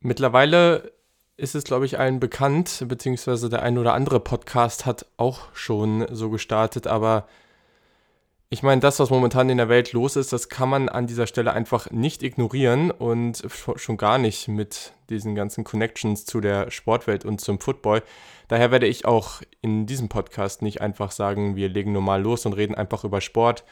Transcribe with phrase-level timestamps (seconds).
[0.00, 0.92] Mittlerweile
[1.36, 6.06] ist es, glaube ich, allen bekannt, beziehungsweise der ein oder andere Podcast hat auch schon
[6.10, 7.26] so gestartet, aber
[8.48, 11.26] ich meine, das, was momentan in der Welt los ist, das kann man an dieser
[11.26, 17.24] Stelle einfach nicht ignorieren und schon gar nicht mit diesen ganzen Connections zu der Sportwelt
[17.24, 18.02] und zum Football.
[18.46, 22.52] Daher werde ich auch in diesem Podcast nicht einfach sagen, wir legen normal los und
[22.52, 23.64] reden einfach über Sport.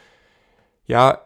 [0.87, 1.21] Ja,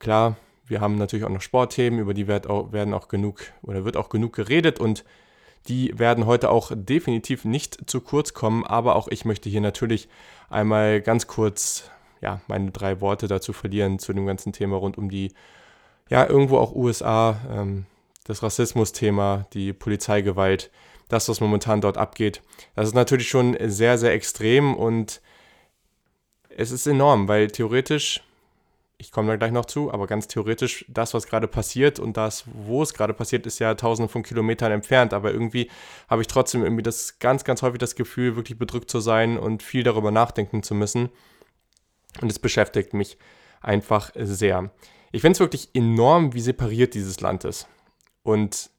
[0.00, 0.36] klar,
[0.66, 4.32] wir haben natürlich auch noch Sportthemen, über die werden auch genug oder wird auch genug
[4.34, 5.04] geredet und
[5.68, 10.08] die werden heute auch definitiv nicht zu kurz kommen, aber auch ich möchte hier natürlich
[10.50, 11.90] einmal ganz kurz
[12.24, 15.32] ja, meine drei Worte dazu verlieren zu dem ganzen Thema rund um die,
[16.08, 17.86] ja, irgendwo auch USA, ähm,
[18.24, 20.70] das Rassismus-Thema, die Polizeigewalt,
[21.08, 22.40] das, was momentan dort abgeht.
[22.74, 25.20] Das ist natürlich schon sehr, sehr extrem und
[26.48, 28.22] es ist enorm, weil theoretisch,
[28.96, 32.44] ich komme da gleich noch zu, aber ganz theoretisch, das, was gerade passiert und das,
[32.52, 35.12] wo es gerade passiert, ist ja tausende von Kilometern entfernt.
[35.12, 35.70] Aber irgendwie
[36.08, 39.62] habe ich trotzdem irgendwie das ganz, ganz häufig das Gefühl, wirklich bedrückt zu sein und
[39.62, 41.10] viel darüber nachdenken zu müssen.
[42.20, 43.18] Und es beschäftigt mich
[43.60, 44.70] einfach sehr.
[45.10, 47.66] Ich finde es wirklich enorm, wie separiert dieses Land ist.
[48.22, 48.70] Und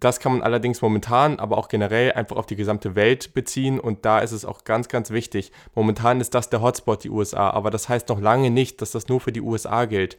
[0.00, 3.80] das kann man allerdings momentan, aber auch generell einfach auf die gesamte Welt beziehen.
[3.80, 5.52] Und da ist es auch ganz, ganz wichtig.
[5.74, 7.50] Momentan ist das der Hotspot, die USA.
[7.50, 10.18] Aber das heißt noch lange nicht, dass das nur für die USA gilt.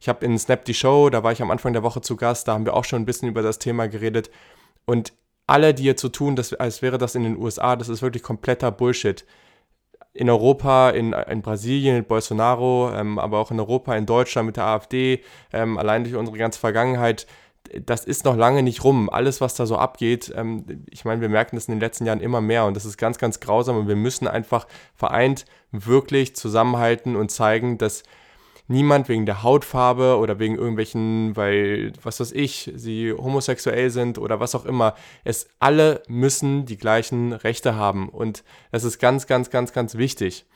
[0.00, 2.48] Ich habe in Snap die Show, da war ich am Anfang der Woche zu Gast,
[2.48, 4.30] da haben wir auch schon ein bisschen über das Thema geredet.
[4.86, 5.12] Und
[5.46, 8.22] alle, die jetzt so tun, dass, als wäre das in den USA, das ist wirklich
[8.22, 9.26] kompletter Bullshit
[10.12, 14.56] in Europa, in, in Brasilien mit Bolsonaro, ähm, aber auch in Europa, in Deutschland mit
[14.56, 17.26] der AfD, ähm, allein durch unsere ganze Vergangenheit,
[17.84, 19.08] das ist noch lange nicht rum.
[19.10, 22.20] Alles, was da so abgeht, ähm, ich meine, wir merken das in den letzten Jahren
[22.20, 27.16] immer mehr und das ist ganz, ganz grausam und wir müssen einfach vereint wirklich zusammenhalten
[27.16, 28.02] und zeigen, dass
[28.70, 34.38] niemand wegen der Hautfarbe oder wegen irgendwelchen, weil, was weiß ich, sie homosexuell sind oder
[34.38, 34.94] was auch immer.
[35.24, 38.08] Es alle müssen die gleichen Rechte haben.
[38.08, 40.46] Und das ist ganz, ganz, ganz, ganz wichtig.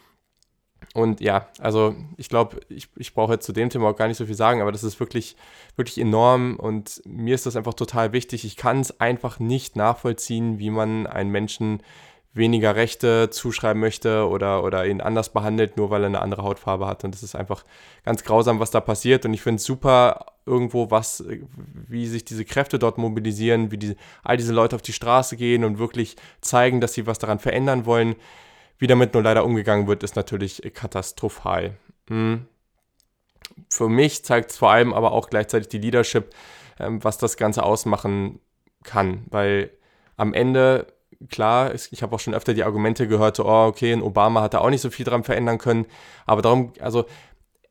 [0.95, 4.17] Und ja, also ich glaube, ich, ich brauche jetzt zu dem Thema auch gar nicht
[4.17, 5.37] so viel sagen, aber das ist wirklich,
[5.75, 8.45] wirklich enorm und mir ist das einfach total wichtig.
[8.45, 11.83] Ich kann es einfach nicht nachvollziehen, wie man einen Menschen
[12.33, 16.87] weniger Rechte zuschreiben möchte oder, oder ihn anders behandelt, nur weil er eine andere Hautfarbe
[16.87, 17.03] hat.
[17.05, 17.65] Und das ist einfach
[18.05, 19.25] ganz grausam, was da passiert.
[19.25, 21.25] Und ich finde es super irgendwo, was,
[21.89, 25.65] wie sich diese Kräfte dort mobilisieren, wie die, all diese Leute auf die Straße gehen
[25.65, 28.17] und wirklich zeigen, dass sie was daran verändern wollen.
[28.79, 31.77] Wie damit nur leider umgegangen wird, ist natürlich katastrophal.
[32.09, 32.47] Hm.
[33.69, 36.35] Für mich zeigt es vor allem aber auch gleichzeitig die Leadership,
[36.79, 38.41] ähm, was das Ganze ausmachen
[38.83, 39.25] kann.
[39.31, 39.71] Weil
[40.17, 40.87] am Ende
[41.29, 44.55] klar, ich habe auch schon öfter die Argumente gehört, so, oh, okay, in Obama hat
[44.55, 45.87] er auch nicht so viel dran verändern können.
[46.27, 47.07] Aber darum, also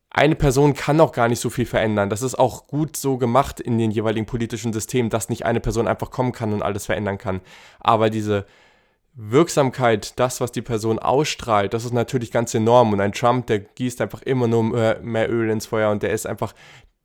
[0.09, 2.09] eine Person kann auch gar nicht so viel verändern.
[2.09, 5.87] Das ist auch gut so gemacht in den jeweiligen politischen Systemen, dass nicht eine Person
[5.87, 7.41] einfach kommen kann und alles verändern kann.
[7.79, 8.45] Aber diese
[9.15, 12.93] Wirksamkeit, das, was die Person ausstrahlt, das ist natürlich ganz enorm.
[12.93, 14.63] Und ein Trump, der gießt einfach immer nur
[15.01, 16.53] mehr Öl ins Feuer und der ist einfach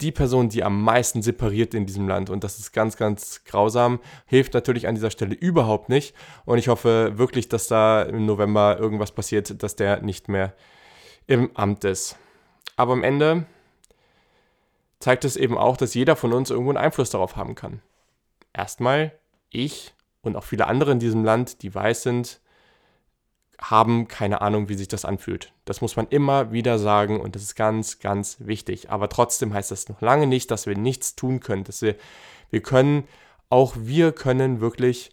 [0.01, 2.31] die Person, die am meisten separiert in diesem Land.
[2.31, 3.99] Und das ist ganz, ganz grausam.
[4.27, 6.15] Hilft natürlich an dieser Stelle überhaupt nicht.
[6.45, 10.55] Und ich hoffe wirklich, dass da im November irgendwas passiert, dass der nicht mehr
[11.27, 12.17] im Amt ist.
[12.77, 13.47] Aber am Ende
[15.01, 17.83] zeigt es eben auch, dass jeder von uns irgendwo einen Einfluss darauf haben kann.
[18.53, 19.13] Erstmal
[19.51, 22.41] ich und auch viele andere in diesem Land, die weiß sind,
[23.61, 25.53] haben keine Ahnung, wie sich das anfühlt.
[25.65, 28.91] Das muss man immer wieder sagen und das ist ganz, ganz wichtig.
[28.91, 31.65] Aber trotzdem heißt das noch lange nicht, dass wir nichts tun können.
[31.65, 31.97] Dass wir,
[32.51, 33.05] wir können,
[33.51, 35.11] auch wir können wirklich,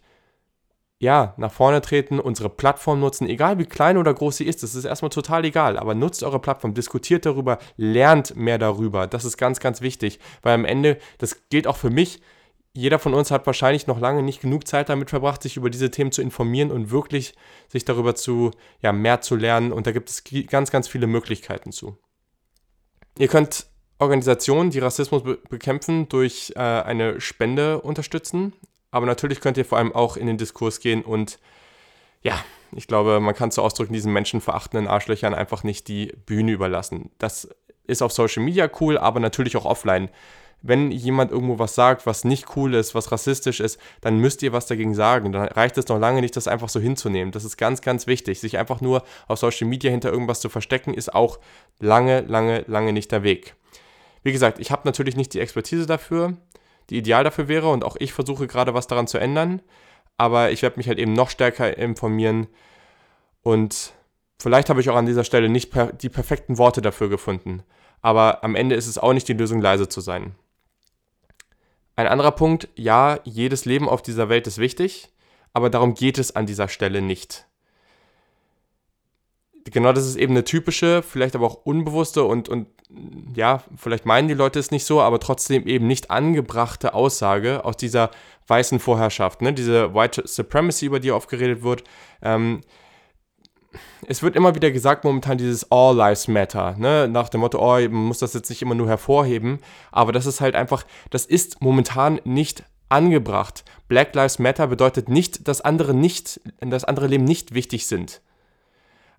[0.98, 4.62] ja, nach vorne treten, unsere Plattform nutzen, egal wie klein oder groß sie ist.
[4.62, 5.76] Das ist erstmal total egal.
[5.76, 9.08] Aber nutzt eure Plattform, diskutiert darüber, lernt mehr darüber.
[9.08, 10.20] Das ist ganz, ganz wichtig.
[10.42, 12.20] Weil am Ende, das gilt auch für mich,
[12.76, 15.90] jeder von uns hat wahrscheinlich noch lange nicht genug Zeit damit verbracht, sich über diese
[15.90, 17.34] Themen zu informieren und wirklich
[17.68, 18.50] sich darüber zu,
[18.80, 19.72] ja, mehr zu lernen.
[19.72, 21.96] Und da gibt es ganz, ganz viele Möglichkeiten zu.
[23.18, 23.66] Ihr könnt
[23.98, 28.52] Organisationen, die Rassismus be bekämpfen, durch äh, eine Spende unterstützen.
[28.90, 31.38] Aber natürlich könnt ihr vor allem auch in den Diskurs gehen und
[32.22, 37.10] ja, ich glaube, man kann zu ausdrücken, diesen menschenverachtenden Arschlöchern einfach nicht die Bühne überlassen.
[37.18, 37.48] Das
[37.86, 40.08] ist auf Social Media cool, aber natürlich auch offline
[40.68, 44.52] wenn jemand irgendwo was sagt, was nicht cool ist, was rassistisch ist, dann müsst ihr
[44.52, 45.32] was dagegen sagen.
[45.32, 47.32] Dann reicht es noch lange nicht, das einfach so hinzunehmen.
[47.32, 48.40] Das ist ganz, ganz wichtig.
[48.40, 51.38] Sich einfach nur auf Social Media hinter irgendwas zu verstecken, ist auch
[51.78, 53.54] lange, lange, lange nicht der Weg.
[54.26, 56.36] Wie gesagt, ich habe natürlich nicht die Expertise dafür,
[56.90, 59.62] die ideal dafür wäre und auch ich versuche gerade was daran zu ändern,
[60.18, 62.48] aber ich werde mich halt eben noch stärker informieren
[63.42, 63.92] und
[64.40, 67.62] vielleicht habe ich auch an dieser Stelle nicht per die perfekten Worte dafür gefunden,
[68.02, 70.34] aber am Ende ist es auch nicht die Lösung, leise zu sein.
[71.96, 75.08] Ein anderer Punkt, ja, jedes Leben auf dieser Welt ist wichtig,
[75.54, 77.46] aber darum geht es an dieser Stelle nicht.
[79.64, 82.68] Genau das ist eben eine typische, vielleicht aber auch unbewusste und, und
[83.34, 87.76] ja, vielleicht meinen die Leute es nicht so, aber trotzdem eben nicht angebrachte Aussage aus
[87.76, 88.10] dieser
[88.46, 89.52] weißen Vorherrschaft, ne?
[89.52, 91.82] diese White Supremacy, über die oft geredet wird.
[92.22, 92.60] Ähm,
[94.06, 97.08] es wird immer wieder gesagt, momentan dieses All Lives Matter, ne?
[97.08, 99.60] nach dem Motto, oh, man muss das jetzt nicht immer nur hervorheben,
[99.92, 103.64] aber das ist halt einfach, das ist momentan nicht angebracht.
[103.88, 108.20] Black Lives Matter bedeutet nicht, dass andere nicht, dass andere Leben nicht wichtig sind.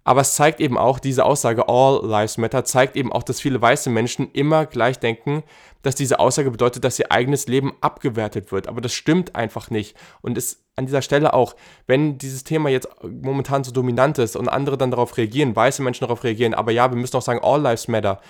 [0.08, 3.62] Aber es zeigt eben auch, diese Aussage All Lives Matter zeigt eben auch, dass viele
[3.62, 5.44] weiße Menschen immer gleich denken,
[5.82, 8.70] dass diese Aussage bedeutet, dass ihr eigenes Leben abgewertet wird.
[8.70, 9.98] Aber das stimmt einfach nicht.
[10.22, 11.58] Und es an dieser Stelle auch,
[11.88, 16.06] wenn dieses Thema jetzt momentan so dominant ist und andere dann darauf reagieren, weiße Menschen
[16.06, 18.22] darauf reagieren, aber ja, wir müssen auch sagen, All Lives Matter.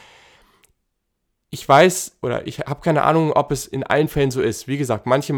[1.51, 4.67] Ich weiß oder ich habe keine Ahnung, ob es in allen Fällen so ist.
[4.67, 5.31] Wie gesagt, manche,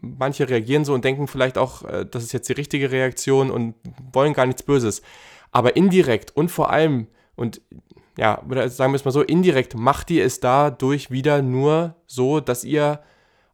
[0.00, 3.76] manche reagieren so und denken vielleicht auch, äh, das ist jetzt die richtige Reaktion und
[4.12, 5.00] wollen gar nichts Böses.
[5.54, 7.06] Aber indirekt und vor allem,
[7.36, 7.62] und
[8.18, 12.40] ja, oder sagen wir es mal so, indirekt macht ihr es dadurch wieder nur so,
[12.40, 13.00] dass ihr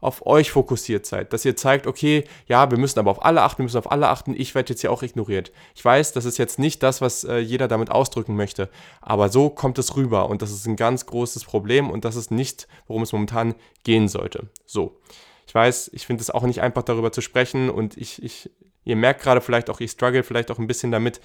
[0.00, 3.58] auf euch fokussiert seid, dass ihr zeigt, okay, ja, wir müssen aber auf alle achten,
[3.58, 5.52] wir müssen auf alle achten, ich werde jetzt hier auch ignoriert.
[5.74, 8.70] Ich weiß, das ist jetzt nicht das, was äh, jeder damit ausdrücken möchte,
[9.02, 12.30] aber so kommt es rüber und das ist ein ganz großes Problem und das ist
[12.30, 13.54] nicht, worum es momentan
[13.84, 14.48] gehen sollte.
[14.64, 14.98] So,
[15.46, 18.50] ich weiß, ich finde es auch nicht einfach darüber zu sprechen und ich, ich
[18.84, 21.20] ihr merkt gerade vielleicht auch, ich struggle vielleicht auch ein bisschen damit,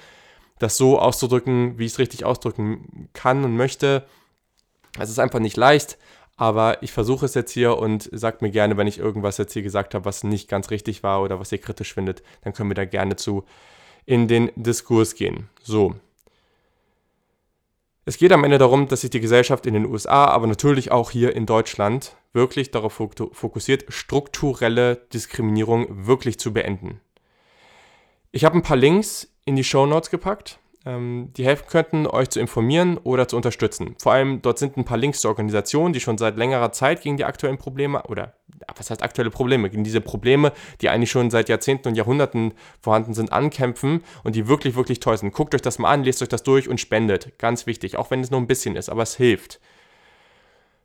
[0.59, 4.05] das so auszudrücken, wie ich es richtig ausdrücken kann und möchte.
[4.97, 5.97] Es ist einfach nicht leicht,
[6.37, 9.63] aber ich versuche es jetzt hier und sagt mir gerne, wenn ich irgendwas jetzt hier
[9.63, 12.75] gesagt habe, was nicht ganz richtig war oder was ihr kritisch findet, dann können wir
[12.75, 13.43] da gerne zu
[14.05, 15.49] in den Diskurs gehen.
[15.63, 15.95] So.
[18.05, 21.09] Es geht am Ende darum, dass sich die Gesellschaft in den USA, aber natürlich auch
[21.09, 27.01] hier in Deutschland wirklich darauf fokussiert, strukturelle Diskriminierung wirklich zu beenden.
[28.31, 32.29] Ich habe ein paar Links in die Show Notes gepackt, ähm, die helfen könnten, euch
[32.29, 33.95] zu informieren oder zu unterstützen.
[33.99, 37.17] Vor allem dort sind ein paar Links zu Organisationen, die schon seit längerer Zeit gegen
[37.17, 38.33] die aktuellen Probleme oder
[38.75, 40.51] was heißt aktuelle Probleme, gegen diese Probleme,
[40.81, 45.17] die eigentlich schon seit Jahrzehnten und Jahrhunderten vorhanden sind, ankämpfen und die wirklich, wirklich toll
[45.17, 45.33] sind.
[45.33, 47.37] Guckt euch das mal an, lest euch das durch und spendet.
[47.37, 49.59] Ganz wichtig, auch wenn es nur ein bisschen ist, aber es hilft.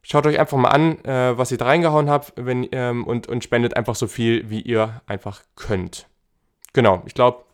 [0.03, 3.45] Schaut euch einfach mal an, äh, was ihr da reingehauen habt wenn, ähm, und, und
[3.45, 6.07] spendet einfach so viel, wie ihr einfach könnt.
[6.73, 7.45] Genau, ich glaube,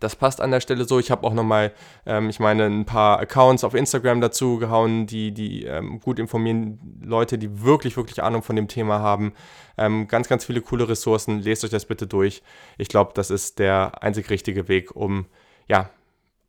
[0.00, 0.98] das passt an der Stelle so.
[0.98, 1.72] Ich habe auch nochmal,
[2.06, 6.78] ähm, ich meine, ein paar Accounts auf Instagram dazu gehauen, die, die ähm, gut informieren,
[7.02, 9.32] Leute, die wirklich, wirklich Ahnung von dem Thema haben.
[9.78, 11.40] Ähm, ganz, ganz viele coole Ressourcen.
[11.40, 12.42] Lest euch das bitte durch.
[12.78, 15.26] Ich glaube, das ist der einzig richtige Weg, um
[15.68, 15.90] ja,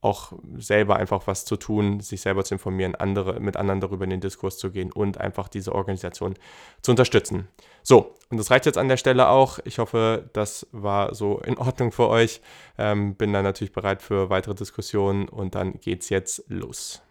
[0.02, 4.10] auch selber einfach was zu tun, sich selber zu informieren, andere, mit anderen darüber in
[4.10, 6.34] den Diskurs zu gehen und einfach diese Organisation
[6.82, 7.48] zu unterstützen.
[7.84, 9.60] So, und das reicht jetzt an der Stelle auch.
[9.64, 12.42] Ich hoffe, das war so in Ordnung für euch.
[12.78, 17.02] Ähm, bin dann natürlich bereit für weitere Diskussionen und dann geht's jetzt los.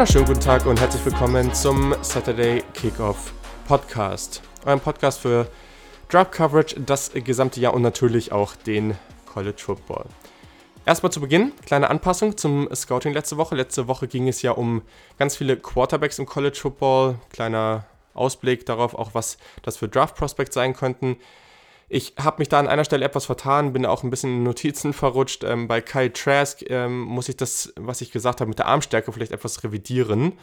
[0.00, 3.34] Wunderschönen guten Tag und herzlich willkommen zum Saturday Kickoff
[3.68, 4.40] Podcast.
[4.64, 5.46] Eurem Podcast für
[6.08, 10.06] Draft Coverage das gesamte Jahr und natürlich auch den College Football.
[10.86, 13.54] Erstmal zu Beginn, kleine Anpassung zum Scouting letzte Woche.
[13.54, 14.80] Letzte Woche ging es ja um
[15.18, 17.16] ganz viele Quarterbacks im College Football.
[17.30, 21.18] Kleiner Ausblick darauf, auch was das für Draft Prospects sein könnten.
[21.92, 24.92] Ich habe mich da an einer Stelle etwas vertan, bin auch ein bisschen in Notizen
[24.94, 25.42] verrutscht.
[25.42, 29.10] Ähm, bei Kyle Trask ähm, muss ich das, was ich gesagt habe, mit der Armstärke
[29.12, 30.38] vielleicht etwas revidieren.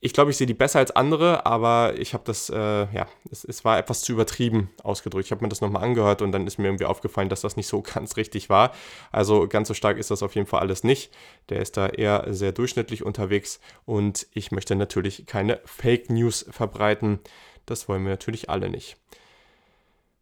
[0.00, 3.44] Ich glaube, ich sehe die besser als andere, aber ich habe das, äh, ja, es,
[3.44, 5.24] es, war etwas zu übertrieben ausgedrückt.
[5.24, 7.66] Ich habe mir das nochmal angehört und dann ist mir irgendwie aufgefallen, dass das nicht
[7.66, 8.72] so ganz richtig war.
[9.10, 11.10] Also ganz so stark ist das auf jeden Fall alles nicht.
[11.48, 17.20] Der ist da eher sehr durchschnittlich unterwegs und ich möchte natürlich keine Fake News verbreiten.
[17.64, 18.98] Das wollen wir natürlich alle nicht.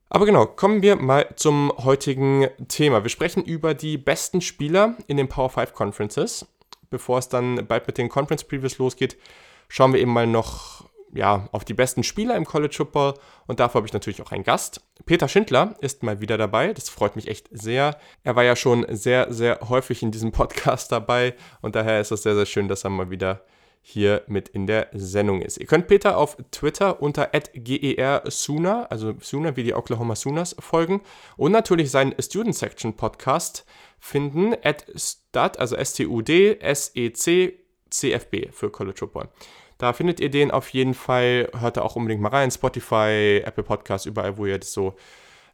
[0.09, 3.03] Aber genau, kommen wir mal zum heutigen Thema.
[3.03, 6.47] Wir sprechen über die besten Spieler in den Power 5 Conferences.
[6.91, 9.17] Bevor es dann bald mit den Conference Previews losgeht,
[9.69, 13.15] schauen wir eben mal noch ja, auf die besten Spieler im College Football
[13.47, 14.83] und dafür habe ich natürlich auch einen Gast.
[15.07, 17.99] Peter Schindler ist mal wieder dabei, das freut mich echt sehr.
[18.23, 22.23] Er war ja schon sehr, sehr häufig in diesem Podcast dabei und daher ist es
[22.23, 23.43] sehr, sehr schön, dass er mal wieder
[23.89, 25.59] hier mit in der Sendung ist.
[25.59, 31.03] Ihr könnt Peter auf Twitter unter @gersuna, also Suna wie die Oklahoma Sooners folgen
[31.37, 33.65] und natürlich seinen Student Section Podcast
[34.01, 34.57] finden
[34.97, 39.29] stud, also S T U D S E C C F B für College Football.
[39.79, 41.49] Da findet ihr den auf jeden Fall.
[41.57, 42.51] Hört da auch unbedingt mal rein.
[42.51, 44.97] Spotify, Apple Podcasts, überall, wo ihr das so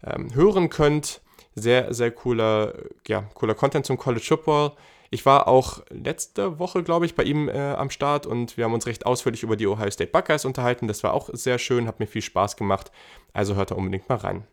[0.06, 1.20] ähm, hören könnt.
[1.54, 2.72] Sehr, sehr cooler,
[3.06, 4.72] ja, cooler Content zum College Football.
[5.14, 8.72] Ich war auch letzte Woche, glaube ich, bei ihm äh, am Start und wir haben
[8.72, 10.88] uns recht ausführlich über die Ohio State Buckeyes unterhalten.
[10.88, 12.90] Das war auch sehr schön, hat mir viel Spaß gemacht.
[13.34, 14.46] Also hört da unbedingt mal rein.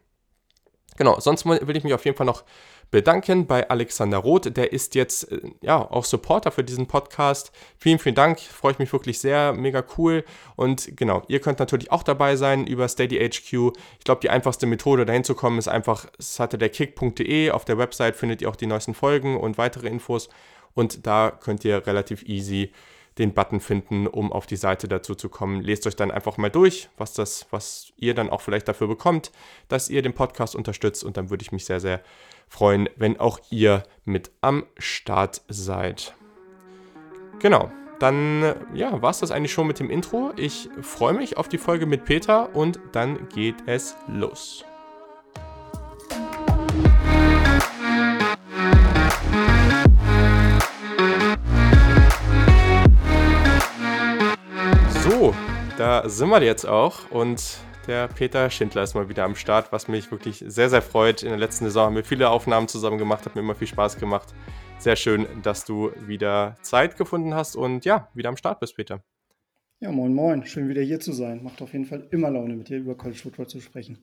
[0.98, 2.44] Genau, sonst will ich mich auf jeden Fall noch
[2.91, 4.55] bedanken bei Alexander Roth.
[4.55, 7.51] Der ist jetzt äh, ja auch Supporter für diesen Podcast.
[7.77, 8.39] Vielen, vielen Dank.
[8.39, 9.53] Freue ich mich wirklich sehr.
[9.53, 10.24] Mega cool.
[10.55, 13.74] Und genau, ihr könnt natürlich auch dabei sein über Steady HQ.
[14.00, 17.51] Ich glaube, die einfachste Methode dahin zu kommen ist einfach saturdaykick.de.
[17.51, 20.29] Auf der Website findet ihr auch die neuesten Folgen und weitere Infos.
[20.74, 22.72] Und da könnt ihr relativ easy
[23.20, 25.62] den Button finden, um auf die Seite dazu zu kommen.
[25.62, 29.32] Lest euch dann einfach mal durch, was das, was ihr dann auch vielleicht dafür bekommt,
[29.68, 32.02] dass ihr den Podcast unterstützt und dann würde ich mich sehr, sehr
[32.48, 36.16] freuen, wenn auch ihr mit am Start seid.
[37.40, 40.32] Genau, dann ja, war es das eigentlich schon mit dem Intro.
[40.38, 44.66] Ich freue mich auf die Folge mit Peter und dann geht es los.
[55.79, 57.57] Da sind wir jetzt auch und
[57.88, 61.24] der Peter Schindler ist mal wieder am Start, was mich wirklich sehr, sehr freut.
[61.24, 63.98] In der letzten Saison haben wir viele Aufnahmen zusammen gemacht, hat mir immer viel Spaß
[63.98, 64.33] gemacht.
[64.77, 69.01] Sehr schön, dass du wieder Zeit gefunden hast und ja, wieder am Start bist, Peter.
[69.79, 70.45] Ja, moin, moin.
[70.45, 71.41] Schön wieder hier zu sein.
[71.43, 74.00] Macht auf jeden Fall immer Laune, mit dir über College Football zu sprechen.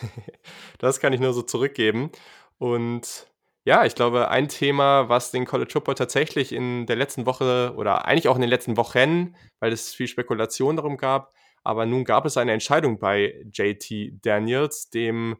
[0.78, 2.10] das kann ich nur so zurückgeben.
[2.58, 3.26] Und
[3.64, 8.06] ja, ich glaube, ein Thema, was den College Football tatsächlich in der letzten Woche oder
[8.06, 12.24] eigentlich auch in den letzten Wochen, weil es viel Spekulation darum gab, aber nun gab
[12.24, 15.36] es eine Entscheidung bei JT Daniels, dem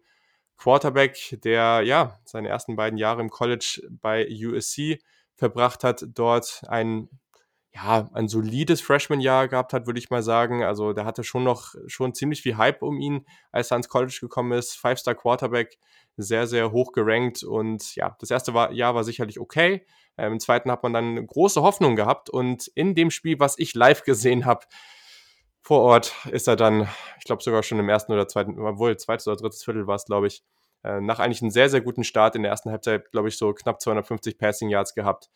[0.59, 4.99] Quarterback, der ja seine ersten beiden Jahre im College bei USC
[5.37, 7.09] verbracht hat, dort ein
[7.73, 10.65] ja, ein solides Freshman-Jahr gehabt hat, würde ich mal sagen.
[10.65, 14.19] Also der hatte schon noch schon ziemlich viel Hype um ihn, als er ans College
[14.21, 14.75] gekommen ist.
[14.75, 15.79] Five-Star Quarterback,
[16.23, 19.87] sehr, sehr hoch gerankt und ja, das erste war, Jahr war sicherlich okay.
[20.17, 23.75] Ähm, Im zweiten hat man dann große Hoffnung gehabt und in dem Spiel, was ich
[23.75, 24.67] live gesehen habe,
[25.63, 29.27] vor Ort ist er dann, ich glaube sogar schon im ersten oder zweiten, obwohl zweites
[29.29, 30.43] oder drittes Viertel war es, glaube ich,
[30.83, 33.53] äh, nach eigentlich einem sehr, sehr guten Start in der ersten Halbzeit, glaube ich, so
[33.53, 35.31] knapp 250 Passing Yards gehabt,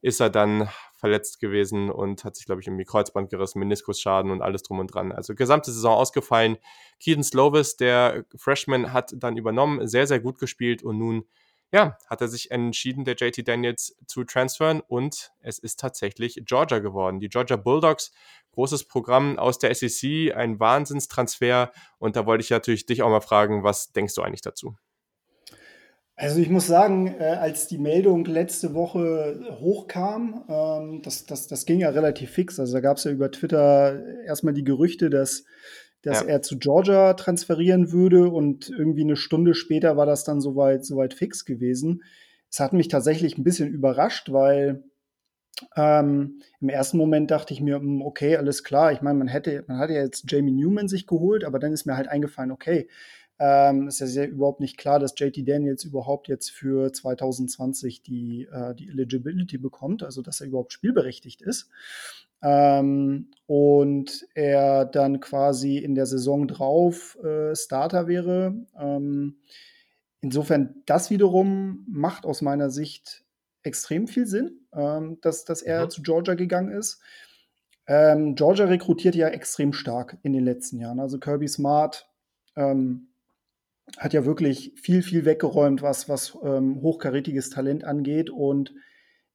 [0.00, 4.42] ist er dann verletzt gewesen und hat sich, glaube ich, irgendwie Kreuzband gerissen, Meniskusschaden und
[4.42, 5.12] alles drum und dran.
[5.12, 6.56] Also gesamte Saison ausgefallen.
[7.00, 11.24] Keaton Slovis, der Freshman, hat dann übernommen, sehr, sehr gut gespielt und nun
[11.70, 16.78] ja, hat er sich entschieden, der JT Daniels zu transfern und es ist tatsächlich Georgia
[16.78, 17.20] geworden.
[17.20, 18.10] Die Georgia Bulldogs,
[18.52, 23.20] großes Programm aus der SEC, ein Wahnsinnstransfer und da wollte ich natürlich dich auch mal
[23.20, 24.76] fragen, was denkst du eigentlich dazu?
[26.20, 31.64] Also ich muss sagen, äh, als die Meldung letzte Woche hochkam, ähm, das, das, das
[31.64, 32.58] ging ja relativ fix.
[32.58, 35.44] Also da gab es ja über Twitter erstmal die Gerüchte, dass
[36.02, 36.28] dass ja.
[36.28, 41.12] er zu Georgia transferieren würde und irgendwie eine Stunde später war das dann soweit, soweit
[41.12, 42.04] fix gewesen.
[42.50, 44.84] Es hat mich tatsächlich ein bisschen überrascht, weil
[45.76, 48.92] ähm, im ersten Moment dachte ich mir, hm, okay, alles klar.
[48.92, 51.84] Ich meine, man hätte, man hatte ja jetzt Jamie Newman sich geholt, aber dann ist
[51.84, 52.88] mir halt eingefallen, okay,
[53.38, 58.48] ähm, ist ja sehr, überhaupt nicht klar, dass JT Daniels überhaupt jetzt für 2020 die,
[58.50, 61.70] äh, die Eligibility bekommt, also dass er überhaupt spielberechtigt ist.
[62.42, 68.54] Ähm, und er dann quasi in der Saison drauf äh, Starter wäre.
[68.78, 69.36] Ähm,
[70.20, 73.24] insofern, das wiederum macht aus meiner Sicht
[73.62, 75.90] extrem viel Sinn, ähm, dass, dass er mhm.
[75.90, 77.00] zu Georgia gegangen ist.
[77.86, 81.00] Ähm, Georgia rekrutiert ja extrem stark in den letzten Jahren.
[81.00, 82.08] Also Kirby Smart
[82.54, 83.07] ähm,
[83.96, 88.30] hat ja wirklich viel, viel weggeräumt, was, was ähm, hochkarätiges Talent angeht.
[88.30, 88.74] Und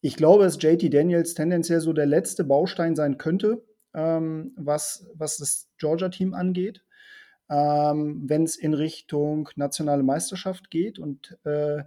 [0.02, 5.38] ich glaube, dass JT Daniels tendenziell so der letzte Baustein sein könnte, ähm, was, was
[5.38, 6.84] das Georgia-Team angeht,
[7.50, 11.00] ähm, wenn es in Richtung nationale Meisterschaft geht.
[11.00, 11.84] Und äh,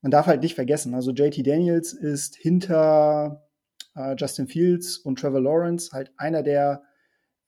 [0.00, 3.48] man darf halt nicht vergessen, also JT Daniels ist hinter
[3.94, 6.82] äh, Justin Fields und Trevor Lawrence halt einer der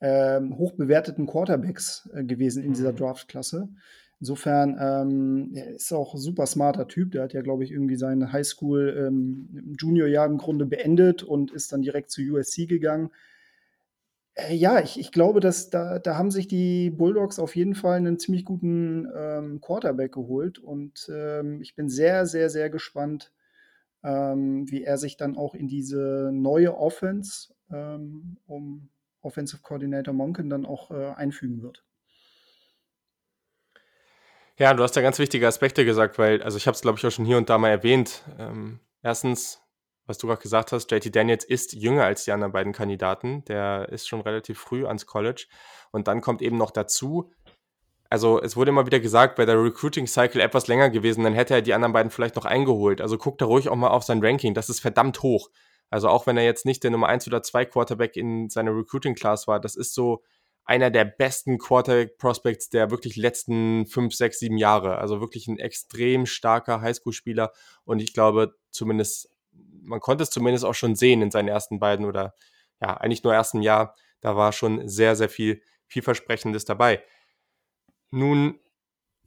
[0.01, 2.97] ähm, hochbewerteten Quarterbacks äh, gewesen in dieser mhm.
[2.97, 3.69] Draftklasse.
[4.21, 7.13] Insofern, ähm, er ist auch ein super smarter Typ.
[7.13, 11.73] Der hat ja, glaube ich, irgendwie seine Highschool ähm, Juniorjahr im Grunde beendet und ist
[11.73, 13.11] dann direkt zu USC gegangen.
[14.35, 17.97] Äh, ja, ich, ich glaube, dass da, da haben sich die Bulldogs auf jeden Fall
[17.97, 23.33] einen ziemlich guten ähm, Quarterback geholt und ähm, ich bin sehr, sehr, sehr gespannt,
[24.05, 28.91] ähm, wie er sich dann auch in diese neue Offense ähm, um
[29.23, 31.85] Offensive Coordinator Monken dann auch äh, einfügen wird.
[34.61, 37.07] Ja, du hast da ganz wichtige Aspekte gesagt, weil, also ich habe es, glaube ich,
[37.07, 38.25] auch schon hier und da mal erwähnt.
[38.39, 39.63] Ähm, erstens,
[40.05, 43.43] was du gerade gesagt hast, JT Daniels ist jünger als die anderen beiden Kandidaten.
[43.47, 45.47] Der ist schon relativ früh ans College.
[45.93, 47.33] Und dann kommt eben noch dazu,
[48.11, 51.55] also es wurde immer wieder gesagt, wäre der Recruiting Cycle etwas länger gewesen, dann hätte
[51.55, 53.01] er die anderen beiden vielleicht noch eingeholt.
[53.01, 54.53] Also guckt da ruhig auch mal auf sein Ranking.
[54.53, 55.49] Das ist verdammt hoch.
[55.89, 59.15] Also auch wenn er jetzt nicht der Nummer 1 oder 2 Quarterback in seiner Recruiting
[59.15, 60.23] Class war, das ist so
[60.71, 64.99] einer der besten Quarterback Prospects der wirklich letzten 5, 6, 7 Jahre.
[64.99, 67.51] Also wirklich ein extrem starker Highschool-Spieler.
[67.85, 69.35] Und ich glaube, zumindest,
[69.83, 72.37] man konnte es zumindest auch schon sehen in seinen ersten beiden oder
[72.81, 73.97] ja, eigentlich nur ersten Jahr.
[74.21, 77.03] Da war schon sehr, sehr viel vielversprechendes dabei.
[78.13, 78.61] Nun,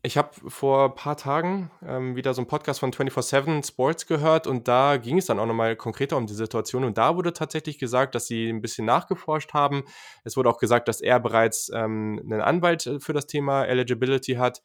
[0.05, 4.47] ich habe vor ein paar Tagen ähm, wieder so einen Podcast von 24-7 Sports gehört
[4.47, 7.79] und da ging es dann auch nochmal konkreter um die Situation und da wurde tatsächlich
[7.79, 9.83] gesagt, dass sie ein bisschen nachgeforscht haben.
[10.25, 14.33] Es wurde auch gesagt, dass er bereits ähm, einen Anwalt äh, für das Thema Eligibility
[14.33, 14.61] hat.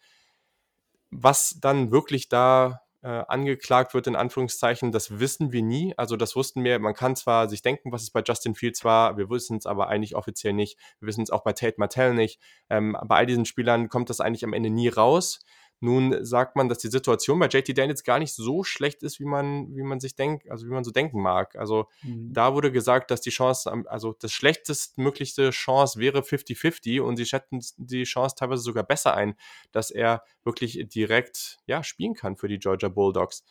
[1.11, 5.95] Was dann wirklich da äh, angeklagt wird, in Anführungszeichen, das wissen wir nie.
[5.97, 9.17] Also das wussten wir, man kann zwar sich denken, was es bei Justin Fields war,
[9.17, 10.79] wir wissen es aber eigentlich offiziell nicht.
[11.01, 12.41] Wir wissen es auch bei Tate Martell nicht.
[12.71, 15.41] Ähm, bei all diesen Spielern kommt das eigentlich am Ende nie raus.
[15.81, 19.25] Nun sagt man, dass die Situation bei JT Daniels gar nicht so schlecht ist, wie
[19.25, 21.55] man, wie man sich denkt, also wie man so denken mag.
[21.57, 22.33] Also mhm.
[22.33, 27.61] da wurde gesagt, dass die Chance, also das schlechtestmöglichste Chance wäre 50-50 und sie schätzen
[27.77, 29.37] die Chance teilweise sogar besser ein,
[29.71, 33.45] dass er wirklich direkt, ja, spielen kann für die Georgia Bulldogs.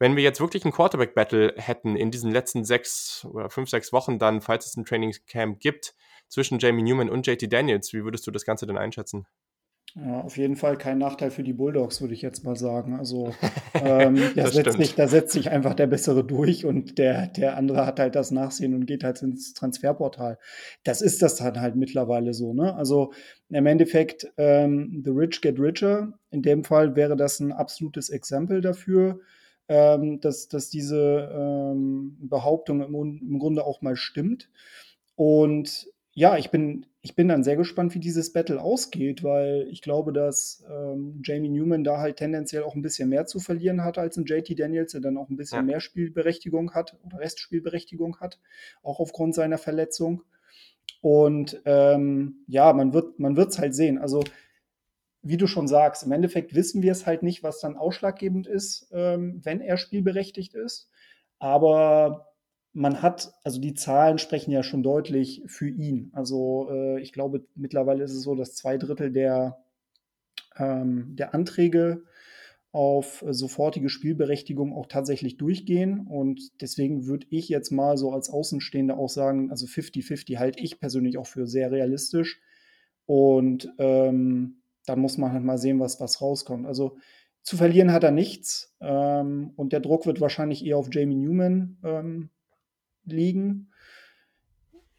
[0.00, 4.18] Wenn wir jetzt wirklich ein Quarterback-Battle hätten in diesen letzten sechs oder fünf, sechs Wochen
[4.18, 5.94] dann, falls es ein Trainingscamp gibt,
[6.28, 9.26] zwischen Jamie Newman und JT Daniels, wie würdest du das Ganze denn einschätzen?
[9.94, 12.98] Ja, auf jeden Fall kein Nachteil für die Bulldogs, würde ich jetzt mal sagen.
[12.98, 13.34] Also
[13.74, 17.84] ähm, da, setzt sich, da setzt sich einfach der Bessere durch und der, der andere
[17.84, 20.38] hat halt das Nachsehen und geht halt ins Transferportal.
[20.82, 22.54] Das ist das dann halt mittlerweile so.
[22.54, 22.74] Ne?
[22.74, 23.12] Also
[23.50, 26.14] im Endeffekt, ähm, The Rich Get Richer.
[26.30, 29.20] In dem Fall wäre das ein absolutes Exempel dafür,
[29.68, 34.48] ähm, dass, dass diese ähm, Behauptung im, im Grunde auch mal stimmt.
[35.16, 39.82] Und ja, ich bin, ich bin dann sehr gespannt, wie dieses Battle ausgeht, weil ich
[39.82, 43.98] glaube, dass ähm, Jamie Newman da halt tendenziell auch ein bisschen mehr zu verlieren hat
[43.98, 45.62] als ein JT Daniels, der dann auch ein bisschen ja.
[45.62, 48.38] mehr Spielberechtigung hat oder Restspielberechtigung hat,
[48.84, 50.22] auch aufgrund seiner Verletzung.
[51.00, 53.98] Und ähm, ja, man wird man es halt sehen.
[53.98, 54.22] Also
[55.22, 58.88] wie du schon sagst, im Endeffekt wissen wir es halt nicht, was dann ausschlaggebend ist,
[58.92, 60.88] ähm, wenn er spielberechtigt ist.
[61.40, 62.31] Aber
[62.72, 66.10] man hat, also die Zahlen sprechen ja schon deutlich für ihn.
[66.14, 69.62] Also äh, ich glaube, mittlerweile ist es so, dass zwei Drittel der,
[70.56, 72.04] ähm, der Anträge
[72.72, 76.06] auf sofortige Spielberechtigung auch tatsächlich durchgehen.
[76.06, 80.80] Und deswegen würde ich jetzt mal so als Außenstehender auch sagen, also 50-50 halte ich
[80.80, 82.40] persönlich auch für sehr realistisch.
[83.04, 86.66] Und ähm, dann muss man halt mal sehen, was, was rauskommt.
[86.66, 86.96] Also
[87.42, 88.74] zu verlieren hat er nichts.
[88.80, 92.30] Ähm, und der Druck wird wahrscheinlich eher auf Jamie Newman ähm,
[93.04, 93.70] liegen.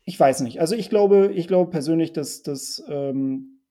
[0.04, 0.60] Ich weiß nicht.
[0.60, 3.62] Also ich glaube, ich glaube persönlich, dass das ähm,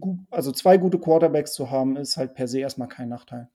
[0.00, 3.48] gut, also zwei gute Quarterbacks zu haben, ist halt per se erstmal kein Nachteil.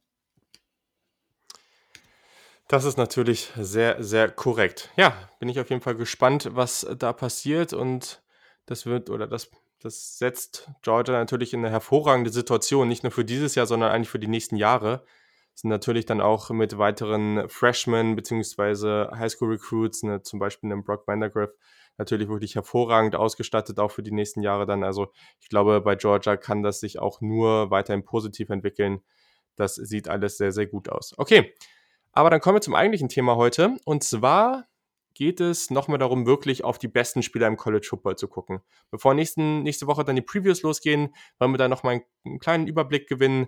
[2.67, 4.91] Das ist natürlich sehr, sehr korrekt.
[4.95, 8.21] Ja, bin ich auf jeden Fall gespannt, was da passiert und
[8.65, 13.25] das wird oder das, das setzt Georgia natürlich in eine hervorragende Situation, nicht nur für
[13.25, 15.03] dieses Jahr, sondern eigentlich für die nächsten Jahre
[15.53, 19.15] sind natürlich dann auch mit weiteren Freshmen bzw.
[19.15, 21.51] Highschool-Recruits, ne, zum Beispiel einem Brock Vandergriff,
[21.97, 24.83] natürlich wirklich hervorragend ausgestattet, auch für die nächsten Jahre dann.
[24.83, 29.01] Also ich glaube, bei Georgia kann das sich auch nur weiterhin positiv entwickeln.
[29.55, 31.13] Das sieht alles sehr, sehr gut aus.
[31.17, 31.53] Okay,
[32.11, 33.77] aber dann kommen wir zum eigentlichen Thema heute.
[33.85, 34.67] Und zwar
[35.13, 38.61] geht es nochmal darum, wirklich auf die besten Spieler im College Football zu gucken.
[38.89, 42.67] Bevor nächsten, nächste Woche dann die Previews losgehen, wollen wir da nochmal einen, einen kleinen
[42.67, 43.47] Überblick gewinnen,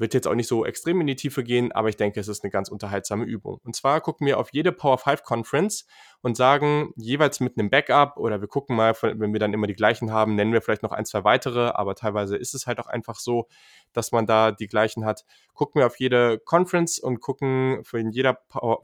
[0.00, 2.42] wird jetzt auch nicht so extrem in die Tiefe gehen, aber ich denke, es ist
[2.42, 3.60] eine ganz unterhaltsame Übung.
[3.64, 5.86] Und zwar gucken wir auf jede Power 5 Conference
[6.22, 9.74] und sagen jeweils mit einem Backup oder wir gucken mal, wenn wir dann immer die
[9.74, 12.86] gleichen haben, nennen wir vielleicht noch ein, zwei weitere, aber teilweise ist es halt auch
[12.86, 13.46] einfach so,
[13.92, 15.24] dass man da die gleichen hat.
[15.52, 18.82] Gucken wir auf jede Conference und gucken für in jeder Power,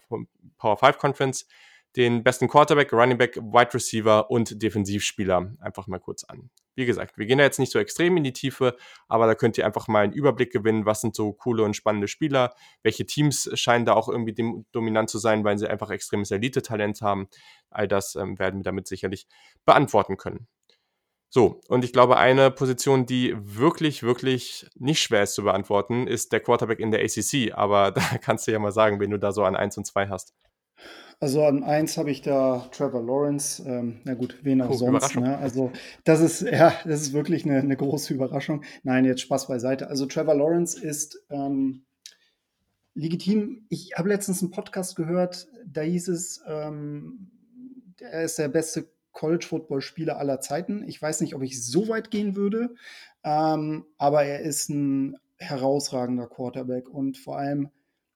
[0.58, 1.46] Power 5 Conference
[1.96, 6.50] den besten Quarterback, Running Back, Wide Receiver und Defensivspieler einfach mal kurz an.
[6.76, 8.76] Wie gesagt, wir gehen da jetzt nicht so extrem in die Tiefe,
[9.08, 12.06] aber da könnt ihr einfach mal einen Überblick gewinnen, was sind so coole und spannende
[12.06, 14.34] Spieler, welche Teams scheinen da auch irgendwie
[14.72, 17.28] dominant zu sein, weil sie einfach extremes Elite-Talent haben.
[17.70, 19.26] All das ähm, werden wir damit sicherlich
[19.64, 20.46] beantworten können.
[21.28, 26.32] So, und ich glaube, eine Position, die wirklich, wirklich nicht schwer ist zu beantworten, ist
[26.32, 27.52] der Quarterback in der ACC.
[27.52, 30.08] Aber da kannst du ja mal sagen, wen du da so an 1 und 2
[30.08, 30.34] hast.
[31.18, 33.62] Also an eins habe ich da Trevor Lawrence.
[33.66, 35.16] Ähm, na gut, wen auch oh, sonst.
[35.16, 35.38] Ne?
[35.38, 35.72] Also
[36.04, 38.64] das ist ja, das ist wirklich eine, eine, große Überraschung.
[38.82, 39.88] Nein, jetzt Spaß beiseite.
[39.88, 41.86] Also Trevor Lawrence ist ähm,
[42.94, 43.66] legitim.
[43.70, 47.30] Ich habe letztens einen Podcast gehört, da hieß es, ähm,
[47.98, 50.86] er ist der beste College-Football-Spieler aller Zeiten.
[50.86, 52.74] Ich weiß nicht, ob ich so weit gehen würde,
[53.24, 57.70] ähm, aber er ist ein herausragender Quarterback und vor allem,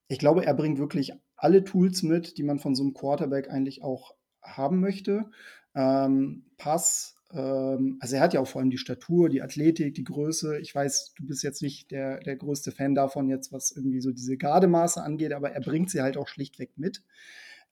[0.09, 3.83] ich glaube, er bringt wirklich alle Tools mit, die man von so einem Quarterback eigentlich
[3.83, 5.31] auch haben möchte.
[5.75, 10.05] Ähm, Pass, ähm, also er hat ja auch vor allem die Statur, die Athletik, die
[10.05, 10.59] Größe.
[10.61, 14.11] Ich weiß, du bist jetzt nicht der, der größte Fan davon, jetzt was irgendwie so
[14.11, 17.03] diese Gardemaße angeht, aber er bringt sie halt auch schlichtweg mit.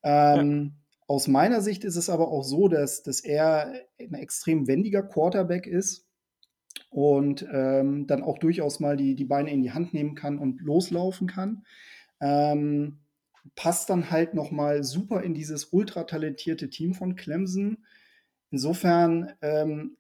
[0.03, 0.71] Ähm, ja.
[1.07, 5.67] Aus meiner Sicht ist es aber auch so, dass, dass er ein extrem wendiger Quarterback
[5.67, 6.07] ist
[6.91, 10.61] und ähm, dann auch durchaus mal die, die Beine in die Hand nehmen kann und
[10.61, 11.65] loslaufen kann.
[12.21, 12.99] Ähm,
[13.55, 17.85] passt dann halt nochmal super in dieses ultra talentierte Team von Clemson.
[18.51, 19.97] Insofern ähm,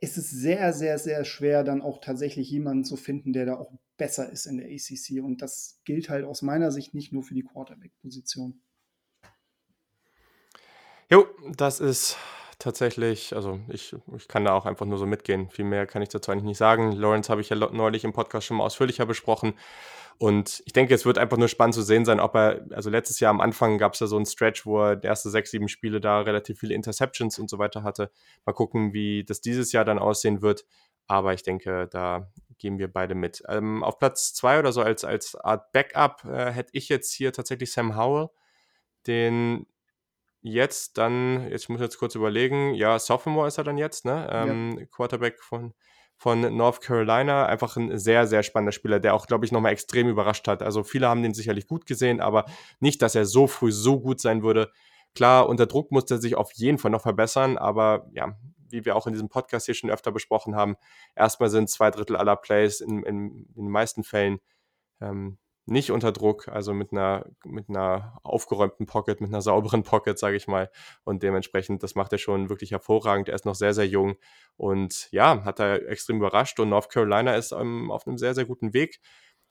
[0.00, 3.72] ist es sehr, sehr, sehr schwer, dann auch tatsächlich jemanden zu finden, der da auch
[3.96, 5.22] besser ist in der ACC.
[5.22, 8.60] Und das gilt halt aus meiner Sicht nicht nur für die Quarterback-Position.
[11.10, 12.16] Jo, das ist
[12.58, 15.50] tatsächlich, also ich, ich kann da auch einfach nur so mitgehen.
[15.50, 16.92] Viel mehr kann ich dazu eigentlich nicht sagen.
[16.92, 19.54] Lawrence habe ich ja neulich im Podcast schon mal ausführlicher besprochen.
[20.20, 23.20] Und ich denke, es wird einfach nur spannend zu sehen sein, ob er, also letztes
[23.20, 25.66] Jahr am Anfang gab es ja so einen Stretch, wo er die erste sechs, sieben
[25.66, 28.10] Spiele da relativ viele Interceptions und so weiter hatte.
[28.44, 30.66] Mal gucken, wie das dieses Jahr dann aussehen wird.
[31.06, 33.42] Aber ich denke, da gehen wir beide mit.
[33.48, 37.32] Ähm, auf Platz zwei oder so als, als Art Backup äh, hätte ich jetzt hier
[37.32, 38.28] tatsächlich Sam Howell,
[39.06, 39.66] den
[40.42, 44.28] jetzt dann, jetzt muss ich jetzt kurz überlegen, ja, Sophomore ist er dann jetzt, ne?
[44.30, 44.84] Ähm, ja.
[44.84, 45.72] Quarterback von
[46.20, 47.46] von North Carolina.
[47.46, 50.62] Einfach ein sehr, sehr spannender Spieler, der auch, glaube ich, nochmal extrem überrascht hat.
[50.62, 52.44] Also viele haben den sicherlich gut gesehen, aber
[52.78, 54.70] nicht, dass er so früh so gut sein würde.
[55.14, 58.36] Klar, unter Druck musste er sich auf jeden Fall noch verbessern, aber ja,
[58.68, 60.76] wie wir auch in diesem Podcast hier schon öfter besprochen haben,
[61.16, 64.40] erstmal sind zwei Drittel aller Plays in, in, in den meisten Fällen
[65.00, 70.18] ähm, nicht unter Druck, also mit einer, mit einer aufgeräumten Pocket, mit einer sauberen Pocket,
[70.18, 70.70] sage ich mal.
[71.04, 73.28] Und dementsprechend, das macht er schon wirklich hervorragend.
[73.28, 74.16] Er ist noch sehr, sehr jung
[74.56, 78.44] und ja, hat er extrem überrascht und North Carolina ist ähm, auf einem sehr, sehr
[78.44, 79.00] guten Weg.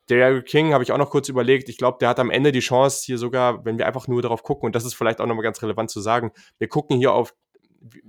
[0.09, 1.69] Derrick King habe ich auch noch kurz überlegt.
[1.69, 4.41] Ich glaube, der hat am Ende die Chance hier sogar, wenn wir einfach nur darauf
[4.41, 7.33] gucken, und das ist vielleicht auch nochmal ganz relevant zu sagen, wir gucken hier auf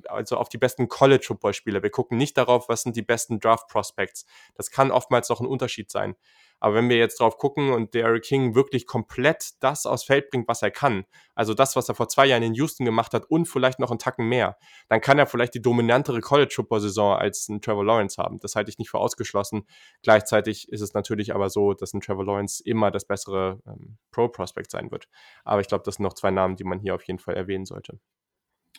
[0.09, 1.83] also auf die besten College Football Spieler.
[1.83, 4.27] Wir gucken nicht darauf, was sind die besten Draft Prospects.
[4.55, 6.17] Das kann oftmals noch ein Unterschied sein.
[6.61, 10.47] Aber wenn wir jetzt drauf gucken und Derrick King wirklich komplett das aufs Feld bringt,
[10.47, 13.47] was er kann, also das, was er vor zwei Jahren in Houston gemacht hat und
[13.47, 14.57] vielleicht noch einen Tacken mehr,
[14.89, 18.39] dann kann er vielleicht die dominantere College Football Saison als ein Trevor Lawrence haben.
[18.41, 19.63] Das halte ich nicht für ausgeschlossen.
[20.03, 24.29] Gleichzeitig ist es natürlich aber so, dass ein Trevor Lawrence immer das bessere ähm, Pro
[24.29, 25.09] Prospect sein wird.
[25.45, 27.65] Aber ich glaube, das sind noch zwei Namen, die man hier auf jeden Fall erwähnen
[27.65, 27.99] sollte.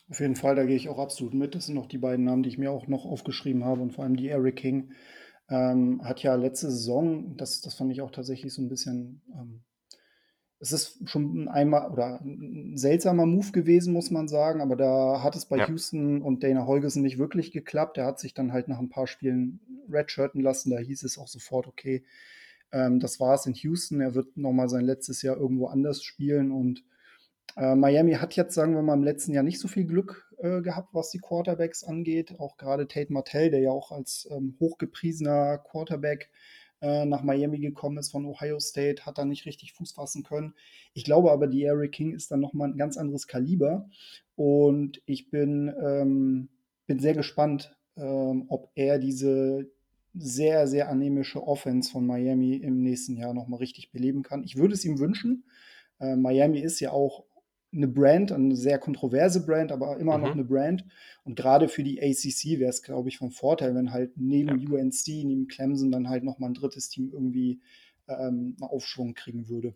[0.10, 1.56] Auf jeden Fall, da gehe ich auch absolut mit.
[1.56, 4.04] Das sind noch die beiden Namen, die ich mir auch noch aufgeschrieben habe und vor
[4.04, 4.92] allem die Eric King
[5.52, 9.62] ähm, hat ja letzte Saison, das, das fand ich auch tatsächlich so ein bisschen, ähm,
[10.60, 15.22] es ist schon ein einmal oder ein seltsamer Move gewesen, muss man sagen, aber da
[15.22, 15.68] hat es bei ja.
[15.68, 17.98] Houston und Dana Holgerson nicht wirklich geklappt.
[17.98, 19.60] Er hat sich dann halt nach ein paar Spielen
[19.92, 20.70] redshirten lassen.
[20.70, 22.06] Da hieß es auch sofort, okay,
[22.72, 24.02] ähm, das war es in Houston.
[24.02, 26.84] Er wird nochmal sein letztes Jahr irgendwo anders spielen und
[27.58, 30.62] äh, Miami hat jetzt, sagen wir mal, im letzten Jahr nicht so viel Glück äh,
[30.62, 32.40] gehabt, was die Quarterbacks angeht.
[32.40, 36.30] Auch gerade Tate Martell, der ja auch als ähm, hochgepriesener Quarterback
[36.82, 40.56] äh, nach Miami gekommen ist von Ohio State, hat da nicht richtig Fuß fassen können.
[40.94, 43.90] Ich glaube aber, die Eric King ist dann nochmal ein ganz anderes Kaliber.
[44.36, 46.50] Und ich bin, ähm,
[46.88, 49.70] bin sehr gespannt, ähm, ob er diese
[50.14, 54.44] sehr, sehr anämische Offense von Miami im nächsten Jahr nochmal richtig beleben kann.
[54.44, 55.46] Ich würde es ihm wünschen.
[56.00, 57.26] Äh, Miami ist ja auch
[57.74, 60.24] eine Brand, eine sehr kontroverse Brand, aber immer mhm.
[60.24, 60.86] noch eine Brand.
[61.24, 64.80] Und gerade für die ACC wäre es, glaube ich, von Vorteil, wenn halt neben ja.
[64.80, 67.62] UNC, neben Clemson dann halt nochmal ein drittes Team irgendwie
[68.08, 69.76] ähm, einen Aufschwung kriegen würde.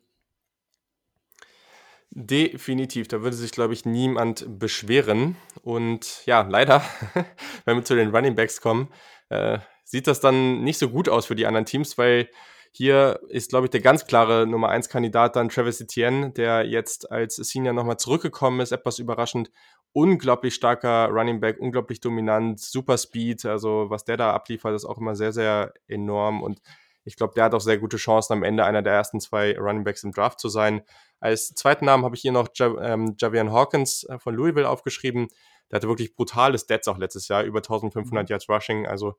[2.12, 5.36] Definitiv, da würde sich, glaube ich, niemand beschweren.
[5.64, 6.82] Und ja, leider,
[7.66, 8.90] wenn wir zu den Running Backs kommen,
[9.30, 12.30] äh, sieht das dann nicht so gut aus für die anderen Teams, weil
[12.78, 17.10] hier ist, glaube ich, der ganz klare Nummer 1 Kandidat dann Travis Etienne, der jetzt
[17.10, 19.50] als Senior nochmal zurückgekommen ist, etwas überraschend.
[19.94, 23.46] Unglaublich starker Running Back, unglaublich dominant, super Speed.
[23.46, 26.44] Also, was der da abliefert, ist auch immer sehr, sehr enorm.
[26.44, 26.62] Und
[27.06, 29.86] ich glaube, der hat auch sehr gute Chancen, am Ende einer der ersten zwei Running
[29.86, 30.82] Backs im Draft zu sein.
[31.22, 35.30] Als zweiten Namen habe ich hier noch Jav ähm, Javian Hawkins äh, von Louisville aufgeschrieben.
[35.72, 38.86] Der hatte wirklich brutale Stats auch letztes Jahr, über 1500 Yards Rushing.
[38.86, 39.16] Also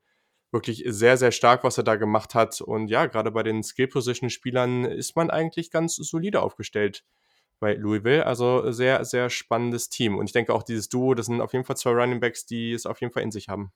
[0.53, 2.61] wirklich sehr, sehr stark, was er da gemacht hat.
[2.61, 7.05] Und ja, gerade bei den Skill-Position-Spielern ist man eigentlich ganz solide aufgestellt
[7.61, 8.27] bei Louisville.
[8.27, 10.17] Also sehr, sehr spannendes Team.
[10.17, 12.73] Und ich denke auch dieses Duo, das sind auf jeden Fall zwei Running Backs, die
[12.73, 13.73] es auf jeden Fall in sich haben.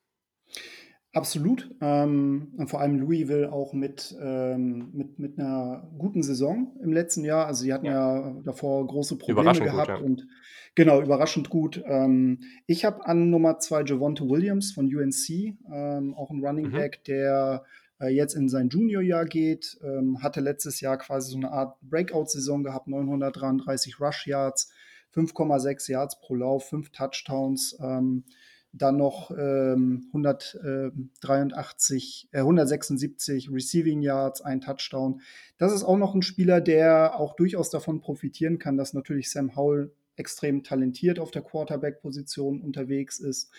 [1.13, 1.69] Absolut.
[1.81, 7.25] Ähm, und vor allem Louisville auch mit, ähm, mit, mit einer guten Saison im letzten
[7.25, 7.47] Jahr.
[7.47, 10.05] Also sie hatten ja, ja davor große Probleme gehabt gut, ja.
[10.05, 10.29] und
[10.77, 11.83] genau, überraschend gut.
[11.85, 16.73] Ähm, ich habe an Nummer zwei Javonte Williams von UNC, ähm, auch ein Running mhm.
[16.73, 17.65] Back, der
[18.01, 22.63] äh, jetzt in sein Juniorjahr geht, ähm, hatte letztes Jahr quasi so eine Art Breakout-Saison
[22.63, 24.73] gehabt, 933 Rush Yards,
[25.13, 27.77] 5,6 Yards pro Lauf, 5 Touchdowns.
[28.73, 35.21] Ähm, dann noch ähm, 183, äh, 176 Receiving Yards, ein Touchdown.
[35.59, 39.57] Das ist auch noch ein Spieler, der auch durchaus davon profitieren kann, dass natürlich Sam
[39.57, 43.51] Howell extrem talentiert auf der Quarterback-Position unterwegs ist.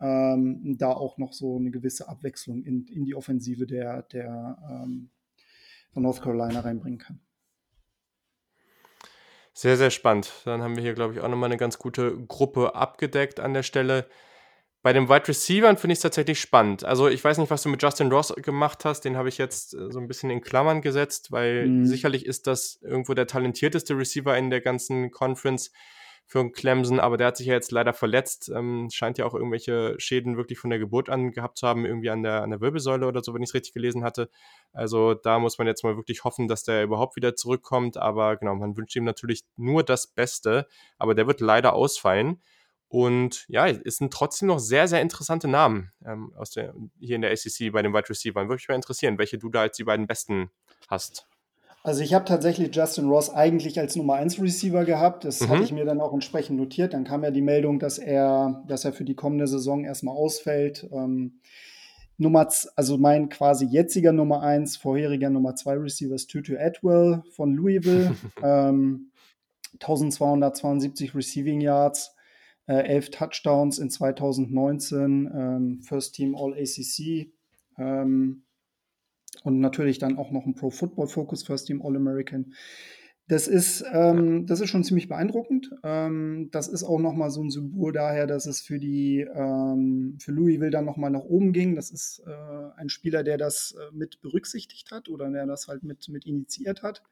[0.00, 5.10] Ähm, da auch noch so eine gewisse Abwechslung in, in die Offensive der, der ähm,
[5.92, 7.20] von North Carolina reinbringen kann.
[9.52, 10.32] Sehr, sehr spannend.
[10.46, 13.62] Dann haben wir hier, glaube ich, auch nochmal eine ganz gute Gruppe abgedeckt an der
[13.62, 14.06] Stelle.
[14.82, 16.84] Bei den Wide Receivers finde ich es tatsächlich spannend.
[16.84, 19.02] Also ich weiß nicht, was du mit Justin Ross gemacht hast.
[19.02, 21.86] Den habe ich jetzt äh, so ein bisschen in Klammern gesetzt, weil mhm.
[21.86, 25.70] sicherlich ist das irgendwo der talentierteste Receiver in der ganzen Conference
[26.30, 28.52] für Clemson, aber der hat sich ja jetzt leider verletzt.
[28.54, 32.08] Ähm, scheint ja auch irgendwelche Schäden wirklich von der Geburt an gehabt zu haben, irgendwie
[32.08, 34.30] an der, an der Wirbelsäule oder so, wenn ich es richtig gelesen hatte.
[34.72, 37.96] Also da muss man jetzt mal wirklich hoffen, dass der überhaupt wieder zurückkommt.
[37.96, 42.40] Aber genau, man wünscht ihm natürlich nur das Beste, aber der wird leider ausfallen.
[42.90, 47.22] Und ja, es sind trotzdem noch sehr, sehr interessante Namen ähm, aus der, hier in
[47.22, 48.48] der SEC bei den Wide Receivers.
[48.48, 50.50] Würde mich mal interessieren, welche du da als die beiden besten
[50.88, 51.28] hast.
[51.84, 55.24] Also ich habe tatsächlich Justin Ross eigentlich als Nummer 1 Receiver gehabt.
[55.24, 55.48] Das mhm.
[55.50, 56.92] hatte ich mir dann auch entsprechend notiert.
[56.92, 60.88] Dann kam ja die Meldung, dass er, dass er für die kommende Saison erstmal ausfällt.
[60.90, 61.38] Ähm,
[62.18, 67.54] Nummer, also mein quasi jetziger Nummer 1, vorheriger Nummer 2 Receiver ist Tutu Atwell von
[67.54, 68.16] Louisville.
[68.42, 69.12] ähm,
[69.74, 72.16] 1272 Receiving Yards
[72.70, 77.32] äh, elf Touchdowns in 2019, ähm, First Team All ACC
[77.76, 78.44] ähm,
[79.42, 82.54] und natürlich dann auch noch ein Pro Football Focus First Team All American.
[83.26, 85.70] Das ist, ähm, das ist schon ziemlich beeindruckend.
[85.82, 90.32] Ähm, das ist auch nochmal so ein Symbol daher, dass es für die ähm, für
[90.32, 91.74] Louisville dann nochmal nach oben ging.
[91.74, 95.82] Das ist äh, ein Spieler, der das äh, mit berücksichtigt hat oder der das halt
[95.82, 97.02] mit, mit initiiert hat.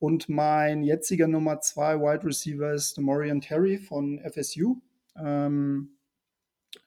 [0.00, 4.78] Und mein jetziger Nummer zwei Wide Receiver ist Morian Terry von FSU.
[5.14, 5.90] Ähm,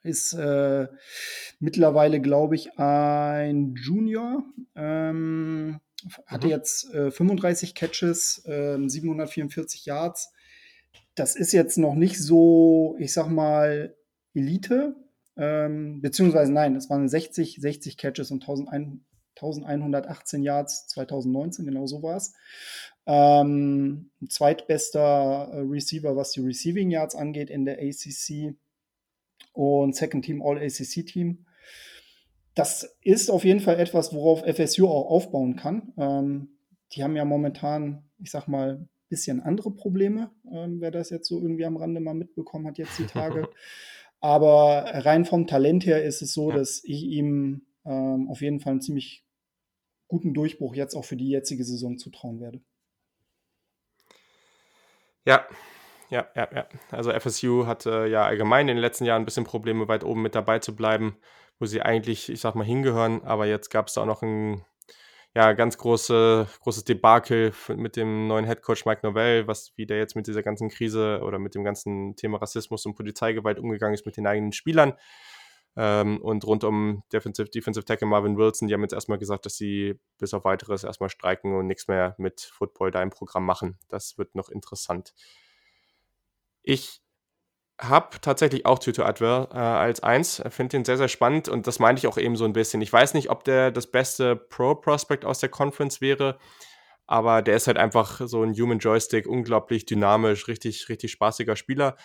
[0.02, 0.88] ist äh,
[1.60, 4.44] mittlerweile, glaube ich, ein Junior.
[4.76, 5.80] Ähm,
[6.26, 6.52] hatte mhm.
[6.52, 10.34] jetzt äh, 35 Catches, äh, 744 Yards.
[11.14, 13.96] Das ist jetzt noch nicht so, ich sag mal,
[14.34, 14.96] Elite.
[15.38, 19.00] Ähm, beziehungsweise nein, es waren 60, 60 Catches und 1100
[19.44, 22.34] 1118 Yards 2019, genau so war es.
[23.06, 28.56] Ähm, zweitbester äh, Receiver, was die Receiving Yards angeht in der ACC
[29.52, 31.46] und Second Team All ACC Team.
[32.56, 35.94] Das ist auf jeden Fall etwas, worauf FSU auch aufbauen kann.
[35.98, 36.50] Ähm,
[36.94, 41.28] die haben ja momentan, ich sag mal, ein bisschen andere Probleme, ähm, wer das jetzt
[41.28, 43.50] so irgendwie am Rande mal mitbekommen hat, jetzt die Tage.
[44.22, 46.58] Aber rein vom Talent her ist es so, ja.
[46.58, 49.26] dass ich ihm ähm, auf jeden Fall einen ziemlich
[50.14, 52.62] guten Durchbruch jetzt auch für die jetzige Saison zutrauen werde.
[55.26, 55.48] Ja,
[56.12, 56.68] ja, ja, ja.
[56.92, 60.36] Also FSU hatte ja allgemein in den letzten Jahren ein bisschen Probleme, weit oben mit
[60.36, 61.18] dabei zu bleiben,
[61.58, 63.24] wo sie eigentlich, ich sag mal, hingehören.
[63.24, 64.64] Aber jetzt gab es da auch noch ein
[65.34, 70.16] ja, ganz große, großes Debakel mit dem neuen Headcoach Mike Novell, was wie der jetzt
[70.16, 74.16] mit dieser ganzen Krise oder mit dem ganzen Thema Rassismus und Polizeigewalt umgegangen ist mit
[74.16, 74.94] den eigenen Spielern.
[75.76, 79.56] Ähm, und rund um Defensive, Defensive Tackle Marvin Wilson, die haben jetzt erstmal gesagt, dass
[79.56, 83.80] sie bis auf weiteres erstmal streiken und nichts mehr mit Football da im Programm machen.
[83.90, 85.14] Das wird noch interessant.
[86.62, 87.02] Ich
[87.82, 91.80] habe tatsächlich auch Tutu Atwell äh, als eins, finde den sehr, sehr spannend und das
[91.80, 92.82] meinte ich auch eben so ein bisschen.
[92.82, 96.38] Ich weiß nicht, ob der das beste Pro-Prospect aus der Conference wäre,
[97.08, 101.98] aber der ist halt einfach so ein Human Joystick, unglaublich dynamisch, richtig, richtig spaßiger Spieler.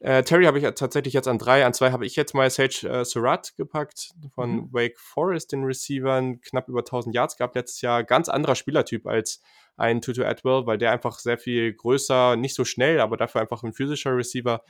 [0.00, 1.64] Äh, Terry habe ich tatsächlich jetzt an drei.
[1.64, 4.72] An zwei habe ich jetzt mal Sage äh, Surratt gepackt von mhm.
[4.72, 6.40] Wake Forest, den Receivern.
[6.42, 8.04] Knapp über 1000 Yards gab letztes Jahr.
[8.04, 9.40] Ganz anderer Spielertyp als
[9.76, 13.62] ein Tutu Atwell, weil der einfach sehr viel größer, nicht so schnell, aber dafür einfach
[13.62, 14.62] ein physischer Receiver.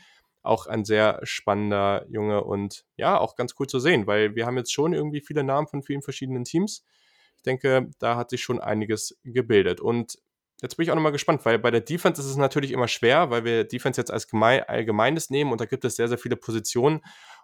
[0.42, 4.56] Auch ein sehr spannender Junge und ja, auch ganz cool zu sehen, weil wir haben
[4.56, 6.84] jetzt schon irgendwie viele Namen von vielen verschiedenen Teams.
[7.36, 9.80] Ich denke, da hat sich schon einiges gebildet.
[9.80, 10.18] Und
[10.62, 13.30] Jetzt bin ich auch nochmal gespannt, weil bei der Defense ist es natürlich immer schwer,
[13.30, 17.00] weil wir Defense jetzt als Allgemeines nehmen und da gibt es sehr, sehr viele Positionen.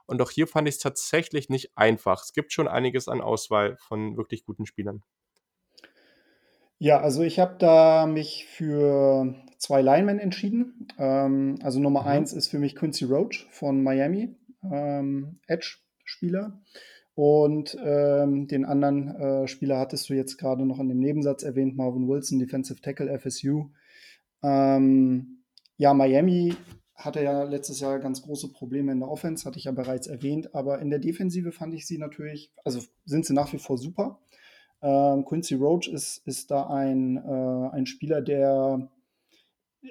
[0.06, 2.22] Und auch hier fand ich es tatsächlich nicht einfach.
[2.22, 5.02] Es gibt schon einiges an Auswahl von wirklich guten Spielern.
[6.78, 10.88] Ja, also ich habe da mich für zwei Linemen entschieden.
[10.98, 12.08] Ähm, also Nummer mhm.
[12.08, 16.60] eins ist für mich Quincy Roach von Miami, ähm, Edge-Spieler.
[17.14, 21.76] Und ähm, den anderen äh, Spieler hattest du jetzt gerade noch in dem Nebensatz erwähnt,
[21.76, 23.68] Marvin Wilson, Defensive Tackle FSU.
[24.42, 25.42] Ähm,
[25.76, 26.54] ja, Miami
[26.94, 30.54] hatte ja letztes Jahr ganz große Probleme in der Offense, hatte ich ja bereits erwähnt,
[30.54, 34.20] aber in der Defensive fand ich sie natürlich, also sind sie nach wie vor super.
[34.80, 38.90] Ähm, Quincy Roach ist, ist da ein, äh, ein Spieler, der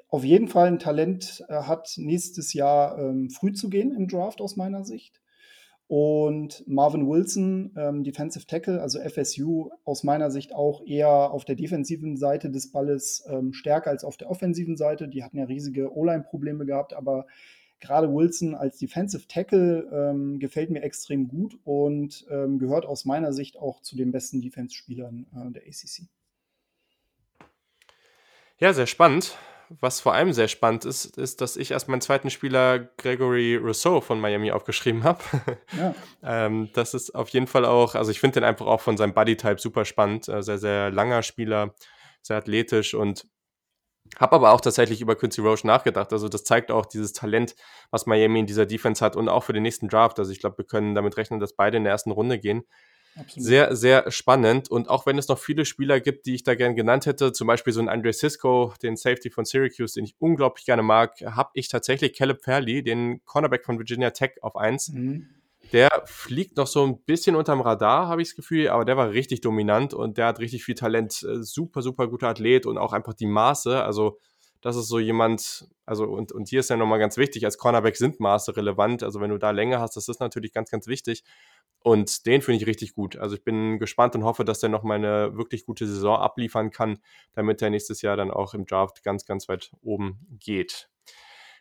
[0.09, 4.41] auf jeden Fall ein Talent äh, hat, nächstes Jahr ähm, früh zu gehen im Draft
[4.41, 5.21] aus meiner Sicht.
[5.91, 11.55] Und Marvin Wilson, ähm, Defensive Tackle, also FSU, aus meiner Sicht auch eher auf der
[11.55, 15.09] defensiven Seite des Balles ähm, stärker als auf der offensiven Seite.
[15.09, 17.27] Die hatten ja riesige O-Line-Probleme gehabt, aber
[17.81, 23.33] gerade Wilson als Defensive Tackle ähm, gefällt mir extrem gut und ähm, gehört aus meiner
[23.33, 26.07] Sicht auch zu den besten Defense-Spielern äh, der ACC.
[28.59, 29.37] Ja, sehr spannend.
[29.79, 34.01] Was vor allem sehr spannend ist, ist, dass ich erst meinen zweiten Spieler Gregory Rousseau
[34.01, 35.23] von Miami aufgeschrieben habe.
[35.77, 35.95] Ja.
[36.21, 39.13] ähm, das ist auf jeden Fall auch, also ich finde den einfach auch von seinem
[39.13, 40.27] Bodytype super spannend.
[40.27, 41.73] Äh, sehr, sehr langer Spieler,
[42.21, 43.25] sehr athletisch und
[44.19, 46.11] habe aber auch tatsächlich über Quincy Roche nachgedacht.
[46.11, 47.55] Also das zeigt auch dieses Talent,
[47.91, 50.19] was Miami in dieser Defense hat und auch für den nächsten Draft.
[50.19, 52.63] Also ich glaube, wir können damit rechnen, dass beide in der ersten Runde gehen.
[53.15, 53.45] Absolut.
[53.45, 54.71] Sehr, sehr spannend.
[54.71, 57.47] Und auch wenn es noch viele Spieler gibt, die ich da gerne genannt hätte, zum
[57.47, 61.49] Beispiel so ein Andre Cisco, den Safety von Syracuse, den ich unglaublich gerne mag, habe
[61.53, 64.89] ich tatsächlich Caleb Fairley, den Cornerback von Virginia Tech, auf 1.
[64.89, 65.27] Mhm.
[65.73, 69.11] Der fliegt noch so ein bisschen unterm Radar, habe ich das Gefühl, aber der war
[69.11, 71.23] richtig dominant und der hat richtig viel Talent.
[71.23, 73.81] Äh, super, super guter Athlet und auch einfach die Maße.
[73.81, 74.19] Also,
[74.61, 77.95] das ist so jemand, also, und, und hier ist ja nochmal ganz wichtig, als Cornerback
[77.95, 79.03] sind Maße relevant.
[79.03, 81.23] Also, wenn du da Länge hast, das ist natürlich ganz, ganz wichtig.
[81.83, 83.17] Und den finde ich richtig gut.
[83.17, 86.69] Also ich bin gespannt und hoffe, dass der noch mal eine wirklich gute Saison abliefern
[86.69, 86.99] kann,
[87.33, 90.89] damit er nächstes Jahr dann auch im Draft ganz, ganz weit oben geht.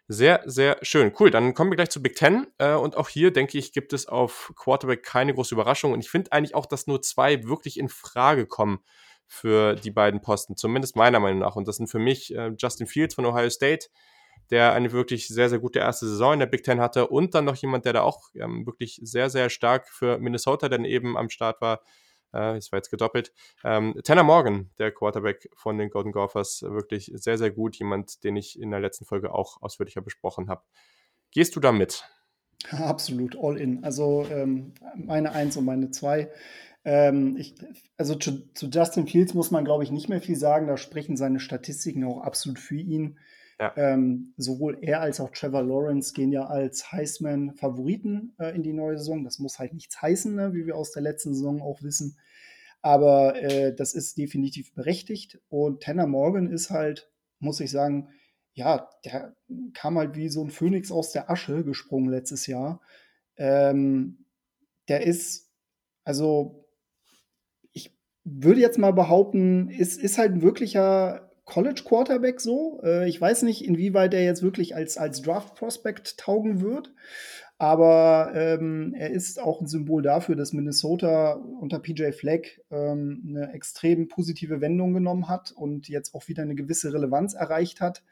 [0.08, 1.12] Sehr, sehr schön.
[1.18, 2.48] Cool, dann kommen wir gleich zu Big Ten.
[2.58, 5.92] Äh, und auch hier, denke ich, gibt es auf Quarterback keine große Überraschung.
[5.92, 8.80] Und ich finde eigentlich auch, dass nur zwei wirklich in Frage kommen
[9.28, 11.54] für die beiden Posten, zumindest meiner Meinung nach.
[11.54, 13.86] Und das sind für mich äh, Justin Fields von Ohio State
[14.50, 17.44] der eine wirklich sehr, sehr gute erste Saison in der Big Ten hatte und dann
[17.44, 21.30] noch jemand, der da auch ähm, wirklich sehr, sehr stark für Minnesota dann eben am
[21.30, 21.80] Start war.
[22.32, 23.32] Äh, das war jetzt gedoppelt.
[23.64, 27.76] Ähm, Tanner Morgan, der Quarterback von den Golden Gophers, wirklich sehr, sehr gut.
[27.76, 30.62] Jemand, den ich in der letzten Folge auch ausführlicher besprochen habe.
[31.30, 32.04] Gehst du da mit?
[32.70, 33.84] Absolut, all in.
[33.84, 36.30] Also ähm, meine Eins und meine Zwei.
[36.84, 37.54] Ähm, ich,
[37.98, 40.66] also zu, zu, Justin Fields muss man, glaube ich, nicht mehr viel sagen.
[40.66, 43.18] Da sprechen seine Statistiken auch absolut für ihn.
[43.76, 48.96] Ähm, sowohl er als auch Trevor Lawrence gehen ja als Heisman-Favoriten äh, in die neue
[48.96, 49.22] Saison.
[49.22, 52.16] Das muss halt nichts heißen, ne, wie wir aus der letzten Saison auch wissen.
[52.80, 55.38] Aber äh, das ist definitiv berechtigt.
[55.50, 58.08] Und Tanner Morgan ist halt, muss ich sagen,
[58.54, 59.36] ja, der
[59.74, 62.80] kam halt wie so ein Phönix aus der Asche gesprungen letztes Jahr.
[63.36, 64.24] Ähm,
[64.88, 65.50] der ist,
[66.04, 66.66] also
[67.72, 67.94] ich
[68.24, 72.80] würde jetzt mal behaupten, ist, ist halt ein wirklicher College Quarterback so.
[72.82, 76.92] Äh, ich weiß nicht, inwieweit er jetzt wirklich als, als Draft Prospect taugen wird.
[77.58, 83.52] Aber ähm, er ist auch ein Symbol dafür, dass Minnesota unter PJ Fleck ähm, eine
[83.52, 88.02] extrem positive Wendung genommen hat und jetzt auch wieder eine gewisse Relevanz erreicht hat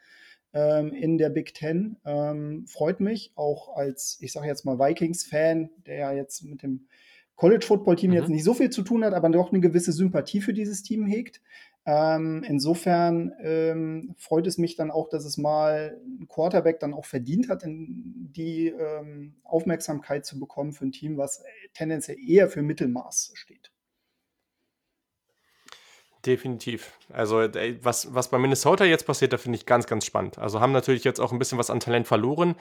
[0.53, 1.97] ähm, in der Big Ten.
[2.05, 6.87] Ähm, freut mich auch als, ich sage jetzt mal, Vikings-Fan, der ja jetzt mit dem
[7.35, 8.17] College-Football-Team mhm.
[8.17, 11.07] jetzt nicht so viel zu tun hat, aber doch eine gewisse Sympathie für dieses Team
[11.07, 11.41] hegt.
[11.91, 17.05] Ähm, insofern ähm, freut es mich dann auch, dass es mal ein Quarterback dann auch
[17.05, 23.31] verdient hat, die ähm, Aufmerksamkeit zu bekommen für ein Team, was tendenziell eher für Mittelmaß
[23.33, 23.71] steht.
[26.27, 26.93] Definitiv.
[27.11, 27.37] Also
[27.81, 30.37] was, was bei Minnesota jetzt passiert, da finde ich ganz, ganz spannend.
[30.37, 32.55] Also haben natürlich jetzt auch ein bisschen was an Talent verloren,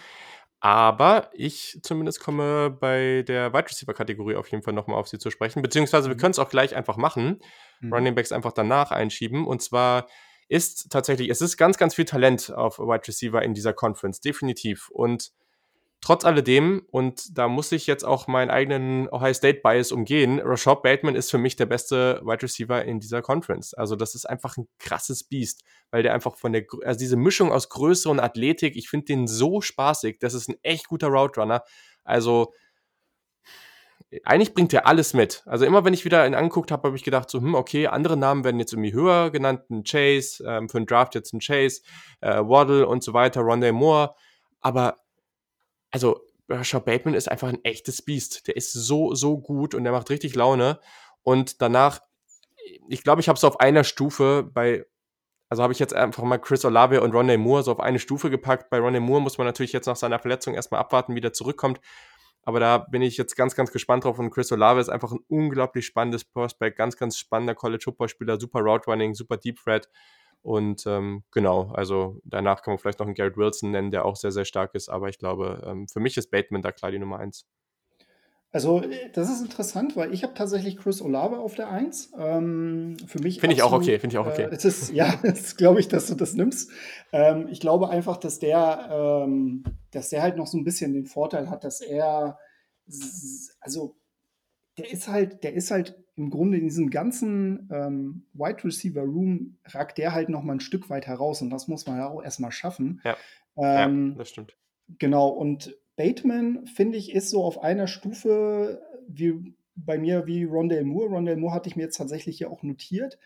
[0.61, 5.19] aber ich zumindest komme bei der Wide Receiver Kategorie auf jeden Fall nochmal auf sie
[5.19, 5.63] zu sprechen.
[5.63, 6.21] Beziehungsweise wir mhm.
[6.21, 7.41] können es auch gleich einfach machen.
[7.81, 7.93] Mhm.
[7.93, 9.47] Running Backs einfach danach einschieben.
[9.47, 10.07] Und zwar
[10.49, 14.21] ist tatsächlich, es ist ganz, ganz viel Talent auf Wide Receiver in dieser Conference.
[14.21, 14.89] Definitiv.
[14.91, 15.31] Und
[16.01, 20.83] Trotz alledem, und da muss ich jetzt auch meinen eigenen Ohio State Bias umgehen, Rashad
[20.83, 23.75] Bateman ist für mich der beste Wide Receiver in dieser Conference.
[23.75, 27.51] Also das ist einfach ein krasses Biest, weil der einfach von der, also diese Mischung
[27.51, 30.19] aus Größe und Athletik, ich finde den so spaßig.
[30.21, 31.65] Das ist ein echt guter Route Runner.
[32.05, 32.53] Also
[34.23, 35.43] eigentlich bringt er alles mit.
[35.47, 38.17] Also immer wenn ich wieder ihn angeguckt habe, habe ich gedacht so, hm, okay, andere
[38.17, 41.83] Namen werden jetzt irgendwie höher genannt, ein Chase, ähm, für einen Draft jetzt ein Chase,
[42.21, 44.15] äh, Waddle und so weiter, Rondé Moore,
[44.61, 44.97] aber
[45.91, 48.47] also Rashad Bateman ist einfach ein echtes Biest.
[48.47, 50.81] Der ist so, so gut und der macht richtig Laune.
[51.23, 52.01] Und danach,
[52.89, 54.87] ich glaube, ich habe es auf einer Stufe bei,
[55.49, 58.31] also habe ich jetzt einfach mal Chris Olave und Ronnie Moore so auf eine Stufe
[58.31, 58.71] gepackt.
[58.71, 61.81] Bei Ronnie Moore muss man natürlich jetzt nach seiner Verletzung erstmal abwarten, wie der zurückkommt.
[62.43, 64.19] Aber da bin ich jetzt ganz, ganz gespannt drauf.
[64.19, 68.91] Und Chris Olave ist einfach ein unglaublich spannendes Prospect, ganz, ganz spannender College-Football-Spieler, super Route
[68.91, 69.89] Running, super Deep Threat.
[70.43, 74.17] Und ähm, genau, also danach kann man vielleicht noch einen Garrett Wilson nennen, der auch
[74.17, 74.89] sehr, sehr stark ist.
[74.89, 77.47] Aber ich glaube, ähm, für mich ist Bateman da klar die Nummer eins.
[78.51, 82.13] Also, äh, das ist interessant, weil ich habe tatsächlich Chris Olave auf der 1.
[82.19, 84.45] Ähm, für mich Finde ich auch okay, finde ich auch okay.
[84.45, 86.71] Äh, es ist, ja, das glaube ich, dass du das nimmst.
[87.13, 91.07] Ähm, ich glaube einfach, dass der, ähm, dass der halt noch so ein bisschen den
[91.07, 92.39] Vorteil hat, dass er,
[93.61, 93.97] also
[94.79, 99.59] der ist halt, der ist halt im Grunde in diesem ganzen ähm, Wide Receiver Room
[99.65, 102.23] ragt der halt noch mal ein Stück weit heraus und das muss man ja auch
[102.23, 103.01] erstmal schaffen.
[103.05, 103.17] Ja,
[103.57, 104.57] ja ähm, das stimmt.
[104.99, 110.85] Genau, und Bateman, finde ich, ist so auf einer Stufe wie bei mir wie Rondell
[110.85, 111.09] Moore.
[111.09, 113.19] Rondell Moore hatte ich mir jetzt tatsächlich hier auch notiert.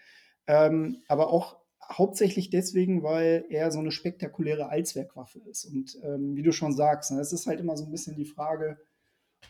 [0.46, 1.56] Ähm, aber auch
[1.90, 5.64] hauptsächlich deswegen, weil er so eine spektakuläre Allzweckwaffe ist.
[5.64, 8.24] Und ähm, wie du schon sagst, ne, es ist halt immer so ein bisschen die
[8.24, 8.78] Frage,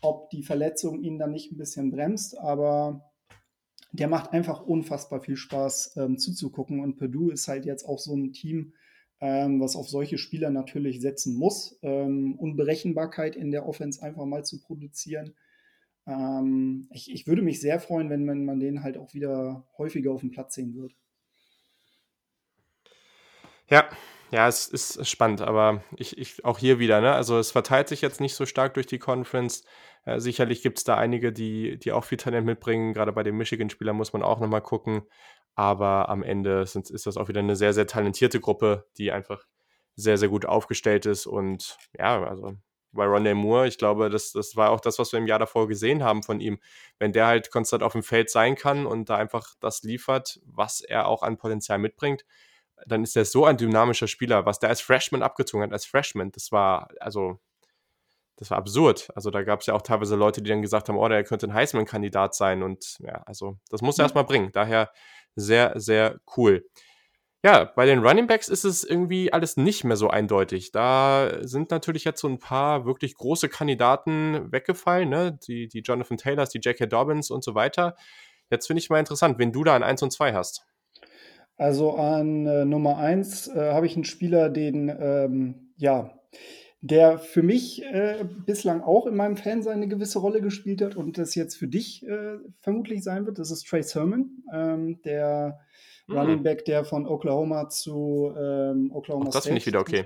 [0.00, 2.38] ob die Verletzung ihn dann nicht ein bisschen bremst.
[2.38, 3.11] Aber
[3.92, 6.80] der macht einfach unfassbar viel Spaß ähm, zuzugucken.
[6.80, 8.72] Und Purdue ist halt jetzt auch so ein Team,
[9.20, 11.78] ähm, was auf solche Spieler natürlich setzen muss.
[11.82, 15.34] Ähm, Unberechenbarkeit in der Offense einfach mal zu produzieren.
[16.06, 20.10] Ähm, ich, ich, würde mich sehr freuen, wenn man, man den halt auch wieder häufiger
[20.10, 20.94] auf dem Platz sehen wird.
[23.68, 23.88] Ja,
[24.32, 27.12] ja, es ist spannend, aber ich, ich auch hier wieder, ne?
[27.12, 29.64] Also es verteilt sich jetzt nicht so stark durch die Conference.
[30.04, 32.92] Äh, sicherlich gibt es da einige, die, die auch viel Talent mitbringen.
[32.92, 35.02] Gerade bei den Michigan-Spielern muss man auch nochmal gucken.
[35.54, 39.44] Aber am Ende sind, ist das auch wieder eine sehr, sehr talentierte Gruppe, die einfach
[39.96, 41.26] sehr, sehr gut aufgestellt ist.
[41.26, 42.56] Und ja, also
[42.92, 45.68] bei Rondé Moore, ich glaube, das, das war auch das, was wir im Jahr davor
[45.68, 46.58] gesehen haben von ihm.
[46.98, 50.80] Wenn der halt konstant auf dem Feld sein kann und da einfach das liefert, was
[50.80, 52.24] er auch an Potenzial mitbringt,
[52.86, 54.46] dann ist er so ein dynamischer Spieler.
[54.46, 57.38] Was der als Freshman abgezogen hat, als Freshman, das war, also,
[58.36, 59.10] das war absurd.
[59.14, 61.46] Also da gab es ja auch teilweise Leute, die dann gesagt haben, oh, der könnte
[61.46, 62.62] ein Heisman-Kandidat sein.
[62.62, 64.06] Und ja, also das muss er mhm.
[64.06, 64.50] erstmal bringen.
[64.52, 64.90] Daher
[65.36, 66.64] sehr, sehr cool.
[67.44, 70.70] Ja, bei den Running Backs ist es irgendwie alles nicht mehr so eindeutig.
[70.70, 75.38] Da sind natürlich jetzt so ein paar wirklich große Kandidaten weggefallen, ne?
[75.48, 76.86] Die, die Jonathan Taylors, die J.K.
[76.86, 77.96] Dobbins und so weiter.
[78.48, 80.64] Jetzt finde ich mal interessant, wen du da an 1 und 2 hast.
[81.56, 86.12] Also an äh, Nummer 1 äh, habe ich einen Spieler, den, ähm, ja,
[86.82, 91.16] der für mich äh, bislang auch in meinem Fan eine gewisse Rolle gespielt hat und
[91.16, 93.38] das jetzt für dich äh, vermutlich sein wird.
[93.38, 95.60] Das ist Trey Sermon, ähm, der
[96.08, 96.18] mhm.
[96.18, 100.04] Running Back, der von Oklahoma zu ähm, Oklahoma Auch das finde ich wieder okay.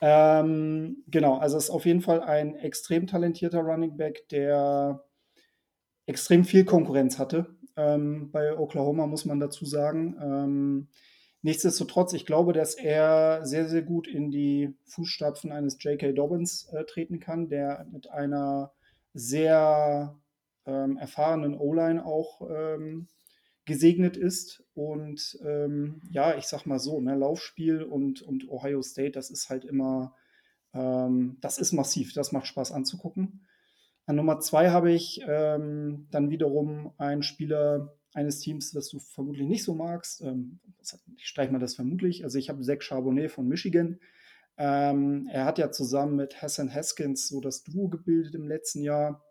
[0.00, 5.04] ähm, genau, also ist auf jeden Fall ein extrem talentierter Running Back, der
[6.06, 7.46] extrem viel Konkurrenz hatte.
[7.76, 10.88] Ähm, bei Oklahoma muss man dazu sagen.
[11.46, 16.10] Nichtsdestotrotz, ich glaube, dass er sehr, sehr gut in die Fußstapfen eines J.K.
[16.10, 18.72] Dobbins äh, treten kann, der mit einer
[19.14, 20.18] sehr
[20.66, 23.06] ähm, erfahrenen O-Line auch ähm,
[23.64, 24.64] gesegnet ist.
[24.74, 29.48] Und ähm, ja, ich sag mal so, ne, Laufspiel und, und Ohio State, das ist
[29.48, 30.16] halt immer,
[30.74, 33.46] ähm, das ist massiv, das macht Spaß anzugucken.
[34.06, 39.46] An Nummer zwei habe ich ähm, dann wiederum einen Spieler, eines Teams, das du vermutlich
[39.46, 40.22] nicht so magst.
[40.22, 40.58] Ähm,
[41.16, 42.24] ich streiche mal das vermutlich.
[42.24, 44.00] Also ich habe Zach Charbonnet von Michigan.
[44.56, 49.22] Ähm, er hat ja zusammen mit Hassan Haskins so das Duo gebildet im letzten Jahr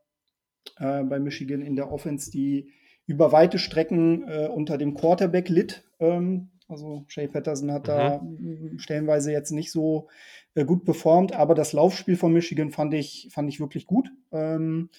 [0.77, 2.71] äh, bei Michigan in der Offense, die
[3.07, 5.83] über weite Strecken äh, unter dem Quarterback litt.
[5.99, 7.87] Ähm, also Shay Patterson hat mhm.
[7.87, 8.21] da
[8.77, 10.09] stellenweise jetzt nicht so
[10.53, 14.11] äh, gut performt, aber das Laufspiel von Michigan fand ich, fand ich wirklich gut.
[14.31, 14.89] Ähm,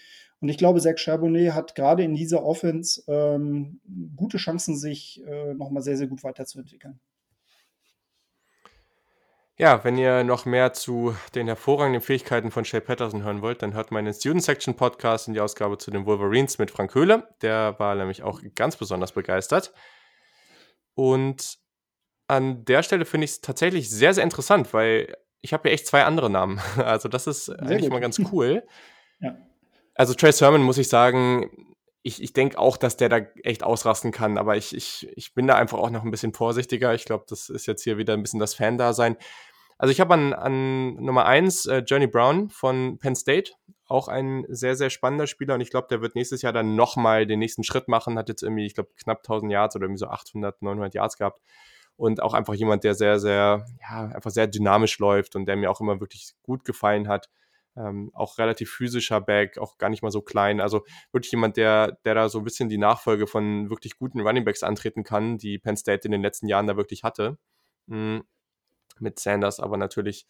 [0.40, 3.80] und ich glaube, Zach Charbonnet hat gerade in dieser Offense ähm,
[4.16, 7.00] gute Chancen, sich äh, nochmal sehr, sehr gut weiterzuentwickeln.
[9.58, 13.72] Ja, wenn ihr noch mehr zu den hervorragenden Fähigkeiten von Shay Patterson hören wollt, dann
[13.72, 17.26] hört meinen Student Section Podcast in die Ausgabe zu den Wolverines mit Frank Höhle.
[17.40, 19.72] Der war nämlich auch ganz besonders begeistert.
[20.94, 21.58] Und
[22.28, 25.86] an der Stelle finde ich es tatsächlich sehr, sehr interessant, weil ich habe ja echt
[25.86, 26.60] zwei andere Namen.
[26.76, 27.92] Also das ist sehr eigentlich gut.
[27.92, 28.62] mal ganz cool.
[29.20, 29.38] ja.
[29.96, 31.50] Also Trey Sermon muss ich sagen,
[32.02, 35.46] ich, ich denke auch, dass der da echt ausrasten kann, aber ich, ich, ich bin
[35.46, 36.94] da einfach auch noch ein bisschen vorsichtiger.
[36.94, 39.16] Ich glaube, das ist jetzt hier wieder ein bisschen das Fan-Dasein.
[39.78, 43.52] Also ich habe an, an Nummer eins äh, Journey Brown von Penn State,
[43.86, 47.26] auch ein sehr, sehr spannender Spieler und ich glaube, der wird nächstes Jahr dann nochmal
[47.26, 50.06] den nächsten Schritt machen, hat jetzt irgendwie, ich glaube, knapp 1000 Yards oder irgendwie so
[50.06, 51.40] 800, 900 Yards gehabt
[51.96, 55.70] und auch einfach jemand, der sehr, sehr, ja, einfach sehr dynamisch läuft und der mir
[55.70, 57.28] auch immer wirklich gut gefallen hat.
[57.76, 60.60] Ähm, auch relativ physischer Back, auch gar nicht mal so klein.
[60.60, 64.62] Also wirklich jemand, der, der da so ein bisschen die Nachfolge von wirklich guten Runningbacks
[64.62, 67.38] antreten kann, die Penn State in den letzten Jahren da wirklich hatte.
[67.86, 68.24] Mhm.
[68.98, 70.26] Mit Sanders, aber natürlich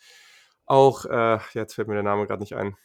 [0.67, 2.77] auch, äh, jetzt fällt mir der Name gerade nicht ein.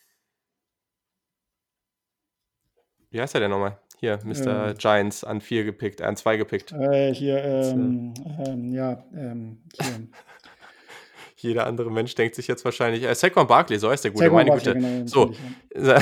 [3.12, 3.78] wie heißt er denn nochmal?
[4.00, 4.70] Hier, Mr.
[4.70, 6.72] Ähm, Giants an 4 gepickt, äh, an 2 gepickt.
[6.72, 10.08] Äh, hier, ähm, ähm, ja, ähm, hier.
[11.42, 14.52] Jeder andere Mensch denkt sich jetzt wahrscheinlich, äh, Saquon Barkley, so heißt der gute, meine
[14.52, 14.74] Güte.
[14.74, 15.34] Genau, so.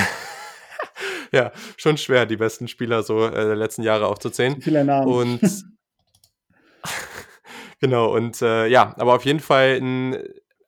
[1.31, 4.61] ja, schon schwer, die besten Spieler so äh, der letzten Jahre aufzuzählen.
[4.61, 5.07] Viele Namen.
[5.11, 5.41] Und
[7.79, 10.17] genau, und äh, ja, aber auf jeden Fall ein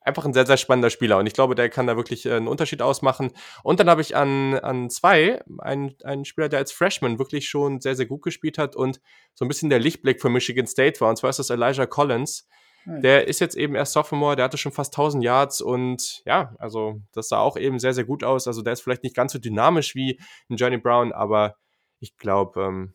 [0.04, 1.18] einfach ein sehr, sehr spannender Spieler.
[1.18, 3.32] Und ich glaube, der kann da wirklich äh, einen Unterschied ausmachen.
[3.64, 7.82] Und dann habe ich an, an zwei einen, einen Spieler, der als Freshman wirklich schon
[7.82, 9.00] sehr, sehr gut gespielt hat und
[9.34, 11.10] so ein bisschen der Lichtblick für Michigan State war.
[11.10, 12.48] Und zwar ist das Elijah Collins.
[12.86, 17.02] Der ist jetzt eben erst Sophomore, der hatte schon fast 1000 Yards und ja, also
[17.12, 18.48] das sah auch eben sehr, sehr gut aus.
[18.48, 20.20] Also der ist vielleicht nicht ganz so dynamisch wie
[20.50, 21.56] ein Johnny Brown, aber
[22.00, 22.94] ich glaube, ähm,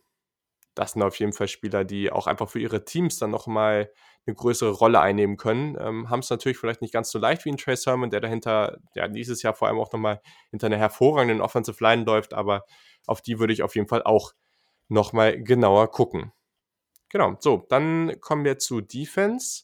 [0.75, 3.89] das sind auf jeden Fall Spieler, die auch einfach für ihre Teams dann nochmal
[4.27, 5.75] eine größere Rolle einnehmen können.
[5.79, 8.77] Ähm, Haben es natürlich vielleicht nicht ganz so leicht wie ein Trace Sermon, der dahinter,
[8.93, 10.21] ja, dieses Jahr vor allem auch nochmal
[10.51, 12.65] hinter einer hervorragenden Offensive Line läuft, aber
[13.07, 14.33] auf die würde ich auf jeden Fall auch
[14.89, 16.33] nochmal genauer gucken.
[17.09, 19.63] Genau, so, dann kommen wir zu Defense.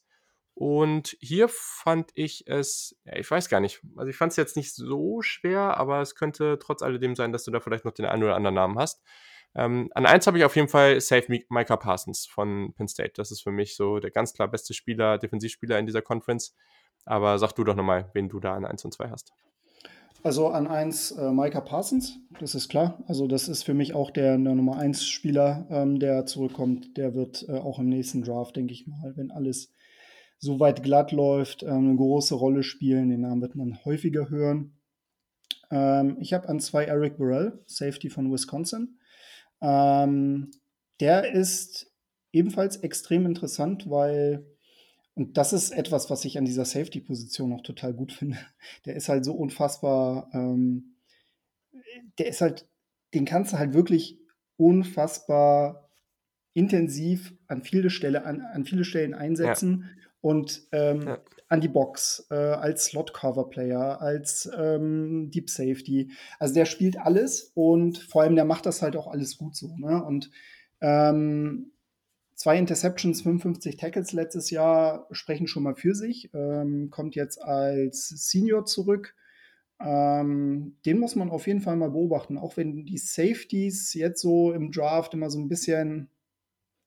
[0.55, 4.55] Und hier fand ich es, ja, ich weiß gar nicht, also ich fand es jetzt
[4.55, 8.05] nicht so schwer, aber es könnte trotz alledem sein, dass du da vielleicht noch den
[8.05, 9.01] einen oder anderen Namen hast.
[9.55, 13.13] Ähm, an eins habe ich auf jeden Fall Safe Micah Parsons von Penn State.
[13.15, 16.55] Das ist für mich so der ganz klar beste Spieler, Defensivspieler in dieser Conference.
[17.05, 19.33] Aber sag du doch nochmal, wen du da an 1 und 2 hast.
[20.23, 23.03] Also an 1 äh, Micah Parsons, das ist klar.
[23.07, 26.95] Also das ist für mich auch der, der Nummer 1 Spieler, ähm, der zurückkommt.
[26.97, 29.73] Der wird äh, auch im nächsten Draft, denke ich mal, wenn alles
[30.43, 33.09] so weit glatt läuft, ähm, eine große Rolle spielen.
[33.09, 34.77] Den Namen wird man häufiger hören.
[35.71, 38.99] Ähm, ich habe an 2 Eric Burrell, Safety von Wisconsin.
[39.61, 40.51] Ähm,
[40.99, 41.89] der ist
[42.33, 44.45] ebenfalls extrem interessant, weil,
[45.13, 48.37] und das ist etwas, was ich an dieser Safety-Position noch total gut finde,
[48.85, 50.97] der ist halt so unfassbar, ähm,
[52.17, 52.67] der ist halt,
[53.13, 54.19] den kannst du halt wirklich
[54.57, 55.89] unfassbar
[56.51, 59.85] intensiv an viele, Stelle, an, an viele Stellen einsetzen.
[59.87, 61.19] Ja und ähm, ja.
[61.49, 66.11] an die Box äh, als Slot-Cover-Player, als ähm, Deep Safety.
[66.39, 69.75] Also der spielt alles und vor allem der macht das halt auch alles gut so.
[69.75, 70.01] Ne?
[70.01, 70.31] Und
[70.79, 71.73] ähm,
[72.35, 76.29] zwei Interceptions, 55 Tackles letztes Jahr sprechen schon mal für sich.
[76.33, 79.13] Ähm, kommt jetzt als Senior zurück.
[79.81, 84.53] Ähm, den muss man auf jeden Fall mal beobachten, auch wenn die Safeties jetzt so
[84.53, 86.09] im Draft immer so ein bisschen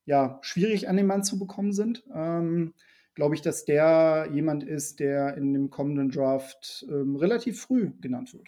[0.07, 2.03] ja, schwierig an den Mann zu bekommen sind.
[2.14, 2.72] Ähm,
[3.17, 8.33] glaube ich, dass der jemand ist, der in dem kommenden Draft ähm, relativ früh genannt
[8.33, 8.47] wird.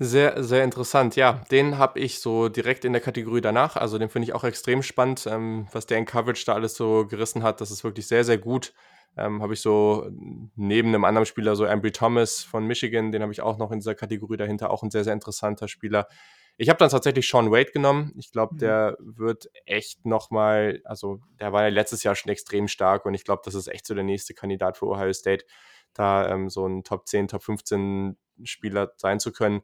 [0.00, 1.14] Sehr, sehr interessant.
[1.14, 3.76] Ja, den habe ich so direkt in der Kategorie danach.
[3.76, 7.06] Also den finde ich auch extrem spannend, ähm, was der in Coverage da alles so
[7.06, 7.60] gerissen hat.
[7.60, 8.74] Das ist wirklich sehr, sehr gut.
[9.16, 10.10] Ähm, habe ich so
[10.56, 13.78] neben einem anderen Spieler, so Ambry Thomas von Michigan, den habe ich auch noch in
[13.78, 16.08] dieser Kategorie dahinter, auch ein sehr, sehr interessanter Spieler.
[16.56, 18.12] Ich habe dann tatsächlich Sean Wade genommen.
[18.16, 18.58] Ich glaube, mhm.
[18.58, 23.24] der wird echt nochmal, also der war ja letztes Jahr schon extrem stark und ich
[23.24, 25.44] glaube, das ist echt so der nächste Kandidat für Ohio State,
[25.94, 29.62] da ähm, so ein Top 10, Top 15 Spieler sein zu können.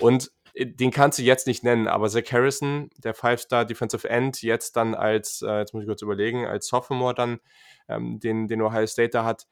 [0.00, 4.42] Und äh, den kannst du jetzt nicht nennen, aber Zach Harrison, der Five-Star Defensive End,
[4.42, 7.40] jetzt dann als, äh, jetzt muss ich kurz überlegen, als Sophomore dann,
[7.88, 9.46] ähm, den, den Ohio State da hat,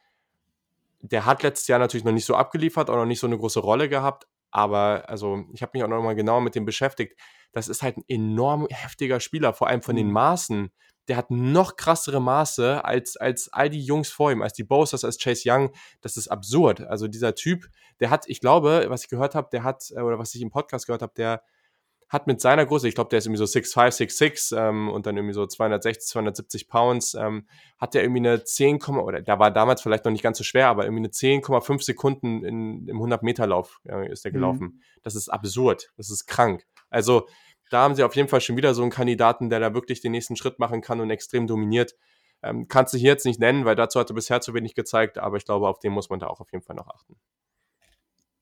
[1.01, 3.61] der hat letztes Jahr natürlich noch nicht so abgeliefert, auch noch nicht so eine große
[3.61, 4.26] Rolle gehabt,
[4.57, 7.20] aber also, ich habe mich auch noch mal genau mit dem beschäftigt.
[7.52, 10.14] Das ist halt ein enorm heftiger Spieler, vor allem von den mhm.
[10.14, 10.70] Maßen.
[11.09, 15.04] Der hat noch krassere Maße als, als all die Jungs vor ihm, als die Bowsers,
[15.04, 15.72] als Chase Young.
[16.00, 16.80] Das ist absurd.
[16.80, 17.66] Also dieser Typ,
[18.00, 20.50] der hat, ich glaube, was ich gehört habe, der hat, äh, oder was ich im
[20.50, 21.42] Podcast gehört habe, der
[22.09, 25.16] hat mit seiner Größe, ich glaube, der ist irgendwie so 6'5, 6'6 ähm, und dann
[25.16, 27.46] irgendwie so 260, 270 Pounds, ähm,
[27.78, 30.68] hat der irgendwie eine 10, oder der war damals vielleicht noch nicht ganz so schwer,
[30.68, 34.34] aber irgendwie eine 10,5 Sekunden in, im 100-Meter-Lauf äh, ist der mhm.
[34.34, 34.64] gelaufen.
[34.64, 34.80] Mhm.
[35.02, 36.64] Das ist absurd, das ist krank.
[36.90, 37.26] Also
[37.70, 40.12] da haben sie auf jeden Fall schon wieder so einen Kandidaten, der da wirklich den
[40.12, 41.96] nächsten Schritt machen kann und extrem dominiert.
[42.42, 45.18] Ähm, kannst du hier jetzt nicht nennen, weil dazu hat er bisher zu wenig gezeigt,
[45.18, 47.16] aber ich glaube, auf den muss man da auch auf jeden Fall noch achten.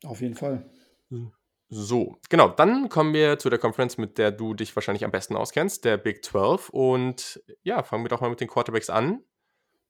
[0.04, 0.70] Auf jeden Fall.
[1.08, 1.32] Mhm.
[1.76, 5.34] So, genau, dann kommen wir zu der Conference, mit der du dich wahrscheinlich am besten
[5.34, 6.68] auskennst, der Big 12.
[6.68, 9.24] Und ja, fangen wir doch mal mit den Quarterbacks an.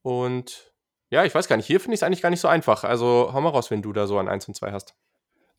[0.01, 0.73] Und
[1.11, 2.85] ja, ich weiß gar nicht, hier finde ich es eigentlich gar nicht so einfach.
[2.85, 4.95] Also hau mal raus, wenn du da so an 1 und 2 hast.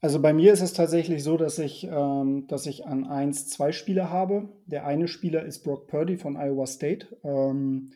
[0.02, 3.72] Also bei mir ist es tatsächlich so, dass ich, ähm, dass ich an 1 zwei
[3.72, 4.50] Spieler habe.
[4.66, 7.06] Der eine Spieler ist Brock Purdy von Iowa State.
[7.24, 7.92] Ähm,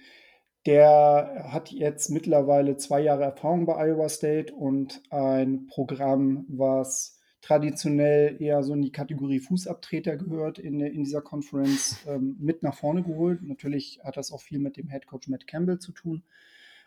[0.68, 8.42] der hat jetzt mittlerweile zwei Jahre Erfahrung bei Iowa State und ein Programm, was traditionell
[8.42, 13.04] eher so in die Kategorie Fußabtreter gehört in, in dieser Conference, ähm, mit nach vorne
[13.04, 13.42] geholt.
[13.42, 16.24] Natürlich hat das auch viel mit dem Head Coach Matt Campbell zu tun.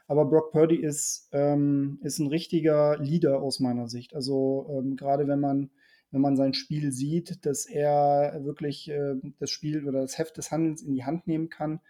[0.06, 4.14] Aber Brock Purdy ist, ähm, ist ein richtiger Leader aus meiner Sicht.
[4.14, 5.70] Also ähm, gerade wenn man
[6.12, 10.50] wenn man sein Spiel sieht, dass er wirklich äh, das Spiel oder das Heft des
[10.50, 11.80] Handelns in die Hand nehmen kann.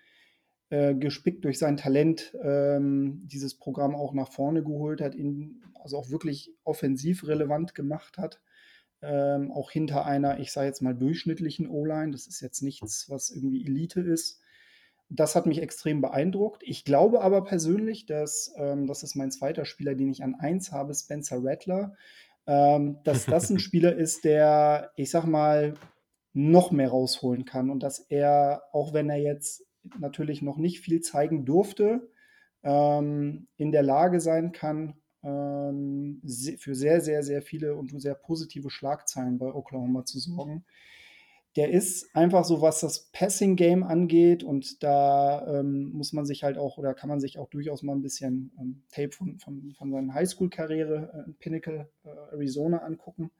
[0.72, 5.98] Äh, gespickt durch sein Talent ähm, dieses Programm auch nach vorne geholt hat, ihn also
[5.98, 8.40] auch wirklich offensiv relevant gemacht hat.
[9.02, 12.12] Ähm, auch hinter einer, ich sage jetzt mal, durchschnittlichen O-Line.
[12.12, 14.40] Das ist jetzt nichts, was irgendwie Elite ist.
[15.08, 16.62] Das hat mich extrem beeindruckt.
[16.64, 20.72] Ich glaube aber persönlich, dass, ähm, das ist mein zweiter Spieler, den ich an eins
[20.72, 21.94] habe, Spencer Rattler,
[22.46, 25.74] ähm, dass das ein Spieler ist, der, ich sag mal,
[26.32, 29.64] noch mehr rausholen kann und dass er, auch wenn er jetzt
[29.98, 32.08] natürlich noch nicht viel zeigen durfte,
[32.62, 39.38] ähm, in der Lage sein kann, für sehr, sehr, sehr viele und sehr positive Schlagzeilen
[39.38, 40.64] bei Oklahoma zu sorgen.
[41.54, 46.56] Der ist einfach so, was das Passing-Game angeht, und da ähm, muss man sich halt
[46.56, 49.90] auch, oder kann man sich auch durchaus mal ein bisschen ähm, Tape von, von, von
[49.90, 53.30] seiner Highschool-Karriere in Pinnacle, äh, Arizona angucken.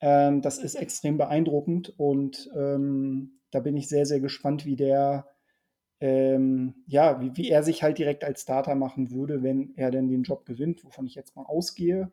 [0.00, 5.26] Ähm, das ist extrem beeindruckend und ähm, da bin ich sehr, sehr gespannt, wie der
[6.00, 10.08] ähm, ja, wie, wie er sich halt direkt als Starter machen würde, wenn er denn
[10.08, 12.10] den Job gewinnt, wovon ich jetzt mal ausgehe.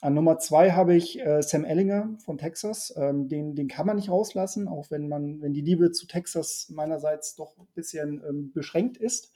[0.00, 2.92] An Nummer zwei habe ich äh, Sam Ellinger von Texas.
[2.96, 6.68] Ähm, den, den kann man nicht rauslassen, auch wenn man, wenn die Liebe zu Texas
[6.68, 9.32] meinerseits doch ein bisschen ähm, beschränkt ist.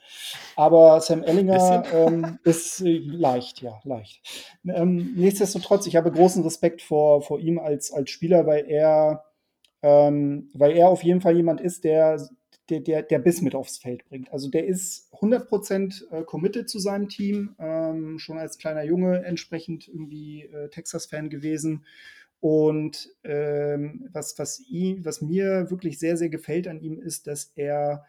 [0.56, 4.20] Aber Sam Ellinger ähm, ist äh, leicht, ja, leicht.
[4.66, 9.24] Ähm, nichtsdestotrotz, ich habe großen Respekt vor, vor ihm als, als Spieler, weil er,
[9.80, 12.28] ähm, weil er auf jeden Fall jemand ist, der
[12.70, 14.32] der, der, der Biss mit aufs Feld bringt.
[14.32, 19.88] Also der ist 100% äh, committed zu seinem Team, ähm, schon als kleiner Junge entsprechend
[19.88, 21.84] irgendwie äh, Texas-Fan gewesen.
[22.40, 27.52] Und ähm, was, was, ihm, was mir wirklich sehr, sehr gefällt an ihm ist, dass
[27.56, 28.04] er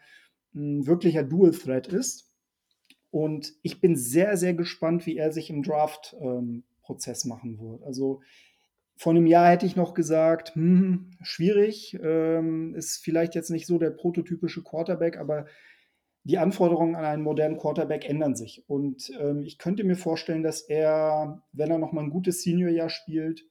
[0.54, 2.28] ein wirklicher Dual-Threat ist.
[3.10, 7.82] Und ich bin sehr, sehr gespannt, wie er sich im Draft-Prozess ähm, machen wird.
[7.82, 8.20] Also
[9.00, 13.78] vor einem Jahr hätte ich noch gesagt, hm, schwierig, ähm, ist vielleicht jetzt nicht so
[13.78, 15.46] der prototypische Quarterback, aber
[16.24, 18.62] die Anforderungen an einen modernen Quarterback ändern sich.
[18.68, 22.90] Und ähm, ich könnte mir vorstellen, dass er, wenn er noch mal ein gutes Seniorjahr
[22.90, 23.46] spielt,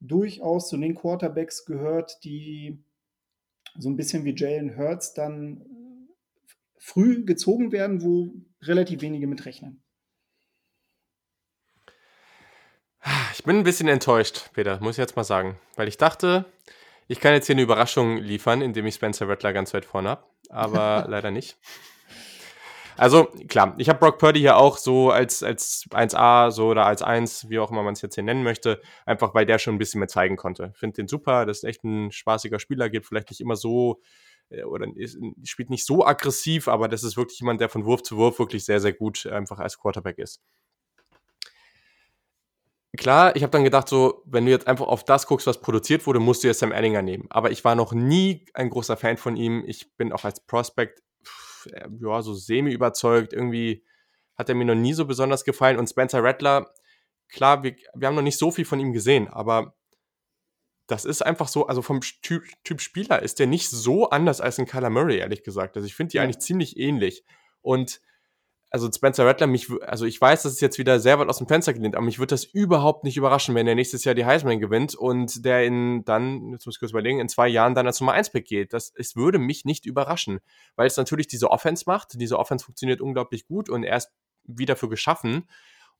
[0.00, 2.82] durchaus zu den Quarterbacks gehört, die
[3.76, 5.66] so ein bisschen wie Jalen Hurts dann
[6.78, 8.32] früh gezogen werden, wo
[8.62, 9.83] relativ wenige mitrechnen.
[13.34, 15.58] Ich bin ein bisschen enttäuscht, Peter, muss ich jetzt mal sagen.
[15.74, 16.44] Weil ich dachte,
[17.08, 20.24] ich kann jetzt hier eine Überraschung liefern, indem ich Spencer Rattler ganz weit vorne habe.
[20.50, 21.58] Aber leider nicht.
[22.96, 27.02] Also, klar, ich habe Brock Purdy hier auch so als, als 1A so oder als
[27.02, 29.78] 1, wie auch immer man es jetzt hier nennen möchte, einfach weil der schon ein
[29.78, 30.70] bisschen mehr zeigen konnte.
[30.72, 34.00] Ich finde den super, das ist echt ein spaßiger Spieler, geht vielleicht nicht immer so
[34.50, 38.04] äh, oder ist, spielt nicht so aggressiv, aber das ist wirklich jemand, der von Wurf
[38.04, 40.40] zu Wurf wirklich sehr, sehr gut einfach als Quarterback ist
[42.96, 46.06] klar, ich habe dann gedacht, so, wenn du jetzt einfach auf das guckst, was produziert
[46.06, 47.26] wurde, musst du jetzt Sam Ellinger nehmen.
[47.30, 49.64] Aber ich war noch nie ein großer Fan von ihm.
[49.66, 51.68] Ich bin auch als Prospect, pff,
[52.00, 53.32] ja, so semi überzeugt.
[53.32, 53.84] Irgendwie
[54.36, 55.78] hat er mir noch nie so besonders gefallen.
[55.78, 56.72] Und Spencer Rattler,
[57.28, 59.74] klar, wir, wir haben noch nicht so viel von ihm gesehen, aber
[60.86, 64.58] das ist einfach so, also vom Typ, typ Spieler ist der nicht so anders als
[64.58, 65.76] ein Kyler Murray, ehrlich gesagt.
[65.76, 66.22] Also ich finde die ja.
[66.22, 67.24] eigentlich ziemlich ähnlich.
[67.62, 68.00] Und
[68.74, 71.46] also Spencer Rattler, mich, also ich weiß, das ist jetzt wieder sehr weit aus dem
[71.46, 74.58] Fenster gelehnt, aber mich würde das überhaupt nicht überraschen, wenn er nächstes Jahr die Heisman
[74.58, 78.00] gewinnt und der in dann, jetzt muss ich kurz überlegen, in zwei Jahren dann als
[78.00, 78.72] Nummer 1 Pick geht.
[78.72, 80.40] Das, es würde mich nicht überraschen,
[80.74, 82.20] weil es natürlich diese Offense macht.
[82.20, 84.10] Diese Offense funktioniert unglaublich gut und er ist
[84.42, 85.48] wieder für geschaffen.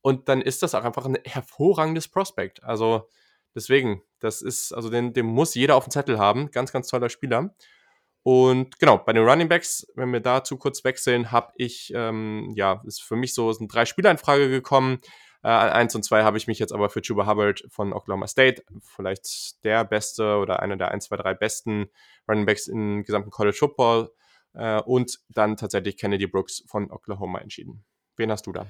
[0.00, 2.64] Und dann ist das auch einfach ein hervorragendes Prospect.
[2.64, 3.08] Also
[3.54, 6.50] deswegen, das ist, also den, den muss jeder auf dem Zettel haben.
[6.50, 7.54] Ganz, ganz toller Spieler.
[8.24, 12.82] Und genau, bei den Running Backs, wenn wir dazu kurz wechseln, habe ich, ähm, ja,
[12.86, 14.98] ist für mich so, sind drei Spieler in Frage gekommen.
[15.42, 18.62] Äh, eins und zwei habe ich mich jetzt aber für Chuba Hubbard von Oklahoma State,
[18.80, 21.90] vielleicht der beste oder einer der ein, zwei, drei besten
[22.26, 24.10] Running Backs im gesamten College Football
[24.54, 27.84] äh, und dann tatsächlich Kennedy Brooks von Oklahoma entschieden.
[28.16, 28.66] Wen hast du da?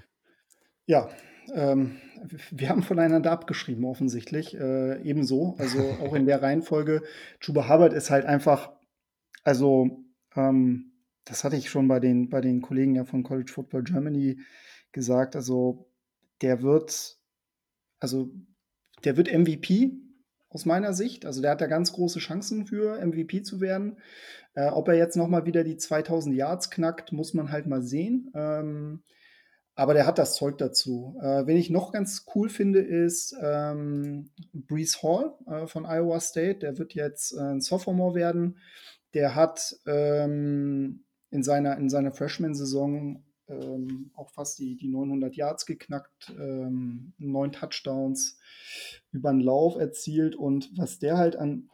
[0.86, 1.09] Ja,
[1.55, 2.00] ähm,
[2.50, 5.55] wir haben voneinander abgeschrieben offensichtlich, äh, ebenso.
[5.59, 7.02] Also auch in der Reihenfolge.
[7.38, 8.72] Chuba Hubbard ist halt einfach
[9.45, 10.92] also, ähm,
[11.24, 14.38] das hatte ich schon bei den, bei den Kollegen ja von College Football Germany
[14.92, 15.36] gesagt.
[15.36, 15.90] Also,
[16.40, 17.18] der wird,
[18.01, 18.30] also,
[19.05, 19.92] der wird MVP
[20.49, 21.26] aus meiner Sicht.
[21.26, 23.99] Also, der hat da ganz große Chancen für MVP zu werden.
[24.55, 28.30] Äh, ob er jetzt nochmal wieder die 2000 Yards knackt, muss man halt mal sehen.
[28.34, 29.03] Ähm,
[29.76, 31.18] aber der hat das Zeug dazu.
[31.20, 36.61] Äh, wen ich noch ganz cool finde, ist ähm, Brees Hall äh, von Iowa State.
[36.61, 38.59] Der wird jetzt äh, ein Sophomore werden
[39.15, 45.67] der hat ähm, in seiner, in seiner Freshman-Saison ähm, auch fast die, die 900 Yards
[45.67, 48.39] geknackt, ähm, neun Touchdowns
[49.12, 51.71] über den Lauf erzielt und was der halt an,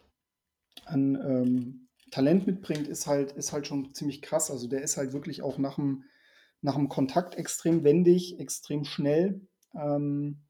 [0.85, 4.51] an ähm, Talent mitbringt, ist halt, ist halt schon ziemlich krass.
[4.51, 6.05] Also der ist halt wirklich auch nach dem,
[6.61, 9.41] nach dem Kontakt extrem wendig, extrem schnell.
[9.75, 10.43] Ähm,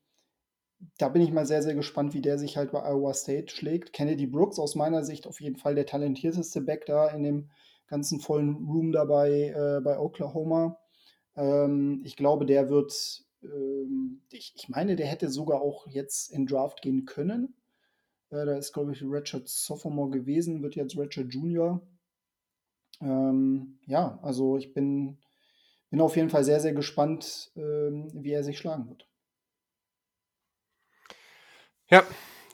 [0.99, 3.93] da bin ich mal sehr, sehr gespannt, wie der sich halt bei Iowa State schlägt.
[3.93, 7.51] Kennedy Brooks aus meiner Sicht auf jeden Fall der talentierteste Back da in dem
[7.87, 10.79] ganzen vollen Room dabei äh, bei Oklahoma.
[11.37, 16.47] Ähm, ich glaube, der wird, ähm, ich, ich meine, der hätte sogar auch jetzt in
[16.47, 17.55] Draft gehen können.
[18.31, 21.83] Äh, da ist, glaube ich, Richard Sophomore gewesen, wird jetzt Richard Junior.
[23.01, 25.19] Ähm, ja, also ich bin,
[25.91, 29.10] bin auf jeden Fall sehr, sehr gespannt, ähm, wie er sich schlagen wird.
[31.91, 32.05] Ja,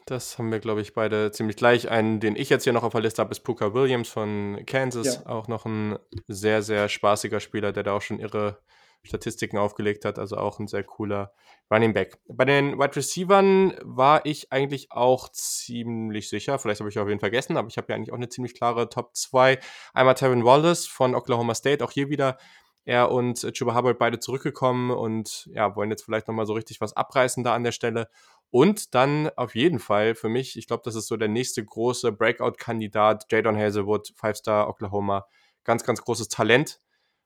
[0.06, 1.90] das haben wir, glaube ich, beide ziemlich gleich.
[1.90, 5.22] Einen, den ich jetzt hier noch auf der Liste habe, ist Puka Williams von Kansas.
[5.24, 5.26] Ja.
[5.26, 8.58] Auch noch ein sehr, sehr spaßiger Spieler, der da auch schon irre
[9.02, 10.18] Statistiken aufgelegt hat.
[10.18, 11.32] Also auch ein sehr cooler
[11.70, 12.18] Running Back.
[12.28, 16.58] Bei den Wide Receivern war ich eigentlich auch ziemlich sicher.
[16.58, 18.88] Vielleicht habe ich auch wen vergessen, aber ich habe ja eigentlich auch eine ziemlich klare
[18.88, 19.58] Top 2.
[19.92, 22.38] Einmal Tevin Wallace von Oklahoma State, auch hier wieder
[22.86, 26.96] er und Chuba Hubbard beide zurückgekommen und ja, wollen jetzt vielleicht nochmal so richtig was
[26.96, 28.08] abreißen da an der Stelle.
[28.50, 32.12] Und dann auf jeden Fall für mich, ich glaube, das ist so der nächste große
[32.12, 35.26] Breakout-Kandidat, Jadon Hazelwood, Five-Star Oklahoma.
[35.64, 36.80] Ganz, ganz großes Talent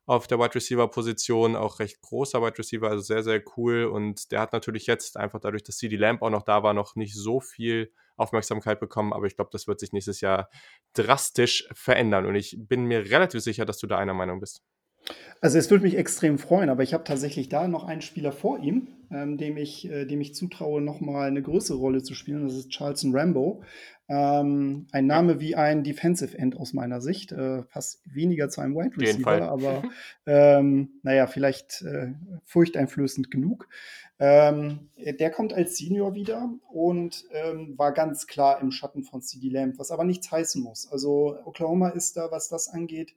[0.06, 3.84] auf der Wide Receiver Position, auch recht großer Wide Receiver, also sehr, sehr cool.
[3.84, 6.96] Und der hat natürlich jetzt einfach dadurch, dass CD Lamp auch noch da war, noch
[6.96, 9.12] nicht so viel Aufmerksamkeit bekommen.
[9.12, 10.50] Aber ich glaube, das wird sich nächstes Jahr
[10.94, 12.26] drastisch verändern.
[12.26, 14.62] Und ich bin mir relativ sicher, dass du da einer Meinung bist.
[15.40, 18.58] Also es würde mich extrem freuen, aber ich habe tatsächlich da noch einen Spieler vor
[18.58, 22.44] ihm, ähm, dem, ich, äh, dem ich zutraue, nochmal eine größere Rolle zu spielen.
[22.44, 23.62] Das ist Charleston Rambo.
[24.08, 27.32] Ähm, ein Name wie ein Defensive End aus meiner Sicht.
[27.32, 29.82] Äh, passt weniger zu einem Wide Receiver, aber
[30.26, 32.12] ähm, naja, vielleicht äh,
[32.44, 33.66] furchteinflößend genug.
[34.18, 39.48] Ähm, der kommt als Senior wieder und ähm, war ganz klar im Schatten von CD
[39.48, 40.90] Lamb, was aber nichts heißen muss.
[40.92, 43.14] Also Oklahoma ist da, was das angeht,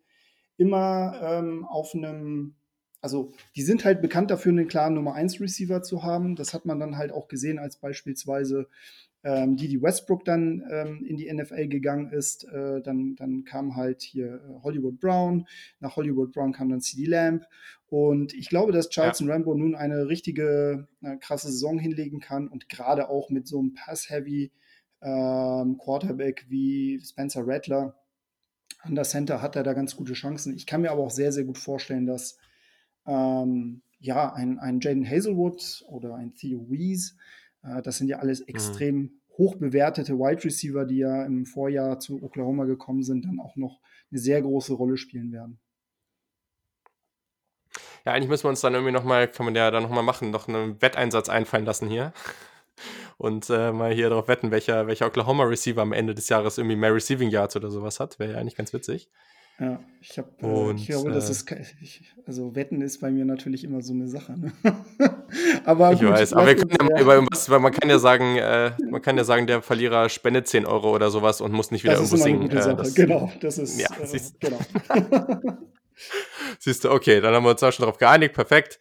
[0.57, 2.55] immer ähm, auf einem,
[3.01, 6.35] also die sind halt bekannt dafür, einen klaren Nummer 1 Receiver zu haben.
[6.35, 8.67] Das hat man dann halt auch gesehen, als beispielsweise
[9.23, 12.43] ähm, die, die Westbrook dann ähm, in die NFL gegangen ist.
[12.45, 15.47] Äh, dann, dann kam halt hier äh, Hollywood Brown.
[15.79, 17.45] Nach Hollywood Brown kam dann CD Lamb.
[17.87, 19.33] Und ich glaube, dass Charleston ja.
[19.33, 23.73] Rambo nun eine richtige, eine krasse Saison hinlegen kann und gerade auch mit so einem
[23.73, 24.51] Pass-Heavy
[25.01, 27.95] ähm, Quarterback wie Spencer Rattler
[28.83, 30.53] an der Center hat er da ganz gute Chancen.
[30.53, 32.37] Ich kann mir aber auch sehr, sehr gut vorstellen, dass
[33.05, 37.15] ähm, ja, ein, ein Jaden Hazelwood oder ein Theo Wees,
[37.63, 38.47] äh, das sind ja alles mhm.
[38.47, 39.11] extrem mhm.
[39.37, 43.79] hoch bewertete Wide Receiver, die ja im Vorjahr zu Oklahoma gekommen sind, dann auch noch
[44.11, 45.59] eine sehr große Rolle spielen werden.
[48.05, 50.49] Ja, eigentlich müssen wir uns dann irgendwie nochmal, kann man ja dann nochmal machen, noch
[50.49, 52.11] einen Wetteinsatz einfallen lassen hier
[53.17, 56.75] und äh, mal hier darauf wetten, welcher, welcher Oklahoma Receiver am Ende des Jahres irgendwie
[56.75, 58.19] mehr Receiving Yards oder sowas hat.
[58.19, 59.09] Wäre ja eigentlich ganz witzig.
[59.59, 63.23] Ja, ich habe, äh, ich glaube, das äh, ist, ich, also Wetten ist bei mir
[63.23, 64.33] natürlich immer so eine Sache.
[64.37, 64.51] Ne?
[65.65, 68.37] aber ich gut, weiß, aber wir können ja, über irgendwas, weil man kann ja sagen,
[68.37, 71.83] äh, man kann ja sagen, der Verlierer spendet 10 Euro oder sowas und muss nicht
[71.83, 72.49] wieder irgendwo singen.
[72.49, 74.59] Äh, das, genau, das ist, ja, äh, genau.
[76.59, 78.79] Siehst du, okay, dann haben wir uns auch schon darauf geeinigt, perfekt.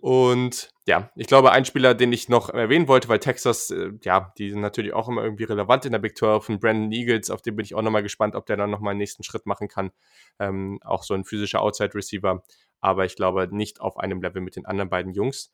[0.00, 4.32] Und ja, ich glaube, ein Spieler, den ich noch erwähnen wollte, weil Texas, äh, ja,
[4.38, 7.42] die sind natürlich auch immer irgendwie relevant in der Big 12 von Brandon Eagles, auf
[7.42, 9.90] den bin ich auch nochmal gespannt, ob der dann nochmal einen nächsten Schritt machen kann.
[10.38, 12.42] Ähm, auch so ein physischer Outside-Receiver,
[12.80, 15.52] aber ich glaube nicht auf einem Level mit den anderen beiden Jungs.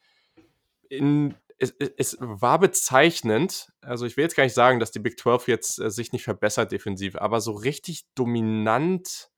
[0.91, 5.19] In, es, es, war bezeichnend, also ich will jetzt gar nicht sagen, dass die Big
[5.19, 9.32] 12 jetzt äh, sich nicht verbessert defensiv, aber so richtig dominant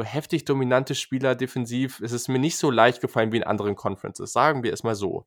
[0.00, 3.76] so heftig dominante Spieler defensiv, ist es mir nicht so leicht gefallen wie in anderen
[3.76, 4.32] Conferences.
[4.32, 5.26] Sagen wir es mal so.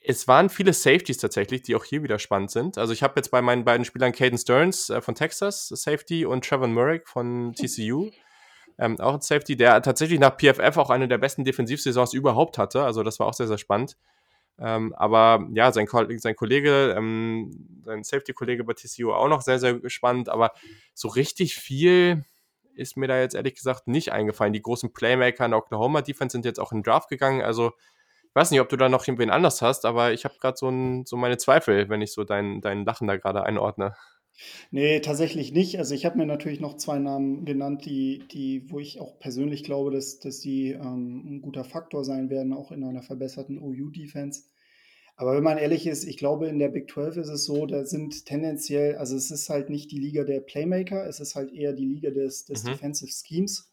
[0.00, 2.78] Es waren viele Safeties tatsächlich, die auch hier wieder spannend sind.
[2.78, 6.44] Also ich habe jetzt bei meinen beiden Spielern Caden Stearns äh, von Texas, Safety, und
[6.44, 8.10] Trevor Murray von TCU.
[8.78, 12.84] Ähm, auch ein Safety, der tatsächlich nach PFF auch eine der besten Defensivsaisons überhaupt hatte.
[12.84, 13.96] Also das war auch sehr, sehr spannend.
[14.58, 15.88] Ähm, aber ja, sein,
[16.18, 20.28] sein Kollege, ähm, sein Safety-Kollege bei TCU auch noch sehr, sehr spannend.
[20.28, 20.52] Aber
[20.92, 22.24] so richtig viel
[22.76, 24.52] ist mir da jetzt ehrlich gesagt nicht eingefallen.
[24.52, 27.42] Die großen Playmaker in der Oklahoma Defense sind jetzt auch in den Draft gegangen.
[27.42, 27.72] Also
[28.34, 30.72] ich weiß nicht, ob du da noch irgendwen anders hast, aber ich habe gerade so,
[31.04, 33.94] so meine Zweifel, wenn ich so dein, dein Lachen da gerade einordne.
[34.70, 35.78] Nee, tatsächlich nicht.
[35.78, 39.62] Also ich habe mir natürlich noch zwei Namen genannt, die, die, wo ich auch persönlich
[39.62, 44.42] glaube, dass, dass die ähm, ein guter Faktor sein werden, auch in einer verbesserten OU-Defense.
[45.16, 47.84] Aber wenn man ehrlich ist, ich glaube, in der Big 12 ist es so, da
[47.84, 51.72] sind tendenziell, also es ist halt nicht die Liga der Playmaker, es ist halt eher
[51.72, 52.68] die Liga des, des mhm.
[52.68, 53.70] Defensive Schemes.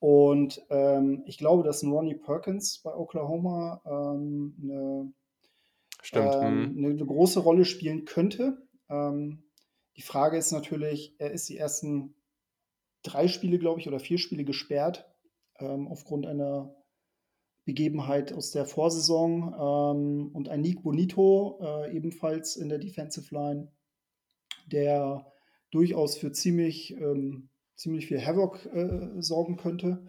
[0.00, 5.12] Und ähm, ich glaube, dass ein Ronnie Perkins bei Oklahoma ähm, eine,
[6.14, 6.76] ähm, hm.
[6.76, 8.58] eine, eine große Rolle spielen könnte.
[8.90, 9.44] Ähm,
[9.96, 12.16] die Frage ist natürlich, er ist die ersten
[13.04, 15.08] drei Spiele, glaube ich, oder vier Spiele gesperrt
[15.60, 16.74] ähm, aufgrund einer
[17.64, 19.54] Begebenheit aus der Vorsaison.
[19.54, 23.72] Ähm, und ein Nick Bonito äh, ebenfalls in der Defensive Line,
[24.66, 25.26] der
[25.70, 30.04] durchaus für ziemlich, ähm, ziemlich viel Havoc äh, sorgen könnte.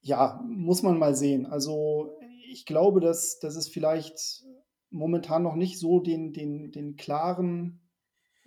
[0.00, 1.46] Ja, muss man mal sehen.
[1.46, 2.18] Also
[2.50, 4.44] ich glaube, dass, dass es vielleicht
[4.90, 7.80] momentan noch nicht so den, den, den klaren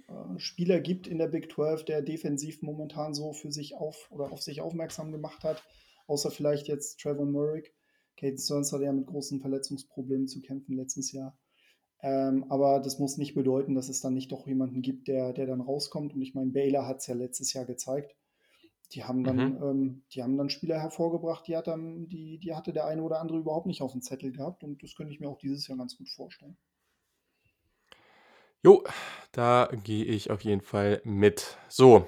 [0.08, 4.32] äh, Spieler gibt in der Big 12, der defensiv momentan so für sich auf oder
[4.32, 5.64] auf sich aufmerksam gemacht hat,
[6.08, 7.64] außer vielleicht jetzt Trevor Murray.
[8.22, 11.36] Caden Stearns hatte ja mit großen Verletzungsproblemen zu kämpfen letztes Jahr.
[12.04, 15.48] Ähm, aber das muss nicht bedeuten, dass es dann nicht doch jemanden gibt, der, der
[15.48, 16.14] dann rauskommt.
[16.14, 18.16] Und ich meine, Baylor hat es ja letztes Jahr gezeigt.
[18.94, 19.64] Die haben dann, Mhm.
[19.64, 23.20] ähm, die haben dann Spieler hervorgebracht, die, hat dann, die, die hatte der eine oder
[23.22, 24.64] andere überhaupt nicht auf dem Zettel gehabt.
[24.64, 26.58] Und das könnte ich mir auch dieses Jahr ganz gut vorstellen.
[28.64, 28.84] Jo,
[29.32, 31.58] da gehe ich auf jeden Fall mit.
[31.68, 32.06] So,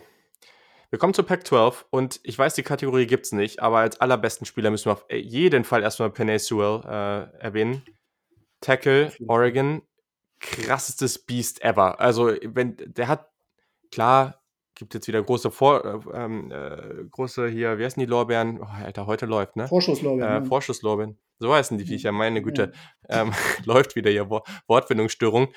[0.93, 4.45] wir kommen zur Pac-12 und ich weiß, die Kategorie gibt es nicht, aber als allerbesten
[4.45, 7.81] Spieler müssen wir auf jeden Fall erstmal Penny Sewell äh, erwähnen.
[8.61, 9.11] Tackle.
[9.25, 9.81] Oregon,
[10.39, 11.99] krassestes Beast ever.
[11.99, 13.27] Also, wenn der hat,
[13.91, 14.43] klar,
[14.75, 18.61] gibt jetzt wieder große Vor, äh, ähm, äh, große hier, wie heißen die Lorbeeren?
[18.61, 19.67] Oh, Alter, heute läuft, ne?
[19.67, 20.31] Vorschusslorbeeren.
[20.31, 20.45] Äh, ja.
[20.45, 21.17] Vorschusslorbeeren.
[21.39, 22.43] So heißen die Viecher, meine Ja.
[22.43, 22.71] Güte.
[23.09, 23.31] Ähm,
[23.65, 25.51] läuft wieder hier Wor Wortfindungsstörung.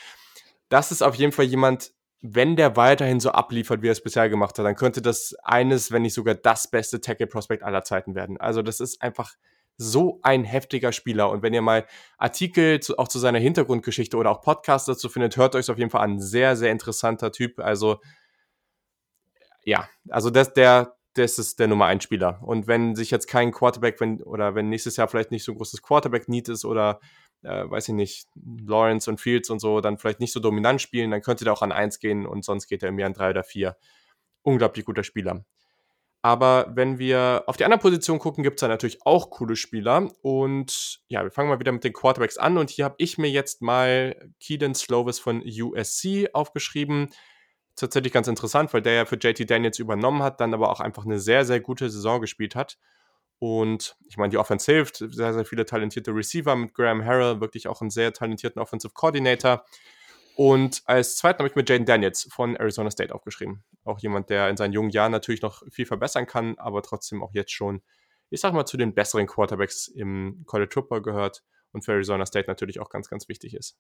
[0.71, 4.29] Das ist auf jeden Fall jemand, wenn der weiterhin so abliefert, wie er es bisher
[4.29, 8.39] gemacht hat, dann könnte das eines, wenn nicht sogar das beste Tackle-Prospect aller Zeiten werden.
[8.39, 9.35] Also das ist einfach
[9.79, 11.31] so ein heftiger Spieler.
[11.31, 11.87] Und wenn ihr mal
[12.17, 15.91] Artikel zu, auch zu seiner Hintergrundgeschichte oder auch Podcasts dazu findet, hört euch auf jeden
[15.91, 16.21] Fall an.
[16.21, 17.59] Sehr, sehr interessanter Typ.
[17.59, 18.01] Also
[19.65, 22.41] ja, also das, der, das ist der Nummer 1 Spieler.
[22.43, 25.59] Und wenn sich jetzt kein Quarterback, wenn, oder wenn nächstes Jahr vielleicht nicht so ein
[25.59, 27.01] großes Quarterback-Need ist oder
[27.47, 31.11] äh, weiß ich nicht, Lawrence und Fields und so dann vielleicht nicht so dominant spielen,
[31.11, 33.45] dann könnte der auch an 1 gehen und sonst geht er Jahr an 3 oder
[33.45, 33.77] 4.
[34.43, 35.45] Unglaublich guter Spieler.
[36.23, 40.09] Aber wenn wir auf die andere Position gucken, gibt es da natürlich auch coole Spieler.
[40.23, 42.59] Und ja, wir fangen mal wieder mit den Quarterbacks an.
[42.59, 47.11] Und hier habe ich mir jetzt mal Keaton Slovis von USC aufgeschrieben.
[47.77, 51.05] Tatsächlich ganz interessant, weil der ja für JT Daniels übernommen hat, dann aber auch einfach
[51.05, 52.77] eine sehr, sehr gute Saison gespielt hat.
[53.39, 57.69] Und ich meine, die Offense hilft, sehr, sehr viele talentierte Receiver mit Graham Harrell, wirklich
[57.69, 59.65] auch einen sehr talentierten Offensive Coordinator.
[60.37, 63.65] Und als zweiten habe ich mir Jaden Daniels von Arizona State aufgeschrieben.
[63.85, 67.33] Auch jemand, der in seinen jungen Jahren natürlich noch viel verbessern kann, aber trotzdem auch
[67.33, 67.83] jetzt schon,
[68.31, 72.49] ich sag mal, zu den besseren Quarterbacks im College Football gehört und für Arizona State
[72.49, 73.79] natürlich auch ganz, ganz wichtig ist.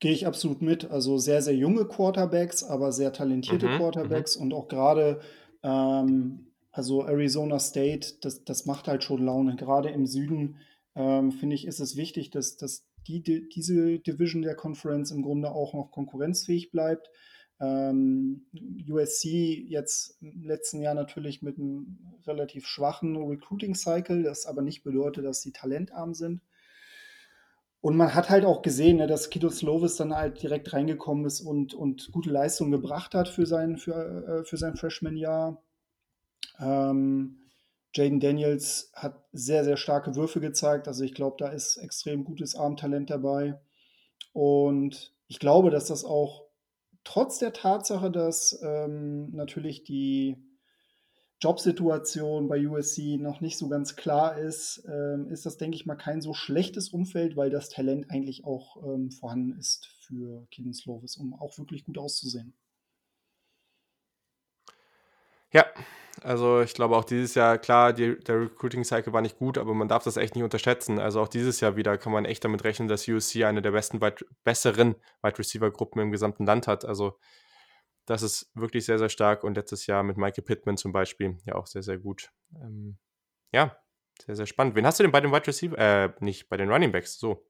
[0.00, 0.90] Gehe ich absolut mit.
[0.90, 5.20] Also sehr, sehr junge Quarterbacks, aber sehr talentierte Mhm, Quarterbacks und auch gerade,
[5.62, 9.56] ähm, also Arizona State, das, das macht halt schon Laune.
[9.56, 10.56] Gerade im Süden,
[10.94, 15.22] ähm, finde ich, ist es wichtig, dass, dass die, die, diese Division der Conference im
[15.22, 17.10] Grunde auch noch konkurrenzfähig bleibt.
[17.60, 18.46] Ähm,
[18.88, 25.24] USC jetzt im letzten Jahr natürlich mit einem relativ schwachen Recruiting-Cycle, das aber nicht bedeutet,
[25.24, 26.40] dass sie talentarm sind.
[27.82, 31.40] Und man hat halt auch gesehen, ne, dass Kito Slovis dann halt direkt reingekommen ist
[31.40, 35.62] und, und gute Leistungen gebracht hat für sein, für, äh, für sein Freshman-Jahr.
[36.60, 37.38] Ähm,
[37.94, 40.86] Jaden Daniels hat sehr, sehr starke Würfe gezeigt.
[40.86, 43.60] Also ich glaube, da ist extrem gutes Armtalent dabei.
[44.32, 46.44] Und ich glaube, dass das auch
[47.04, 50.36] trotz der Tatsache, dass ähm, natürlich die
[51.40, 55.96] Jobsituation bei USC noch nicht so ganz klar ist, ähm, ist das, denke ich mal,
[55.96, 61.16] kein so schlechtes Umfeld, weil das Talent eigentlich auch ähm, vorhanden ist für Keaton Slovis,
[61.16, 62.54] um auch wirklich gut auszusehen.
[65.52, 65.66] Ja,
[66.22, 69.88] also ich glaube auch dieses Jahr, klar, die, der Recruiting-Cycle war nicht gut, aber man
[69.88, 70.98] darf das echt nicht unterschätzen.
[70.98, 74.00] Also auch dieses Jahr wieder kann man echt damit rechnen, dass USC eine der besten,
[74.00, 76.84] weit, besseren Wide Receiver-Gruppen im gesamten Land hat.
[76.84, 77.18] Also
[78.06, 81.54] das ist wirklich sehr, sehr stark und letztes Jahr mit Michael Pittman zum Beispiel ja
[81.54, 82.30] auch sehr, sehr gut.
[82.54, 82.98] Ähm,
[83.52, 83.76] ja,
[84.26, 84.74] sehr, sehr spannend.
[84.74, 87.46] Wen hast du denn bei den Wide Receiver, äh, nicht bei den Running Backs, so?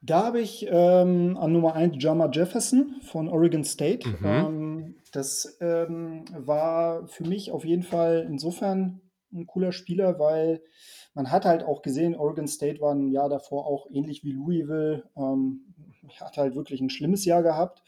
[0.00, 4.08] Da habe ich ähm, an Nummer 1 Jama Jefferson von Oregon State.
[4.08, 4.24] Mhm.
[4.24, 9.00] Ähm, das ähm, war für mich auf jeden Fall insofern
[9.32, 10.62] ein cooler Spieler, weil
[11.14, 15.04] man hat halt auch gesehen, Oregon State war ein Jahr davor auch ähnlich wie Louisville,
[15.16, 15.74] ähm,
[16.20, 17.82] hat halt wirklich ein schlimmes Jahr gehabt.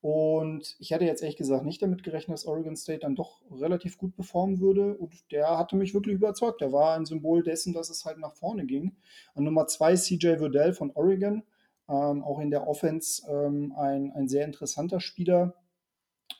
[0.00, 3.98] Und ich hätte jetzt ehrlich gesagt nicht damit gerechnet, dass Oregon State dann doch relativ
[3.98, 4.96] gut performen würde.
[4.96, 6.60] Und der hatte mich wirklich überzeugt.
[6.60, 8.94] Der war ein Symbol dessen, dass es halt nach vorne ging.
[9.34, 11.42] An Nummer zwei CJ Verdell von Oregon.
[11.88, 15.54] Ähm, auch in der Offense ähm, ein, ein sehr interessanter Spieler.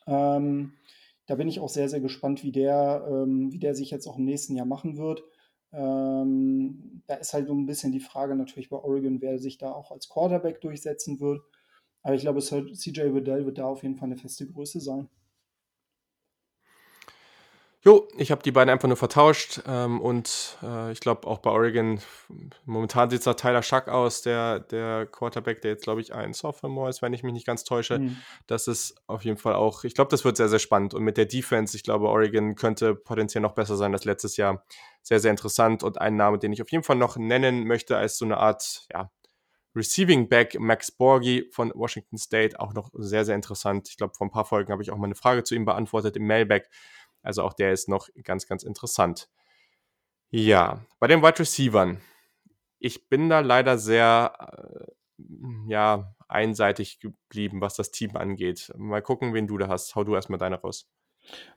[0.06, 0.72] Ähm,
[1.26, 4.18] da bin ich auch sehr, sehr gespannt, wie der, ähm, wie der sich jetzt auch
[4.18, 5.22] im nächsten Jahr machen wird.
[5.72, 9.72] Ähm, da ist halt so ein bisschen die Frage natürlich bei Oregon, wer sich da
[9.72, 11.42] auch als Quarterback durchsetzen wird.
[12.02, 15.08] Aber ich glaube, CJ Waddell wird da auf jeden Fall eine feste Größe sein.
[17.86, 21.50] Jo, ich habe die beiden einfach nur vertauscht ähm, und äh, ich glaube auch bei
[21.50, 22.00] Oregon,
[22.64, 26.32] momentan sieht es nach Tyler Schuck aus, der, der Quarterback, der jetzt glaube ich ein
[26.32, 28.00] Sophomore ist, wenn ich mich nicht ganz täusche.
[28.00, 28.16] Mhm.
[28.48, 31.16] Das ist auf jeden Fall auch, ich glaube, das wird sehr, sehr spannend und mit
[31.16, 34.64] der Defense, ich glaube, Oregon könnte potenziell noch besser sein als letztes Jahr.
[35.04, 38.18] Sehr, sehr interessant und ein Name, den ich auf jeden Fall noch nennen möchte als
[38.18, 39.12] so eine Art, ja,
[39.76, 43.90] Receiving Back Max Borgi von Washington State, auch noch sehr, sehr interessant.
[43.90, 46.16] Ich glaube, vor ein paar Folgen habe ich auch mal eine Frage zu ihm beantwortet
[46.16, 46.68] im Mailback.
[47.26, 49.28] Also auch der ist noch ganz, ganz interessant.
[50.30, 52.00] Ja, bei den Wide Receivern.
[52.78, 54.86] Ich bin da leider sehr,
[55.18, 55.22] äh,
[55.68, 58.72] ja, einseitig geblieben, was das Team angeht.
[58.76, 59.96] Mal gucken, wen du da hast.
[59.96, 60.88] Hau du erstmal deine raus.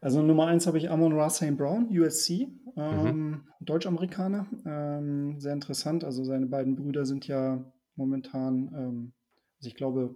[0.02, 1.56] Also Nummer eins habe ich Amon Ra St.
[1.56, 3.48] Brown, USC, ähm, mhm.
[3.60, 4.48] Deutsch-Amerikaner.
[4.66, 6.04] Ähm, sehr interessant.
[6.04, 7.64] Also seine beiden Brüder sind ja
[7.96, 9.14] momentan, ähm,
[9.60, 10.16] also ich glaube,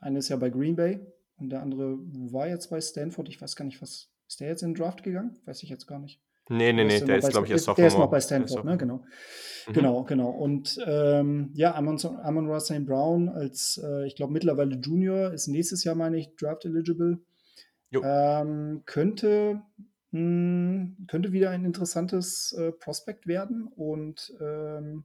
[0.00, 1.00] einer ist ja bei Green Bay
[1.36, 1.96] und der andere
[2.30, 3.30] war jetzt bei Stanford.
[3.30, 5.38] Ich weiß gar nicht, was ist der jetzt in den Draft gegangen?
[5.44, 6.20] Weiß ich jetzt gar nicht.
[6.48, 7.82] Nee, nee, nee, der ist, glaube ich, erst Sophomore.
[7.82, 8.76] Der ist noch bei Stanford, ne?
[8.76, 8.96] Genau.
[9.68, 9.72] Mhm.
[9.72, 10.30] Genau, genau.
[10.30, 12.84] Und ähm, ja, Amon, Amon Ross St.
[12.84, 17.20] Brown als, äh, ich glaube, mittlerweile Junior, ist nächstes Jahr, meine ich, Draft eligible.
[17.92, 19.62] Ähm, könnte,
[20.10, 25.04] mh, hm, könnte wieder ein interessantes äh, Prospekt werden und ähm,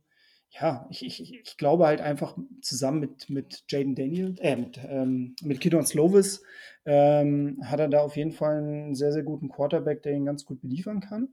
[0.52, 5.36] ja, ich, ich, ich glaube halt einfach zusammen mit, mit Jaden Daniel, äh, mit, ähm,
[5.44, 6.44] mit Kidon Slovis,
[6.86, 10.46] ähm, hat er da auf jeden Fall einen sehr, sehr guten Quarterback, der ihn ganz
[10.46, 11.30] gut beliefern kann.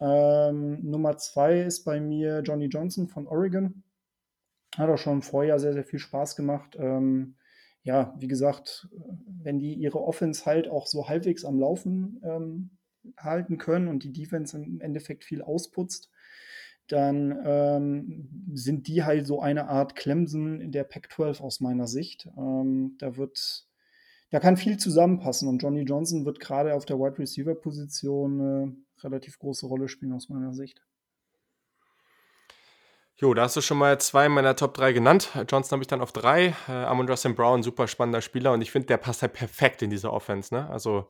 [0.00, 3.82] Ähm, Nummer zwei ist bei mir Johnny Johnson von Oregon.
[4.76, 6.76] Hat auch schon Vorjahr sehr, sehr viel Spaß gemacht.
[6.78, 7.36] Ähm,
[7.82, 8.88] ja, wie gesagt,
[9.42, 12.70] wenn die ihre Offense halt auch so halbwegs am Laufen ähm,
[13.16, 16.10] halten können und die Defense im Endeffekt viel ausputzt,
[16.88, 22.28] dann ähm, sind die halt so eine Art Clemson in der Pac-12 aus meiner Sicht.
[22.36, 23.66] Ähm, da wird,
[24.30, 28.76] da kann viel zusammenpassen und Johnny Johnson wird gerade auf der Wide Receiver Position eine
[29.02, 30.82] relativ große Rolle spielen aus meiner Sicht.
[33.18, 35.30] Jo, da hast du schon mal zwei meiner Top 3 genannt.
[35.48, 36.54] Johnson habe ich dann auf drei.
[36.68, 39.88] Äh, Amon Justin Brown, super spannender Spieler und ich finde, der passt halt perfekt in
[39.88, 40.54] diese Offense.
[40.54, 40.68] Ne?
[40.68, 41.08] Also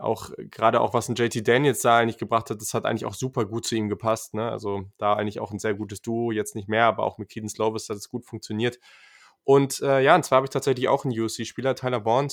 [0.00, 3.14] auch gerade auch was ein JT Daniels da eigentlich gebracht hat, das hat eigentlich auch
[3.14, 4.34] super gut zu ihm gepasst.
[4.34, 4.50] Ne?
[4.50, 7.48] Also da eigentlich auch ein sehr gutes Duo, jetzt nicht mehr, aber auch mit Keaton
[7.48, 8.78] Slovis hat es gut funktioniert.
[9.44, 12.02] Und äh, ja, und zwar habe ich tatsächlich auch einen UC-Spieler, Tyler.
[12.04, 12.26] Ja.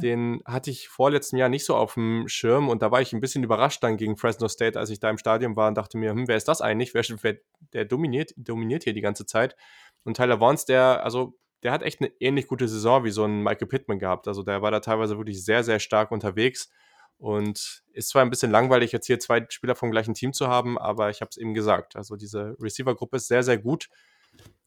[0.00, 3.20] Den hatte ich vorletzten Jahr nicht so auf dem Schirm und da war ich ein
[3.20, 6.10] bisschen überrascht dann gegen Fresno State, als ich da im Stadion war und dachte mir,
[6.10, 6.94] hm, wer ist das eigentlich?
[6.94, 7.36] Wer, wer,
[7.72, 9.56] der dominiert, dominiert hier die ganze Zeit.
[10.02, 13.42] Und Tyler Bonds, der, also der hat echt eine ähnlich gute Saison wie so ein
[13.42, 14.26] Michael Pittman gehabt.
[14.26, 16.70] Also der war da teilweise wirklich sehr, sehr stark unterwegs
[17.18, 20.78] und ist zwar ein bisschen langweilig, jetzt hier zwei Spieler vom gleichen Team zu haben,
[20.78, 21.96] aber ich habe es eben gesagt.
[21.96, 23.88] Also diese Receiver-Gruppe ist sehr, sehr gut.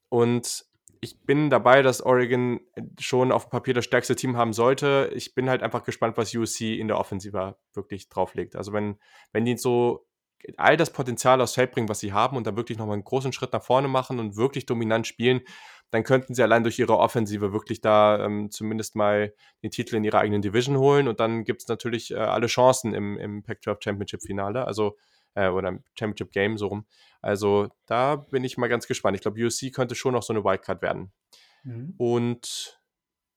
[0.10, 0.66] Und
[1.02, 2.60] ich bin dabei, dass Oregon
[3.00, 5.12] schon auf dem Papier das stärkste Team haben sollte.
[5.14, 8.56] Ich bin halt einfach gespannt, was USC in der Offensive wirklich drauflegt.
[8.56, 8.98] Also wenn,
[9.32, 10.08] wenn die so
[10.58, 13.34] all das Potenzial aufs Feld bringen, was sie haben und da wirklich nochmal einen großen
[13.34, 15.42] Schritt nach vorne machen und wirklich dominant spielen,
[15.92, 19.34] dann könnten sie allein durch ihre Offensive wirklich da ähm, zumindest mal
[19.64, 21.08] den Titel in ihrer eigenen Division holen.
[21.08, 24.98] Und dann gibt es natürlich äh, alle Chancen im, im Pac-12 Championship-Finale, also
[25.34, 26.86] äh, oder im Championship Game so rum.
[27.22, 29.16] Also da bin ich mal ganz gespannt.
[29.16, 31.14] Ich glaube, USC könnte schon noch so eine Wildcard werden.
[31.64, 31.94] Mhm.
[31.98, 32.77] Und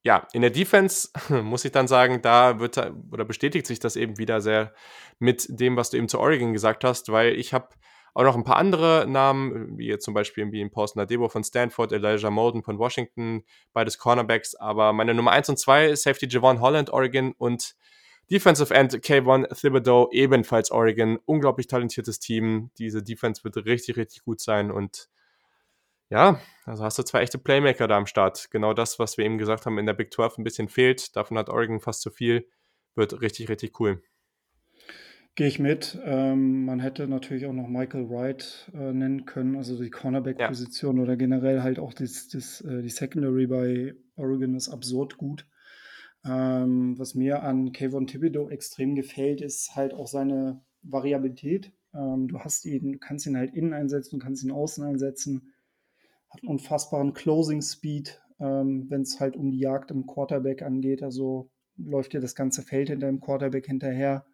[0.03, 1.09] ja, in der Defense
[1.43, 2.77] muss ich dann sagen, da wird
[3.11, 4.73] oder bestätigt sich das eben wieder sehr
[5.19, 7.69] mit dem, was du eben zu Oregon gesagt hast, weil ich habe
[8.15, 11.45] auch noch ein paar andere Namen, wie jetzt zum Beispiel wie in Paulson Adebo von
[11.45, 14.55] Stanford, Elijah Molden von Washington, beides Cornerbacks.
[14.57, 17.77] Aber meine Nummer 1 und 2 ist Safety Javon Holland, Oregon und
[18.31, 21.19] Defensive End K1 Thibodeau, ebenfalls Oregon.
[21.25, 22.71] Unglaublich talentiertes Team.
[22.79, 24.71] Diese Defense wird richtig, richtig gut sein.
[24.71, 25.09] Und
[26.11, 28.51] ja, also hast du zwei echte Playmaker da am Start.
[28.51, 31.17] Genau das, was wir eben gesagt haben, in der Big 12 ein bisschen fehlt.
[31.17, 32.47] Davon hat Oregon fast zu viel.
[32.97, 34.03] Wird richtig, richtig cool.
[35.37, 35.99] Gehe ich mit.
[36.05, 41.03] Ähm, man hätte natürlich auch noch Michael Wright äh, nennen können, also die Cornerback-Position ja.
[41.05, 45.47] oder generell halt auch das, das, äh, die Secondary bei Oregon ist absurd gut.
[46.25, 51.73] Ähm, was mir an Kayvon Thibodeau extrem gefällt, ist halt auch seine Variabilität.
[51.95, 55.50] Ähm, du hast ihn, du kannst ihn halt innen einsetzen, du kannst ihn außen einsetzen.
[56.31, 61.03] Hat einen unfassbaren Closing Speed, ähm, wenn es halt um die Jagd im Quarterback angeht.
[61.03, 64.25] Also läuft dir das ganze Feld hinter dem Quarterback hinterher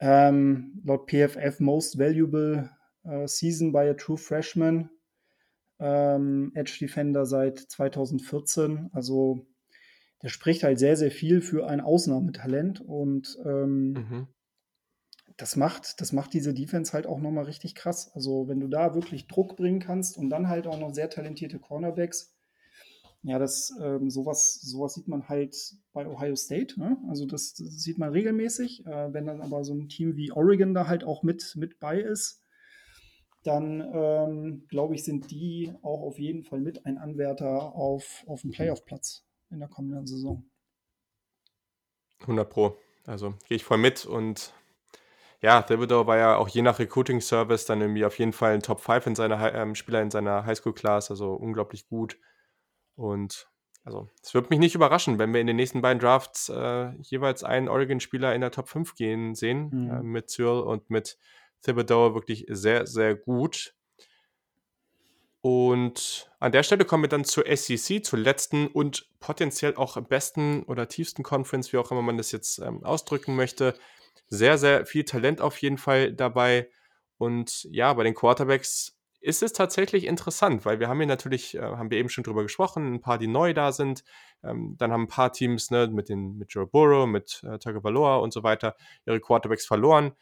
[0.00, 2.70] ähm, laut PFF Most Valuable
[3.04, 4.90] äh, Season by a True Freshman.
[5.78, 8.90] Ähm, Edge Defender seit 2014.
[8.92, 9.46] Also
[10.22, 14.28] der spricht halt sehr, sehr viel für ein Ausnahmetalent und ähm, mhm.
[15.36, 18.10] Das, macht, das macht diese Defense halt auch nochmal richtig krass.
[18.14, 21.58] Also wenn du da wirklich Druck bringen kannst und dann halt auch noch sehr talentierte
[21.58, 22.34] Cornerbacks,
[23.22, 25.56] ja, das ähm, sowas, sowas sieht man halt
[25.94, 26.78] bei Ohio State.
[26.78, 26.98] Ne?
[27.08, 28.84] Also das, das, sieht man regelmäßig.
[28.86, 32.00] Äh, wenn dann aber so ein Team wie Oregon da halt auch mit, mit bei
[32.00, 32.42] ist,
[33.42, 38.42] dann ähm, glaube ich, sind die auch auf jeden Fall mit ein Anwärter auf, auf
[38.42, 40.44] den Playoff-Platz in der kommenden Saison.
[42.20, 42.76] 100 Pro.
[43.06, 44.52] Also gehe ich voll mit und
[45.44, 48.62] ja, Thibodeau war ja auch je nach Recruiting Service dann irgendwie auf jeden Fall ein
[48.62, 52.16] Top 5 in seiner ähm, Spieler in seiner Highschool-Class, also unglaublich gut.
[52.96, 53.46] Und
[53.84, 57.44] also, es wird mich nicht überraschen, wenn wir in den nächsten beiden Drafts äh, jeweils
[57.44, 59.90] einen Oregon-Spieler in der Top 5 gehen sehen, mhm.
[59.90, 61.18] äh, mit Cyril und mit
[61.60, 63.74] Thibodeau wirklich sehr, sehr gut.
[65.44, 70.62] Und an der Stelle kommen wir dann zur SEC, zur letzten und potenziell auch besten
[70.62, 73.74] oder tiefsten Conference, wie auch immer man das jetzt ähm, ausdrücken möchte.
[74.28, 76.70] Sehr, sehr viel Talent auf jeden Fall dabei.
[77.18, 81.60] Und ja, bei den Quarterbacks ist es tatsächlich interessant, weil wir haben hier natürlich, äh,
[81.60, 84.02] haben wir eben schon drüber gesprochen, ein paar, die neu da sind.
[84.42, 88.16] Ähm, dann haben ein paar Teams ne, mit, den, mit Joe Burrow, mit äh, Tagovailoa
[88.16, 90.12] und so weiter ihre Quarterbacks verloren.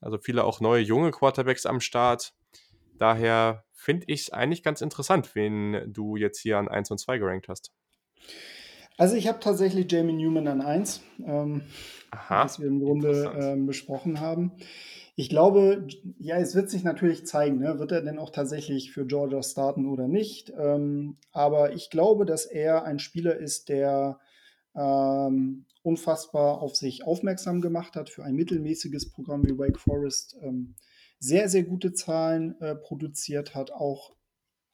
[0.00, 2.32] Also viele auch neue, junge Quarterbacks am Start.
[2.96, 7.18] Daher finde ich es eigentlich ganz interessant, wen du jetzt hier an 1 und 2
[7.18, 7.72] gerankt hast.
[8.96, 11.62] Also ich habe tatsächlich Jamie Newman an 1, ähm,
[12.10, 14.52] Aha, was wir im Grunde ähm, besprochen haben.
[15.14, 15.86] Ich glaube,
[16.18, 17.78] ja, es wird sich natürlich zeigen, ne?
[17.78, 20.52] wird er denn auch tatsächlich für Georgia starten oder nicht.
[20.58, 24.18] Ähm, aber ich glaube, dass er ein Spieler ist, der
[24.74, 30.36] ähm, unfassbar auf sich aufmerksam gemacht hat für ein mittelmäßiges Programm wie Wake Forest.
[30.42, 30.74] Ähm,
[31.18, 34.12] sehr, sehr gute Zahlen äh, produziert hat, auch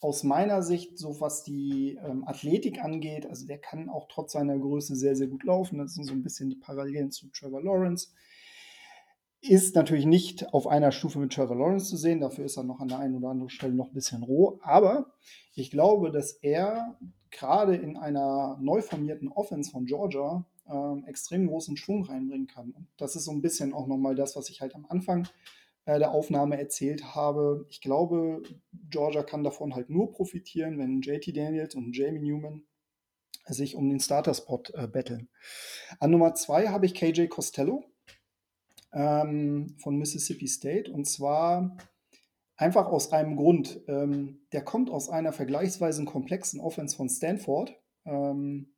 [0.04, 4.58] aus meiner Sicht, so was die ähm, Athletik angeht, also der kann auch trotz seiner
[4.58, 5.78] Größe sehr, sehr gut laufen.
[5.78, 8.08] Das sind so ein bisschen die Parallelen zu Trevor Lawrence.
[9.40, 12.80] Ist natürlich nicht auf einer Stufe mit Trevor Lawrence zu sehen, dafür ist er noch
[12.80, 14.58] an der einen oder anderen Stelle noch ein bisschen roh.
[14.62, 15.14] Aber
[15.54, 16.98] ich glaube, dass er
[17.30, 22.72] gerade in einer neu formierten Offense von Georgia ähm, extrem großen Schwung reinbringen kann.
[22.72, 25.26] Und das ist so ein bisschen auch nochmal das, was ich halt am Anfang
[25.86, 27.66] der Aufnahme erzählt habe.
[27.68, 28.42] Ich glaube,
[28.90, 32.64] Georgia kann davon halt nur profitieren, wenn JT Daniels und Jamie Newman
[33.46, 35.28] sich um den Starter-Spot äh, betteln.
[36.00, 37.84] An Nummer zwei habe ich KJ Costello
[38.92, 41.76] ähm, von Mississippi State und zwar
[42.56, 43.80] einfach aus einem Grund.
[43.88, 47.76] Ähm, der kommt aus einer vergleichsweise komplexen Offense von Stanford
[48.06, 48.74] ähm,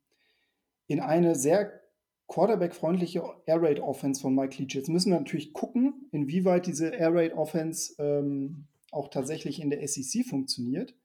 [0.87, 1.81] in eine sehr
[2.27, 4.73] Quarterback-freundliche Air Raid Offense von Mike Leach.
[4.73, 9.85] Jetzt müssen wir natürlich gucken, inwieweit diese Air Raid Offense ähm, auch tatsächlich in der
[9.87, 10.95] SEC funktioniert.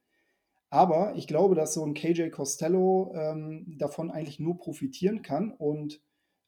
[0.71, 5.53] Aber ich glaube, dass so ein KJ Costello ähm, davon eigentlich nur profitieren kann.
[5.53, 6.01] Und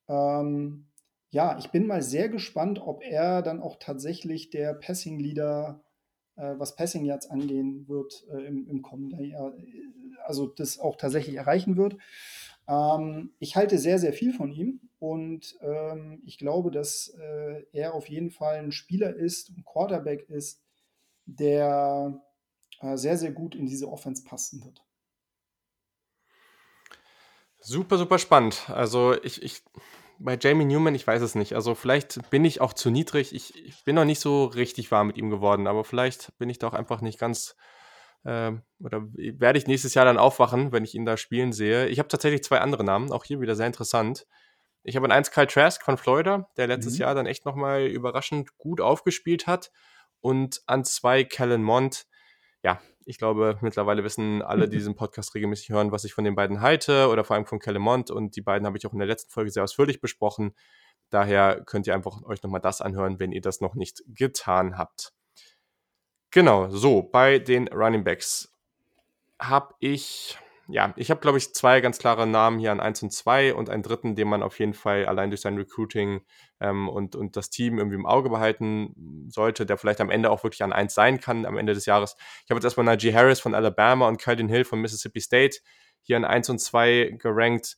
[0.08, 0.86] ähm,
[1.30, 5.84] ja, ich bin mal sehr gespannt, ob er dann auch tatsächlich der Passing Leader,
[6.36, 9.52] äh, was Passing Yards angehen wird äh, im, im kommenden Jahr,
[10.24, 11.98] also das auch tatsächlich erreichen wird.
[12.68, 17.94] Ähm, ich halte sehr, sehr viel von ihm und ähm, ich glaube, dass äh, er
[17.94, 20.62] auf jeden Fall ein Spieler ist, ein Quarterback ist,
[21.26, 22.22] der
[22.80, 24.82] äh, sehr, sehr gut in diese Offense passen wird.
[27.58, 28.68] Super, super spannend.
[28.68, 29.62] Also ich, ich
[30.18, 31.54] bei Jamie Newman, ich weiß es nicht.
[31.54, 33.34] Also vielleicht bin ich auch zu niedrig.
[33.34, 36.58] Ich, ich bin noch nicht so richtig warm mit ihm geworden, aber vielleicht bin ich
[36.58, 37.56] doch einfach nicht ganz
[38.24, 41.88] ähm, oder werde ich nächstes Jahr dann aufwachen, wenn ich ihn da spielen sehe.
[41.88, 44.26] Ich habe tatsächlich zwei andere Namen, auch hier wieder sehr interessant.
[44.82, 47.00] Ich habe an eins Kyle Trask von Florida, der letztes mhm.
[47.00, 49.72] Jahr dann echt nochmal überraschend gut aufgespielt hat.
[50.20, 52.06] Und an zwei Kellen Mond.
[52.62, 56.34] Ja, ich glaube, mittlerweile wissen alle, die diesen Podcast regelmäßig hören, was ich von den
[56.34, 58.10] beiden halte oder vor allem von Kellen Mond.
[58.10, 60.54] Und die beiden habe ich auch in der letzten Folge sehr ausführlich besprochen.
[61.10, 65.12] Daher könnt ihr einfach euch nochmal das anhören, wenn ihr das noch nicht getan habt.
[66.34, 68.52] Genau, so, bei den Running Backs
[69.38, 70.36] habe ich,
[70.66, 73.70] ja, ich habe, glaube ich, zwei ganz klare Namen hier an 1 und 2 und
[73.70, 76.22] einen dritten, den man auf jeden Fall allein durch sein Recruiting
[76.58, 80.42] ähm, und, und das Team irgendwie im Auge behalten sollte, der vielleicht am Ende auch
[80.42, 82.16] wirklich an 1 sein kann, am Ende des Jahres.
[82.42, 85.58] Ich habe jetzt erstmal Najee Harris von Alabama und Kylen Hill von Mississippi State
[86.02, 87.76] hier an 1 und 2 gerankt.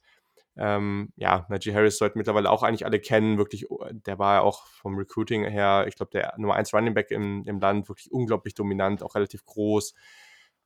[0.58, 3.38] Ähm, ja, Najee Harris sollten mittlerweile auch eigentlich alle kennen.
[3.38, 6.94] Wirklich, oh, der war ja auch vom Recruiting her, ich glaube, der Nummer 1 Running
[6.94, 9.94] Back im, im Land, wirklich unglaublich dominant, auch relativ groß.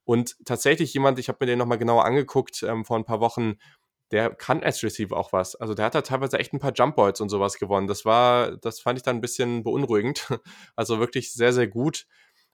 [0.04, 3.56] Und tatsächlich jemand, ich habe mir den nochmal genauer angeguckt ähm, vor ein paar Wochen,
[4.10, 5.54] der kann als Receiver auch was.
[5.56, 7.86] Also der hat da teilweise echt ein paar Jump Balls und sowas gewonnen.
[7.86, 10.28] Das war, das fand ich dann ein bisschen beunruhigend.
[10.76, 12.06] Also wirklich sehr, sehr gut.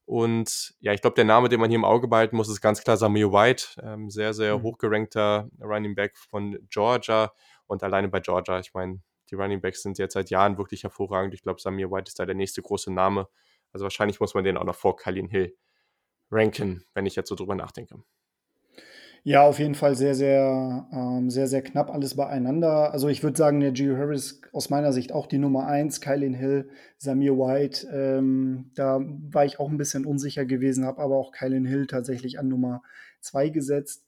[0.07, 2.83] Und ja, ich glaube, der Name, den man hier im Auge behalten muss, ist ganz
[2.83, 3.81] klar Samir White.
[3.83, 4.63] Ähm, sehr, sehr mhm.
[4.63, 7.33] hochgerankter Running Back von Georgia.
[7.67, 9.01] Und alleine bei Georgia, ich meine,
[9.31, 11.35] die Running Backs sind jetzt seit Jahren wirklich hervorragend.
[11.35, 13.29] Ich glaube, Samir White ist da der nächste große Name.
[13.73, 15.57] Also wahrscheinlich muss man den auch noch vor Kalin Hill
[16.31, 17.97] ranken, wenn ich jetzt so drüber nachdenke.
[19.29, 22.93] Ja, auf jeden Fall sehr, sehr, ähm, sehr, sehr knapp alles beieinander.
[22.93, 26.33] Also ich würde sagen, der Gio Harris aus meiner Sicht auch die Nummer eins, Kylin
[26.33, 27.89] Hill, Samir White.
[27.93, 32.39] Ähm, da war ich auch ein bisschen unsicher gewesen, habe aber auch Kylin Hill tatsächlich
[32.39, 32.85] an Nummer
[33.21, 34.07] zwei gesetzt.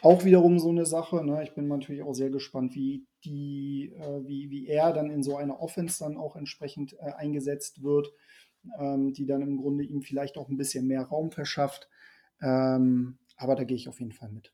[0.00, 1.22] Auch wiederum so eine Sache.
[1.22, 1.42] Ne?
[1.42, 5.36] Ich bin natürlich auch sehr gespannt, wie, die, äh, wie, wie er dann in so
[5.36, 8.10] einer Offense dann auch entsprechend äh, eingesetzt wird,
[8.78, 11.90] ähm, die dann im Grunde ihm vielleicht auch ein bisschen mehr Raum verschafft.
[12.40, 14.52] Ähm, aber da gehe ich auf jeden Fall mit.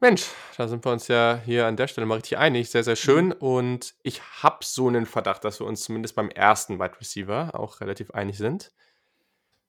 [0.00, 2.70] Mensch, da sind wir uns ja hier an der Stelle mal richtig einig.
[2.70, 3.26] Sehr, sehr schön.
[3.26, 3.32] Mhm.
[3.32, 7.80] Und ich habe so einen Verdacht, dass wir uns zumindest beim ersten Wide Receiver auch
[7.80, 8.72] relativ einig sind.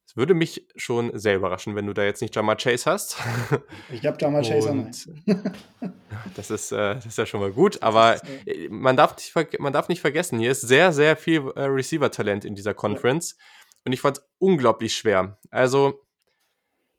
[0.06, 3.18] Es würde mich schon sehr überraschen, wenn du da jetzt nicht Jamar Chase hast.
[3.92, 4.92] Ich habe Jamar Chase an.
[6.36, 9.74] das, ist, äh, das ist ja schon mal gut, aber äh, man darf, nicht, man
[9.74, 13.36] darf nicht vergessen, hier ist sehr, sehr viel äh, Receiver-Talent in dieser Conference.
[13.38, 13.46] Ja.
[13.86, 15.40] Und ich fand es unglaublich schwer.
[15.52, 16.02] Also,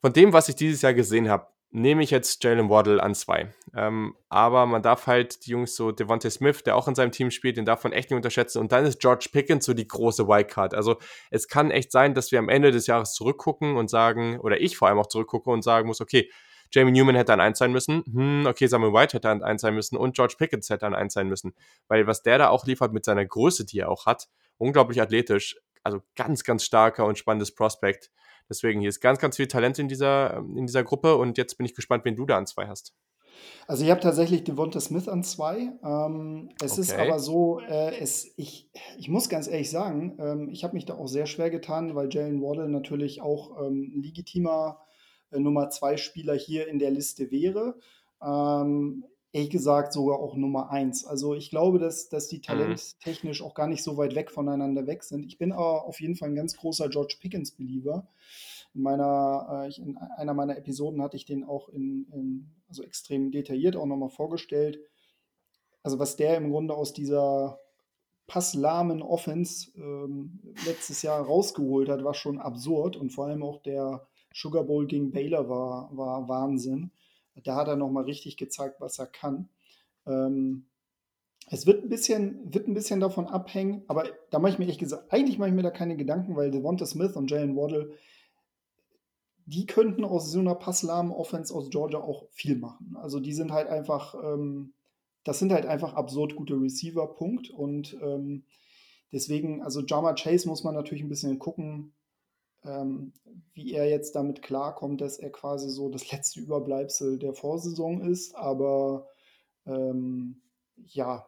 [0.00, 3.52] von dem, was ich dieses Jahr gesehen habe, nehme ich jetzt Jalen Waddle an zwei.
[3.74, 7.30] Ähm, aber man darf halt die Jungs so Devontae Smith, der auch in seinem Team
[7.30, 8.58] spielt, den darf man echt nicht unterschätzen.
[8.58, 10.74] Und dann ist George Pickens so die große Wildcard.
[10.74, 10.96] Also
[11.30, 14.76] es kann echt sein, dass wir am Ende des Jahres zurückgucken und sagen, oder ich
[14.76, 16.30] vor allem auch zurückgucke und sagen muss, okay,
[16.72, 19.74] Jamie Newman hätte an eins sein müssen, hm, okay, Samuel White hätte an eins sein
[19.74, 21.54] müssen und George Pickens hätte an eins sein müssen.
[21.88, 25.56] Weil was der da auch liefert mit seiner Größe, die er auch hat, unglaublich athletisch,
[25.82, 28.10] also ganz, ganz starker und spannendes Prospect.
[28.50, 31.64] Deswegen, hier ist ganz, ganz viel Talent in dieser, in dieser Gruppe und jetzt bin
[31.64, 32.92] ich gespannt, wen du da an zwei hast.
[33.66, 35.72] Also ich habe tatsächlich Devonta Smith an zwei.
[35.84, 36.80] Ähm, es okay.
[36.80, 38.68] ist aber so, äh, es, ich,
[38.98, 42.12] ich muss ganz ehrlich sagen, ähm, ich habe mich da auch sehr schwer getan, weil
[42.12, 44.80] Jalen Waddle natürlich auch ähm, legitimer
[45.30, 47.76] äh, Nummer zwei Spieler hier in der Liste wäre.
[49.32, 51.04] Ehrlich gesagt sogar auch Nummer eins.
[51.04, 52.42] Also ich glaube, dass, dass die mhm.
[52.42, 55.24] talenttechnisch auch gar nicht so weit weg voneinander weg sind.
[55.24, 58.08] Ich bin aber auf jeden Fall ein ganz großer George Pickens-Believer.
[58.74, 63.30] In meiner, äh, in einer meiner Episoden hatte ich den auch in, in also extrem
[63.30, 64.80] detailliert auch nochmal vorgestellt.
[65.82, 67.58] Also was der im Grunde aus dieser
[68.26, 74.06] passlahmen Offense ähm, letztes Jahr rausgeholt hat, war schon absurd und vor allem auch der
[74.32, 76.92] Sugar Bowl gegen Baylor war, war Wahnsinn.
[77.46, 79.48] Da hat er nochmal richtig gezeigt, was er kann.
[80.06, 80.66] Ähm,
[81.52, 84.78] es wird ein, bisschen, wird ein bisschen davon abhängen, aber da mache ich mir ehrlich
[84.78, 87.92] gesagt, eigentlich mache ich mir da keine Gedanken, weil Devonta Smith und Jalen Waddle,
[89.46, 92.96] die könnten aus so einer passlahmen Offense aus Georgia auch viel machen.
[93.00, 94.74] Also die sind halt einfach, ähm,
[95.24, 97.50] das sind halt einfach absurd gute Receiver, Punkt.
[97.50, 98.44] Und ähm,
[99.12, 101.92] deswegen, also Jama Chase muss man natürlich ein bisschen gucken,
[102.64, 103.12] ähm,
[103.54, 108.34] wie er jetzt damit klarkommt, dass er quasi so das letzte Überbleibsel der Vorsaison ist.
[108.34, 109.08] Aber
[109.66, 110.40] ähm,
[110.76, 111.26] ja,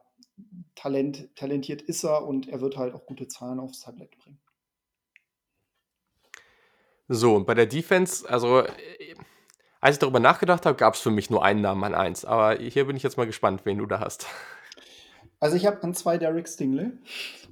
[0.75, 4.41] Talent, talentiert ist er und er wird halt auch gute Zahlen aufs Tablet bringen.
[7.09, 9.15] So, und bei der Defense, also äh,
[9.81, 12.25] als ich darüber nachgedacht habe, gab es für mich nur einen Namen an eins.
[12.25, 14.27] Aber hier bin ich jetzt mal gespannt, wen du da hast.
[15.41, 16.93] Also ich habe an zwei Derek Stingley.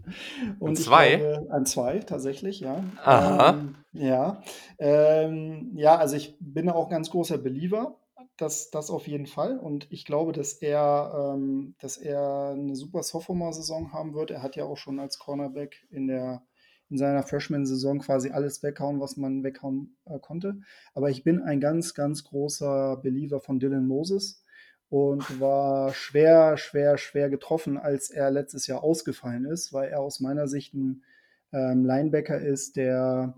[0.59, 1.16] Und an zwei?
[1.16, 2.85] Glaube, an zwei, tatsächlich, ja.
[3.05, 3.51] Aha.
[3.51, 4.43] Ähm, ja.
[4.78, 7.97] Ähm, ja, also ich bin auch ganz großer Believer.
[8.36, 9.59] Das, das auf jeden Fall.
[9.59, 14.31] Und ich glaube, dass er, ähm, dass er eine super Sophomore-Saison haben wird.
[14.31, 16.43] Er hat ja auch schon als Cornerback in der
[16.90, 20.60] in seiner Freshman-Saison quasi alles weghauen, was man weghauen äh, konnte.
[20.93, 24.43] Aber ich bin ein ganz, ganz großer Believer von Dylan Moses
[24.91, 30.19] und war schwer, schwer, schwer getroffen, als er letztes Jahr ausgefallen ist, weil er aus
[30.19, 31.05] meiner Sicht ein
[31.53, 33.35] ähm, Linebacker ist, der,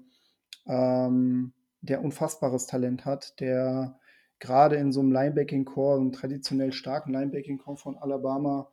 [0.66, 1.53] ähm,
[1.83, 3.99] der unfassbares Talent hat, der
[4.39, 8.70] gerade in so einem Linebacking-Core, einem traditionell starken Linebacking-Core von Alabama,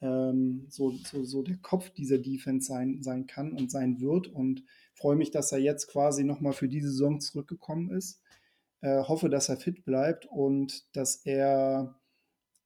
[0.00, 4.28] ähm, so, so, so der Kopf dieser Defense sein, sein kann und sein wird.
[4.28, 4.62] Und
[4.94, 8.22] freue mich, dass er jetzt quasi nochmal für diese Saison zurückgekommen ist.
[8.82, 11.99] Äh, hoffe, dass er fit bleibt und dass er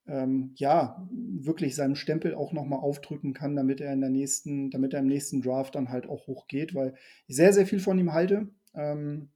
[0.07, 4.93] ähm, ja, wirklich seinen Stempel auch nochmal aufdrücken kann, damit er in der nächsten, damit
[4.93, 6.95] er im nächsten Draft dann halt auch hochgeht, weil
[7.27, 8.49] ich sehr, sehr viel von ihm halte.
[8.75, 9.31] Ähm,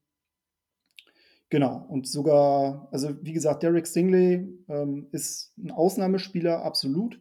[1.48, 7.20] genau, und sogar, also wie gesagt, Derek Stingley ähm, ist ein Ausnahmespieler, absolut.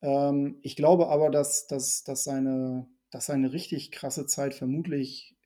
[0.00, 5.36] Ähm, ich glaube aber, dass, dass, dass, seine, dass seine richtig krasse Zeit vermutlich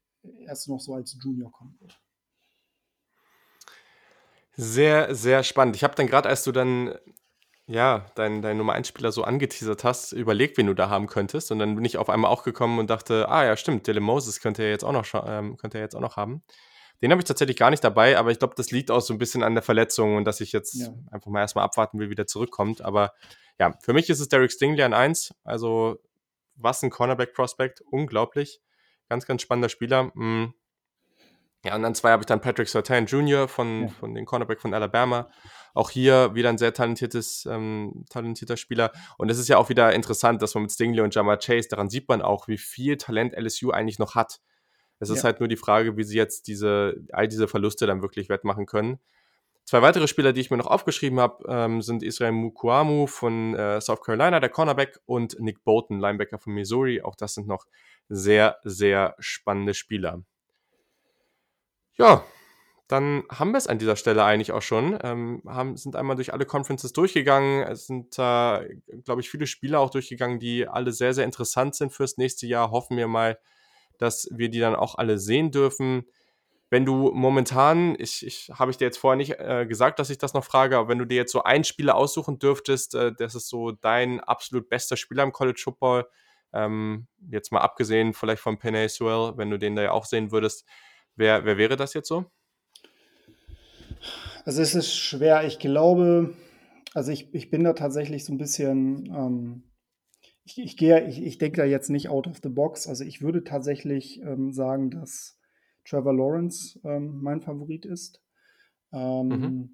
[0.47, 1.99] erst noch so als Junior kommen wird.
[4.55, 5.77] Sehr, sehr spannend.
[5.77, 6.95] Ich habe dann gerade, als du dann
[7.67, 11.53] ja, dein, dein Nummer 1 Spieler so angeteasert hast, überlegt, wen du da haben könntest.
[11.53, 14.41] Und dann bin ich auf einmal auch gekommen und dachte, ah ja, stimmt, Dylan Moses
[14.41, 16.43] könnte er jetzt auch noch, ähm, könnte er jetzt auch noch haben.
[17.03, 19.19] Den habe ich tatsächlich gar nicht dabei, aber ich glaube, das liegt auch so ein
[19.19, 20.95] bisschen an der Verletzung und dass ich jetzt ja.
[21.11, 22.81] einfach mal erstmal abwarten will, wie der zurückkommt.
[22.83, 23.13] Aber
[23.59, 25.35] ja, für mich ist es Derek Stingley an 1.
[25.43, 25.99] Also,
[26.55, 27.81] was ein Cornerback-Prospect.
[27.91, 28.61] Unglaublich.
[29.09, 30.13] Ganz, ganz spannender Spieler.
[30.15, 30.55] Mhm.
[31.65, 33.47] Ja, und dann zwei habe ich dann Patrick Sertan Jr.
[33.47, 33.89] von, ja.
[33.89, 35.31] von den Cornerback von Alabama.
[35.75, 38.91] Auch hier wieder ein sehr talentiertes, ähm, talentierter Spieler.
[39.17, 41.89] Und es ist ja auch wieder interessant, dass man mit Stingley und Jamar Chase, daran
[41.89, 44.41] sieht man auch, wie viel Talent LSU eigentlich noch hat.
[44.99, 45.25] Es ist ja.
[45.25, 48.99] halt nur die Frage, wie sie jetzt diese, all diese Verluste dann wirklich wettmachen können.
[49.65, 53.81] Zwei weitere Spieler, die ich mir noch aufgeschrieben habe, ähm, sind Israel Mukuamu von äh,
[53.81, 57.01] South Carolina, der Cornerback, und Nick Bolton, Linebacker von Missouri.
[57.03, 57.67] Auch das sind noch
[58.09, 60.23] sehr, sehr spannende Spieler.
[62.03, 62.25] Ja,
[62.89, 64.99] dann haben wir es an dieser Stelle eigentlich auch schon.
[65.05, 67.63] Ähm, haben, sind einmal durch alle Conferences durchgegangen.
[67.63, 71.93] Es sind, äh, glaube ich, viele Spieler auch durchgegangen, die alle sehr, sehr interessant sind
[71.93, 72.73] fürs nächste Jahr.
[72.73, 73.39] Hoffen wir mal,
[73.99, 76.09] dass wir die dann auch alle sehen dürfen.
[76.71, 80.19] Wenn du momentan, ich, ich habe ich dir jetzt vorher nicht äh, gesagt, dass ich
[80.19, 83.37] das noch frage, aber wenn du dir jetzt so einen Spieler aussuchen dürftest, äh, das
[83.37, 86.09] ist so dein absolut bester Spieler im College Football,
[86.53, 90.33] ähm, jetzt mal abgesehen vielleicht von Penny Sewell, wenn du den da ja auch sehen
[90.33, 90.67] würdest,
[91.17, 92.27] Wer, wer wäre das jetzt so?
[94.45, 95.45] Also es ist schwer.
[95.47, 96.35] Ich glaube,
[96.95, 99.63] also ich, ich bin da tatsächlich so ein bisschen, ähm,
[100.45, 102.89] ich, ich gehe, ich, ich denke da jetzt nicht out of the box.
[102.89, 105.39] Also ich würde tatsächlich ähm, sagen, dass
[105.85, 108.23] Trevor Lawrence ähm, mein Favorit ist.
[108.93, 109.71] Ähm, mhm.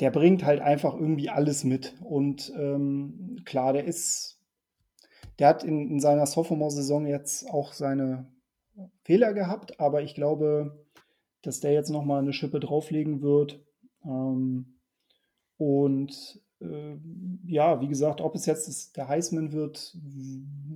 [0.00, 1.94] Der bringt halt einfach irgendwie alles mit.
[2.02, 4.40] Und ähm, klar, der ist,
[5.38, 8.26] der hat in, in seiner Sophomore-Saison jetzt auch seine
[9.02, 10.84] Fehler gehabt, aber ich glaube,
[11.42, 13.60] dass der jetzt nochmal eine Schippe drauflegen wird.
[14.04, 14.78] Ähm,
[15.56, 16.96] und äh,
[17.46, 19.96] ja, wie gesagt, ob es jetzt der Heisman wird,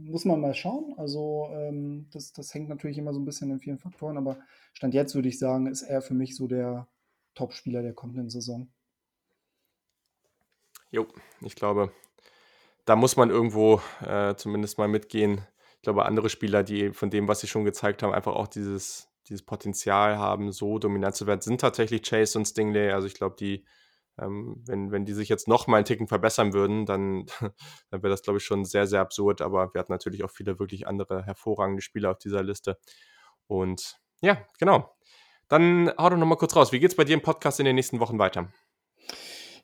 [0.05, 0.95] muss man mal schauen.
[0.97, 4.39] Also ähm, das, das hängt natürlich immer so ein bisschen in vielen Faktoren, aber
[4.73, 6.89] Stand jetzt würde ich sagen, ist er für mich so der
[7.35, 8.69] Top-Spieler der kommenden Saison.
[10.91, 11.07] Jo,
[11.41, 11.93] ich glaube,
[12.85, 15.41] da muss man irgendwo äh, zumindest mal mitgehen
[15.85, 19.45] glaube, andere Spieler, die von dem, was sie schon gezeigt haben, einfach auch dieses, dieses
[19.45, 22.91] Potenzial haben, so dominant zu werden, sind tatsächlich Chase und Stingley.
[22.91, 23.65] Also ich glaube, die,
[24.19, 27.27] ähm, wenn, wenn die sich jetzt noch mal einen Ticken verbessern würden, dann,
[27.91, 29.41] dann wäre das, glaube ich, schon sehr, sehr absurd.
[29.41, 32.79] Aber wir hatten natürlich auch viele wirklich andere hervorragende Spieler auf dieser Liste.
[33.47, 34.95] Und ja, genau.
[35.49, 36.73] Dann hau doch noch mal kurz raus.
[36.73, 38.49] Wie geht es bei dir im Podcast in den nächsten Wochen weiter?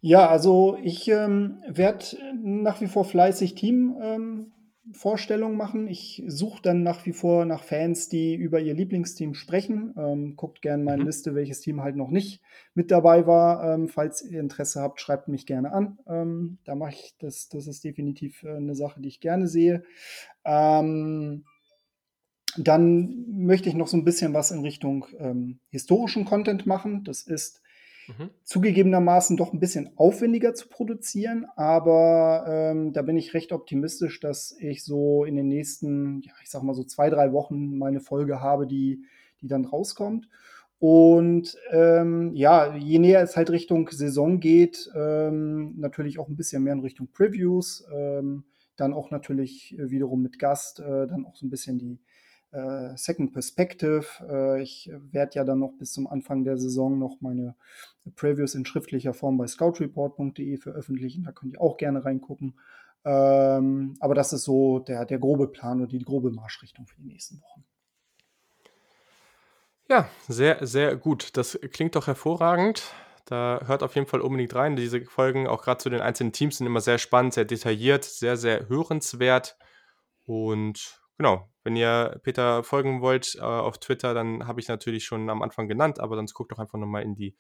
[0.02, 2.04] Ja, also ich ähm, werde
[2.42, 4.52] nach wie vor fleißig Team ähm,
[4.92, 5.86] Vorstellung machen.
[5.88, 9.94] Ich suche dann nach wie vor nach Fans, die über ihr Lieblingsteam sprechen.
[9.96, 11.06] Ähm, guckt gerne meine mhm.
[11.06, 12.42] Liste, welches Team halt noch nicht
[12.74, 13.74] mit dabei war.
[13.74, 15.98] Ähm, falls ihr Interesse habt, schreibt mich gerne an.
[16.06, 19.84] Ähm, da mache ich das, das ist definitiv äh, eine Sache, die ich gerne sehe.
[20.44, 21.44] Ähm,
[22.56, 27.04] dann möchte ich noch so ein bisschen was in Richtung ähm, historischen Content machen.
[27.04, 27.62] Das ist
[28.18, 28.30] Mhm.
[28.44, 34.56] Zugegebenermaßen doch ein bisschen aufwendiger zu produzieren, aber ähm, da bin ich recht optimistisch, dass
[34.58, 38.40] ich so in den nächsten, ja, ich sag mal so zwei, drei Wochen meine Folge
[38.40, 39.04] habe, die,
[39.40, 40.28] die dann rauskommt.
[40.78, 46.62] Und ähm, ja, je näher es halt Richtung Saison geht, ähm, natürlich auch ein bisschen
[46.62, 48.44] mehr in Richtung Previews, ähm,
[48.76, 52.00] dann auch natürlich wiederum mit Gast, äh, dann auch so ein bisschen die,
[52.52, 54.04] äh, Second Perspective.
[54.28, 57.54] Äh, ich werde ja dann noch bis zum Anfang der Saison noch meine
[58.16, 61.24] Previews in schriftlicher Form bei scoutreport.de veröffentlichen.
[61.24, 62.58] Da könnt ihr auch gerne reingucken.
[63.04, 67.06] Ähm, aber das ist so der, der grobe Plan und die grobe Marschrichtung für die
[67.06, 67.64] nächsten Wochen.
[69.88, 71.36] Ja, sehr, sehr gut.
[71.36, 72.94] Das klingt doch hervorragend.
[73.24, 74.76] Da hört auf jeden Fall unbedingt rein.
[74.76, 78.36] Diese Folgen, auch gerade zu den einzelnen Teams, sind immer sehr spannend, sehr detailliert, sehr,
[78.36, 79.56] sehr hörenswert.
[80.26, 85.28] Und genau, wenn ihr Peter folgen wollt äh, auf Twitter, dann habe ich natürlich schon
[85.30, 87.34] am Anfang genannt, aber sonst guckt doch einfach nochmal in die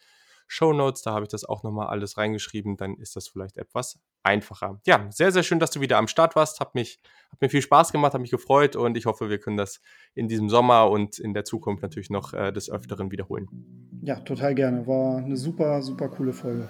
[0.52, 4.00] Show Notes, da habe ich das auch nochmal alles reingeschrieben, dann ist das vielleicht etwas
[4.24, 4.80] einfacher.
[4.84, 6.58] Ja, sehr, sehr schön, dass du wieder am Start warst.
[6.58, 6.98] Hat, mich,
[7.30, 9.80] hat mir viel Spaß gemacht, hat mich gefreut und ich hoffe, wir können das
[10.14, 13.48] in diesem Sommer und in der Zukunft natürlich noch äh, des Öfteren wiederholen.
[14.02, 14.84] Ja, total gerne.
[14.88, 16.68] War eine super, super coole Folge.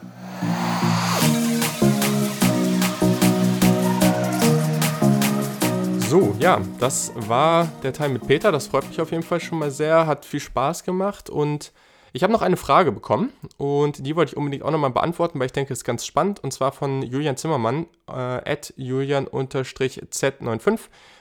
[6.10, 8.50] So, ja, das war der Teil mit Peter.
[8.50, 10.08] Das freut mich auf jeden Fall schon mal sehr.
[10.08, 11.70] Hat viel Spaß gemacht und
[12.12, 15.46] ich habe noch eine Frage bekommen und die wollte ich unbedingt auch nochmal beantworten, weil
[15.46, 20.80] ich denke, es ist ganz spannend und zwar von Julian Zimmermann, äh, julian-z95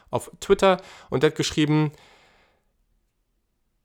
[0.10, 0.78] auf Twitter
[1.11, 1.91] und der hat geschrieben,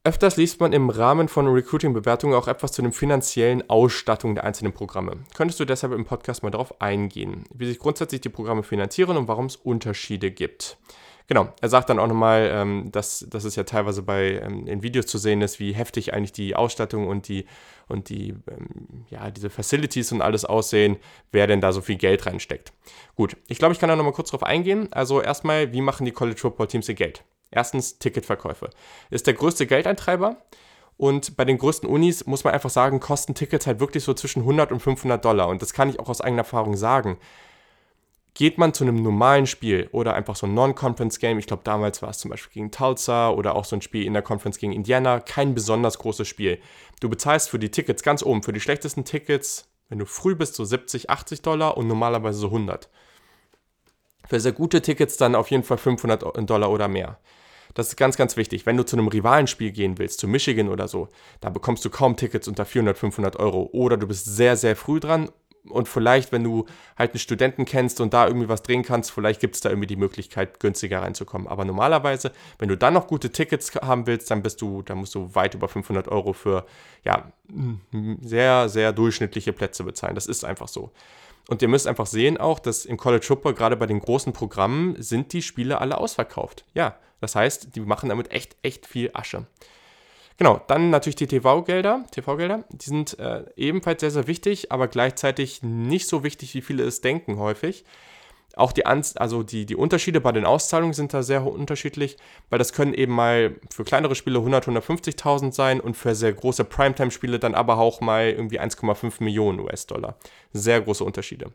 [0.06, 4.74] Öfters liest man im Rahmen von Recruiting-Bewertungen auch etwas zu den finanziellen Ausstattungen der einzelnen
[4.74, 5.24] Programme.
[5.34, 9.28] Könntest du deshalb im Podcast mal darauf eingehen, wie sich grundsätzlich die Programme finanzieren und
[9.28, 10.76] warum es Unterschiede gibt?
[11.26, 14.82] Genau, er sagt dann auch nochmal, ähm, dass, dass es ja teilweise bei ähm, in
[14.82, 17.46] Videos zu sehen ist, wie heftig eigentlich die Ausstattung und die
[17.88, 20.98] und die ähm, ja diese Facilities und alles aussehen,
[21.32, 22.74] wer denn da so viel Geld reinsteckt.
[23.14, 24.92] Gut, ich glaube, ich kann da nochmal kurz drauf eingehen.
[24.92, 27.24] Also erstmal, wie machen die College Football Teams ihr Geld?
[27.54, 28.70] Erstens Ticketverkäufe.
[29.10, 30.36] Ist der größte Geldeintreiber.
[30.96, 34.40] Und bei den größten Unis muss man einfach sagen, kosten Tickets halt wirklich so zwischen
[34.40, 35.48] 100 und 500 Dollar.
[35.48, 37.18] Und das kann ich auch aus eigener Erfahrung sagen.
[38.34, 42.10] Geht man zu einem normalen Spiel oder einfach so ein Non-Conference-Game, ich glaube damals war
[42.10, 45.20] es zum Beispiel gegen Tulsa oder auch so ein Spiel in der Conference gegen Indiana,
[45.20, 46.60] kein besonders großes Spiel.
[46.98, 50.56] Du bezahlst für die Tickets ganz oben, für die schlechtesten Tickets, wenn du früh bist,
[50.56, 52.88] so 70, 80 Dollar und normalerweise so 100.
[54.28, 57.18] Für sehr gute Tickets dann auf jeden Fall 500 Dollar oder mehr.
[57.74, 58.66] Das ist ganz, ganz wichtig.
[58.66, 61.08] Wenn du zu einem Rivalenspiel gehen willst, zu Michigan oder so,
[61.40, 63.68] da bekommst du kaum Tickets unter 400, 500 Euro.
[63.72, 65.28] Oder du bist sehr, sehr früh dran
[65.68, 66.66] und vielleicht, wenn du
[66.98, 69.86] halt einen Studenten kennst und da irgendwie was drehen kannst, vielleicht gibt es da irgendwie
[69.86, 71.48] die Möglichkeit, günstiger reinzukommen.
[71.48, 75.14] Aber normalerweise, wenn du dann noch gute Tickets haben willst, dann bist du, dann musst
[75.14, 76.66] du weit über 500 Euro für,
[77.04, 77.32] ja,
[78.20, 80.14] sehr, sehr durchschnittliche Plätze bezahlen.
[80.14, 80.92] Das ist einfach so.
[81.48, 85.00] Und ihr müsst einfach sehen auch, dass im College Football, gerade bei den großen Programmen,
[85.02, 86.64] sind die Spiele alle ausverkauft.
[86.74, 89.46] Ja, das heißt, die machen damit echt, echt viel Asche.
[90.36, 92.04] Genau, dann natürlich die TV-Gelder.
[92.10, 96.82] TV-Gelder, die sind äh, ebenfalls sehr, sehr wichtig, aber gleichzeitig nicht so wichtig, wie viele
[96.82, 97.84] es denken häufig.
[98.56, 102.16] Auch die, Anz also die, die Unterschiede bei den Auszahlungen sind da sehr unterschiedlich,
[102.50, 106.64] weil das können eben mal für kleinere Spiele 100, 150.000 sein und für sehr große
[106.64, 110.16] Primetime-Spiele dann aber auch mal irgendwie 1,5 Millionen US-Dollar.
[110.52, 111.52] Sehr große Unterschiede.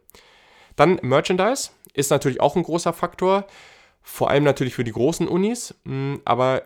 [0.76, 3.46] Dann Merchandise ist natürlich auch ein großer Faktor,
[4.02, 6.64] vor allem natürlich für die großen Unis, hm, aber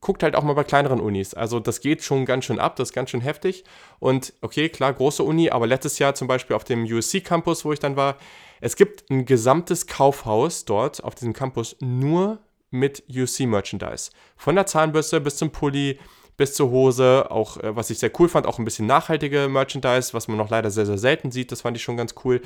[0.00, 1.32] guckt halt auch mal bei kleineren Unis.
[1.32, 3.64] Also das geht schon ganz schön ab, das ist ganz schön heftig.
[3.98, 7.72] Und okay, klar, große Uni, aber letztes Jahr zum Beispiel auf dem USC Campus, wo
[7.72, 8.18] ich dann war,
[8.64, 12.38] es gibt ein gesamtes Kaufhaus dort auf diesem Campus nur
[12.70, 14.10] mit UC-Merchandise.
[14.38, 15.98] Von der Zahnbürste bis zum Pulli,
[16.38, 20.14] bis zur Hose, auch äh, was ich sehr cool fand, auch ein bisschen nachhaltige Merchandise,
[20.14, 22.40] was man noch leider sehr, sehr selten sieht, das fand ich schon ganz cool.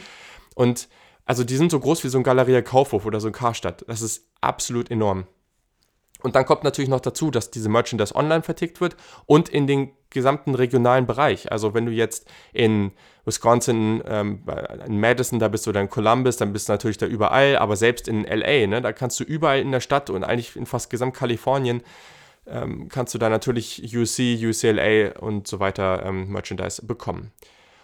[0.56, 0.88] Und
[1.24, 3.84] also die sind so groß wie so ein Galeria Kaufhof oder so ein Karstadt.
[3.86, 5.28] Das ist absolut enorm.
[6.22, 8.96] Und dann kommt natürlich noch dazu, dass diese Merchandise online vertickt wird
[9.26, 11.52] und in den gesamten regionalen Bereich.
[11.52, 12.92] Also wenn du jetzt in
[13.24, 14.42] Wisconsin, ähm,
[14.86, 17.76] in Madison, da bist du dann in Columbus, dann bist du natürlich da überall, aber
[17.76, 20.90] selbst in LA, ne, da kannst du überall in der Stadt und eigentlich in fast
[20.90, 21.82] gesamt Kalifornien
[22.46, 27.32] ähm, kannst du da natürlich UC, UCLA und so weiter ähm, Merchandise bekommen.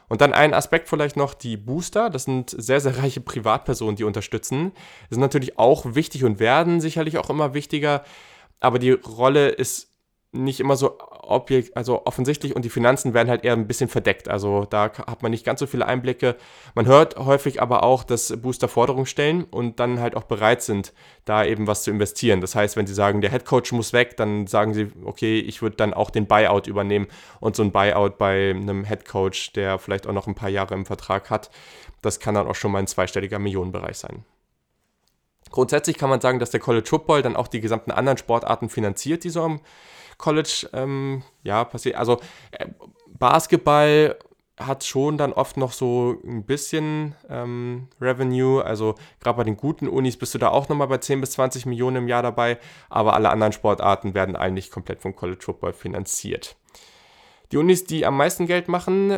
[0.09, 4.05] Und dann ein Aspekt vielleicht noch, die Booster, das sind sehr, sehr reiche Privatpersonen, die
[4.05, 4.73] unterstützen.
[5.09, 8.05] Das sind natürlich auch wichtig und werden sicherlich auch immer wichtiger,
[8.61, 9.94] aber die Rolle ist
[10.35, 14.29] nicht immer so objekt, also offensichtlich und die Finanzen werden halt eher ein bisschen verdeckt.
[14.29, 16.37] Also da hat man nicht ganz so viele Einblicke.
[16.75, 20.93] Man hört häufig aber auch, dass Booster Forderungen stellen und dann halt auch bereit sind,
[21.25, 22.41] da eben was zu investieren.
[22.41, 25.63] Das heißt, wenn sie sagen, der Head Coach muss weg, dann sagen sie, okay, ich
[25.63, 27.07] würde dann auch den Buyout übernehmen
[27.41, 30.75] und so ein Buyout bei einem Head Coach, der vielleicht auch noch ein paar Jahre
[30.75, 31.51] im Vertrag hat,
[32.03, 34.25] das kann dann auch schon mal ein zweistelliger Millionenbereich sein.
[35.51, 39.23] Grundsätzlich kann man sagen, dass der College Football dann auch die gesamten anderen Sportarten finanziert,
[39.23, 39.61] die so am
[40.19, 41.97] College ähm, ja, passiert.
[41.97, 42.21] Also
[42.53, 42.67] äh,
[43.19, 44.17] Basketball
[44.59, 48.65] hat schon dann oft noch so ein bisschen ähm, Revenue.
[48.65, 51.67] Also gerade bei den guten Unis bist du da auch nochmal bei 10 bis 20
[51.67, 52.59] Millionen im Jahr dabei.
[52.89, 56.57] Aber alle anderen Sportarten werden eigentlich komplett vom College Football finanziert.
[57.55, 59.17] Die Unis, die am meisten Geld machen,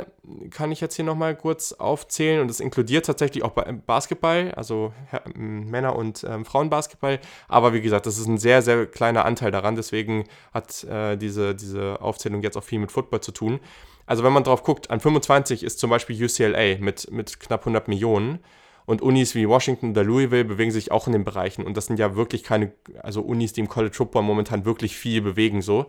[0.50, 3.52] kann ich jetzt hier nochmal kurz aufzählen und das inkludiert tatsächlich auch
[3.86, 4.92] Basketball, also
[5.34, 7.18] Männer- und ähm, Frauenbasketball.
[7.48, 11.54] Aber wie gesagt, das ist ein sehr, sehr kleiner Anteil daran, deswegen hat äh, diese,
[11.54, 13.58] diese Aufzählung jetzt auch viel mit Football zu tun.
[14.04, 17.88] Also wenn man drauf guckt, an 25 ist zum Beispiel UCLA mit, mit knapp 100
[17.88, 18.40] Millionen.
[18.84, 21.64] Und Unis wie Washington oder Louisville bewegen sich auch in den Bereichen.
[21.64, 22.72] Und das sind ja wirklich keine,
[23.02, 25.86] also Unis, die im College Football momentan wirklich viel bewegen so.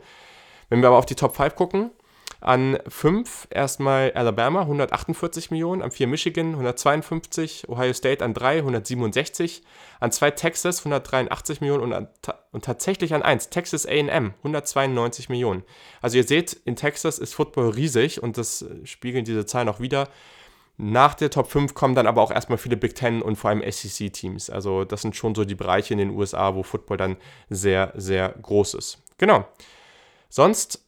[0.70, 1.92] Wenn wir aber auf die Top 5 gucken,
[2.40, 5.82] an 5 erstmal Alabama, 148 Millionen.
[5.82, 7.68] An 4 Michigan, 152.
[7.70, 9.64] Ohio State an 3, 167.
[10.00, 11.84] An 2 Texas, 183 Millionen.
[11.84, 12.08] Und, an,
[12.52, 15.64] und tatsächlich an 1 Texas AM, 192 Millionen.
[16.02, 20.08] Also ihr seht, in Texas ist Football riesig und das spiegeln diese Zahlen auch wieder.
[20.80, 23.64] Nach der Top 5 kommen dann aber auch erstmal viele Big Ten und vor allem
[23.68, 24.52] SEC-Teams.
[24.52, 27.18] Also das sind schon so die Bereiche in den USA, wo Football dann
[27.50, 29.00] sehr, sehr groß ist.
[29.18, 29.48] Genau.
[30.30, 30.87] Sonst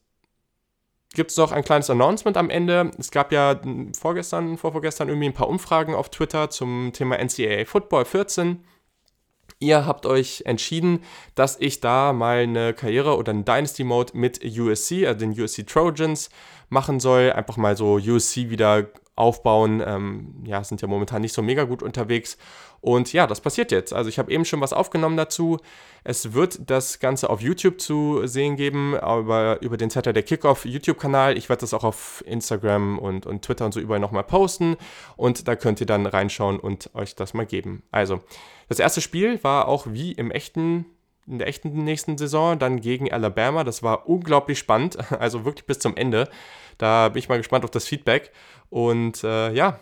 [1.13, 2.91] gibt es noch ein kleines Announcement am Ende.
[2.97, 3.59] Es gab ja
[3.99, 8.63] vorgestern, vorvorgestern irgendwie ein paar Umfragen auf Twitter zum Thema NCAA Football 14.
[9.61, 11.03] Ihr habt euch entschieden,
[11.35, 15.65] dass ich da mal eine Karriere oder einen Dynasty Mode mit USC, also den USC
[15.65, 16.29] Trojans,
[16.69, 17.33] machen soll.
[17.33, 18.87] Einfach mal so USC wieder
[19.19, 19.83] aufbauen.
[19.85, 22.37] Ähm, ja, sind ja momentan nicht so mega gut unterwegs.
[22.81, 23.93] Und ja, das passiert jetzt.
[23.93, 25.57] Also ich habe eben schon was aufgenommen dazu.
[26.03, 31.37] Es wird das Ganze auf YouTube zu sehen geben, aber über den Saturday Kickoff YouTube-Kanal.
[31.37, 34.77] Ich werde das auch auf Instagram und, und Twitter und so überall nochmal posten.
[35.17, 37.83] Und da könnt ihr dann reinschauen und euch das mal geben.
[37.91, 38.21] Also,
[38.69, 40.85] das erste Spiel war auch wie im echten
[41.29, 43.63] in der echten nächsten Saison, dann gegen Alabama.
[43.63, 46.27] Das war unglaublich spannend, also wirklich bis zum Ende.
[46.79, 48.31] Da bin ich mal gespannt auf das Feedback.
[48.71, 49.79] Und äh, ja,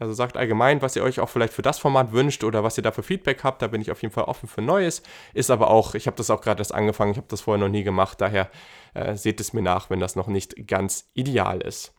[0.00, 2.82] also sagt allgemein, was ihr euch auch vielleicht für das Format wünscht oder was ihr
[2.82, 3.60] da für Feedback habt.
[3.60, 5.02] Da bin ich auf jeden Fall offen für Neues.
[5.34, 7.70] Ist aber auch, ich habe das auch gerade erst angefangen, ich habe das vorher noch
[7.70, 8.20] nie gemacht.
[8.20, 8.50] Daher
[8.94, 11.92] äh, seht es mir nach, wenn das noch nicht ganz ideal ist.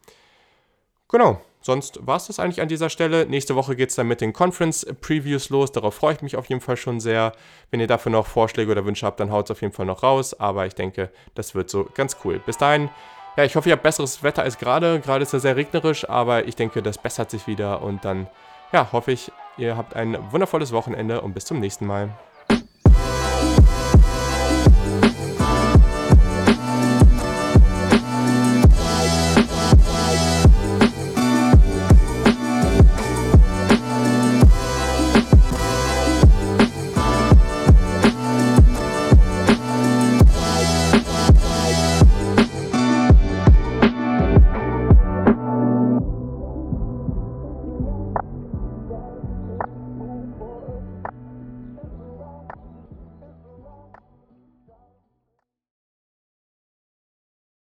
[1.09, 3.27] Genau, sonst war es das eigentlich an dieser Stelle.
[3.27, 5.71] Nächste Woche geht es dann mit den Conference-Previews los.
[5.71, 7.33] Darauf freue ich mich auf jeden Fall schon sehr.
[7.69, 10.01] Wenn ihr dafür noch Vorschläge oder Wünsche habt, dann haut es auf jeden Fall noch
[10.01, 10.33] raus.
[10.39, 12.39] Aber ich denke, das wird so ganz cool.
[12.39, 12.89] Bis dahin
[13.37, 14.99] ja, ich hoffe, ihr habt besseres Wetter als gerade.
[14.99, 17.81] Gerade ist es sehr regnerisch, aber ich denke, das bessert sich wieder.
[17.81, 18.27] Und dann,
[18.71, 22.09] ja, hoffe ich, ihr habt ein wundervolles Wochenende und bis zum nächsten Mal.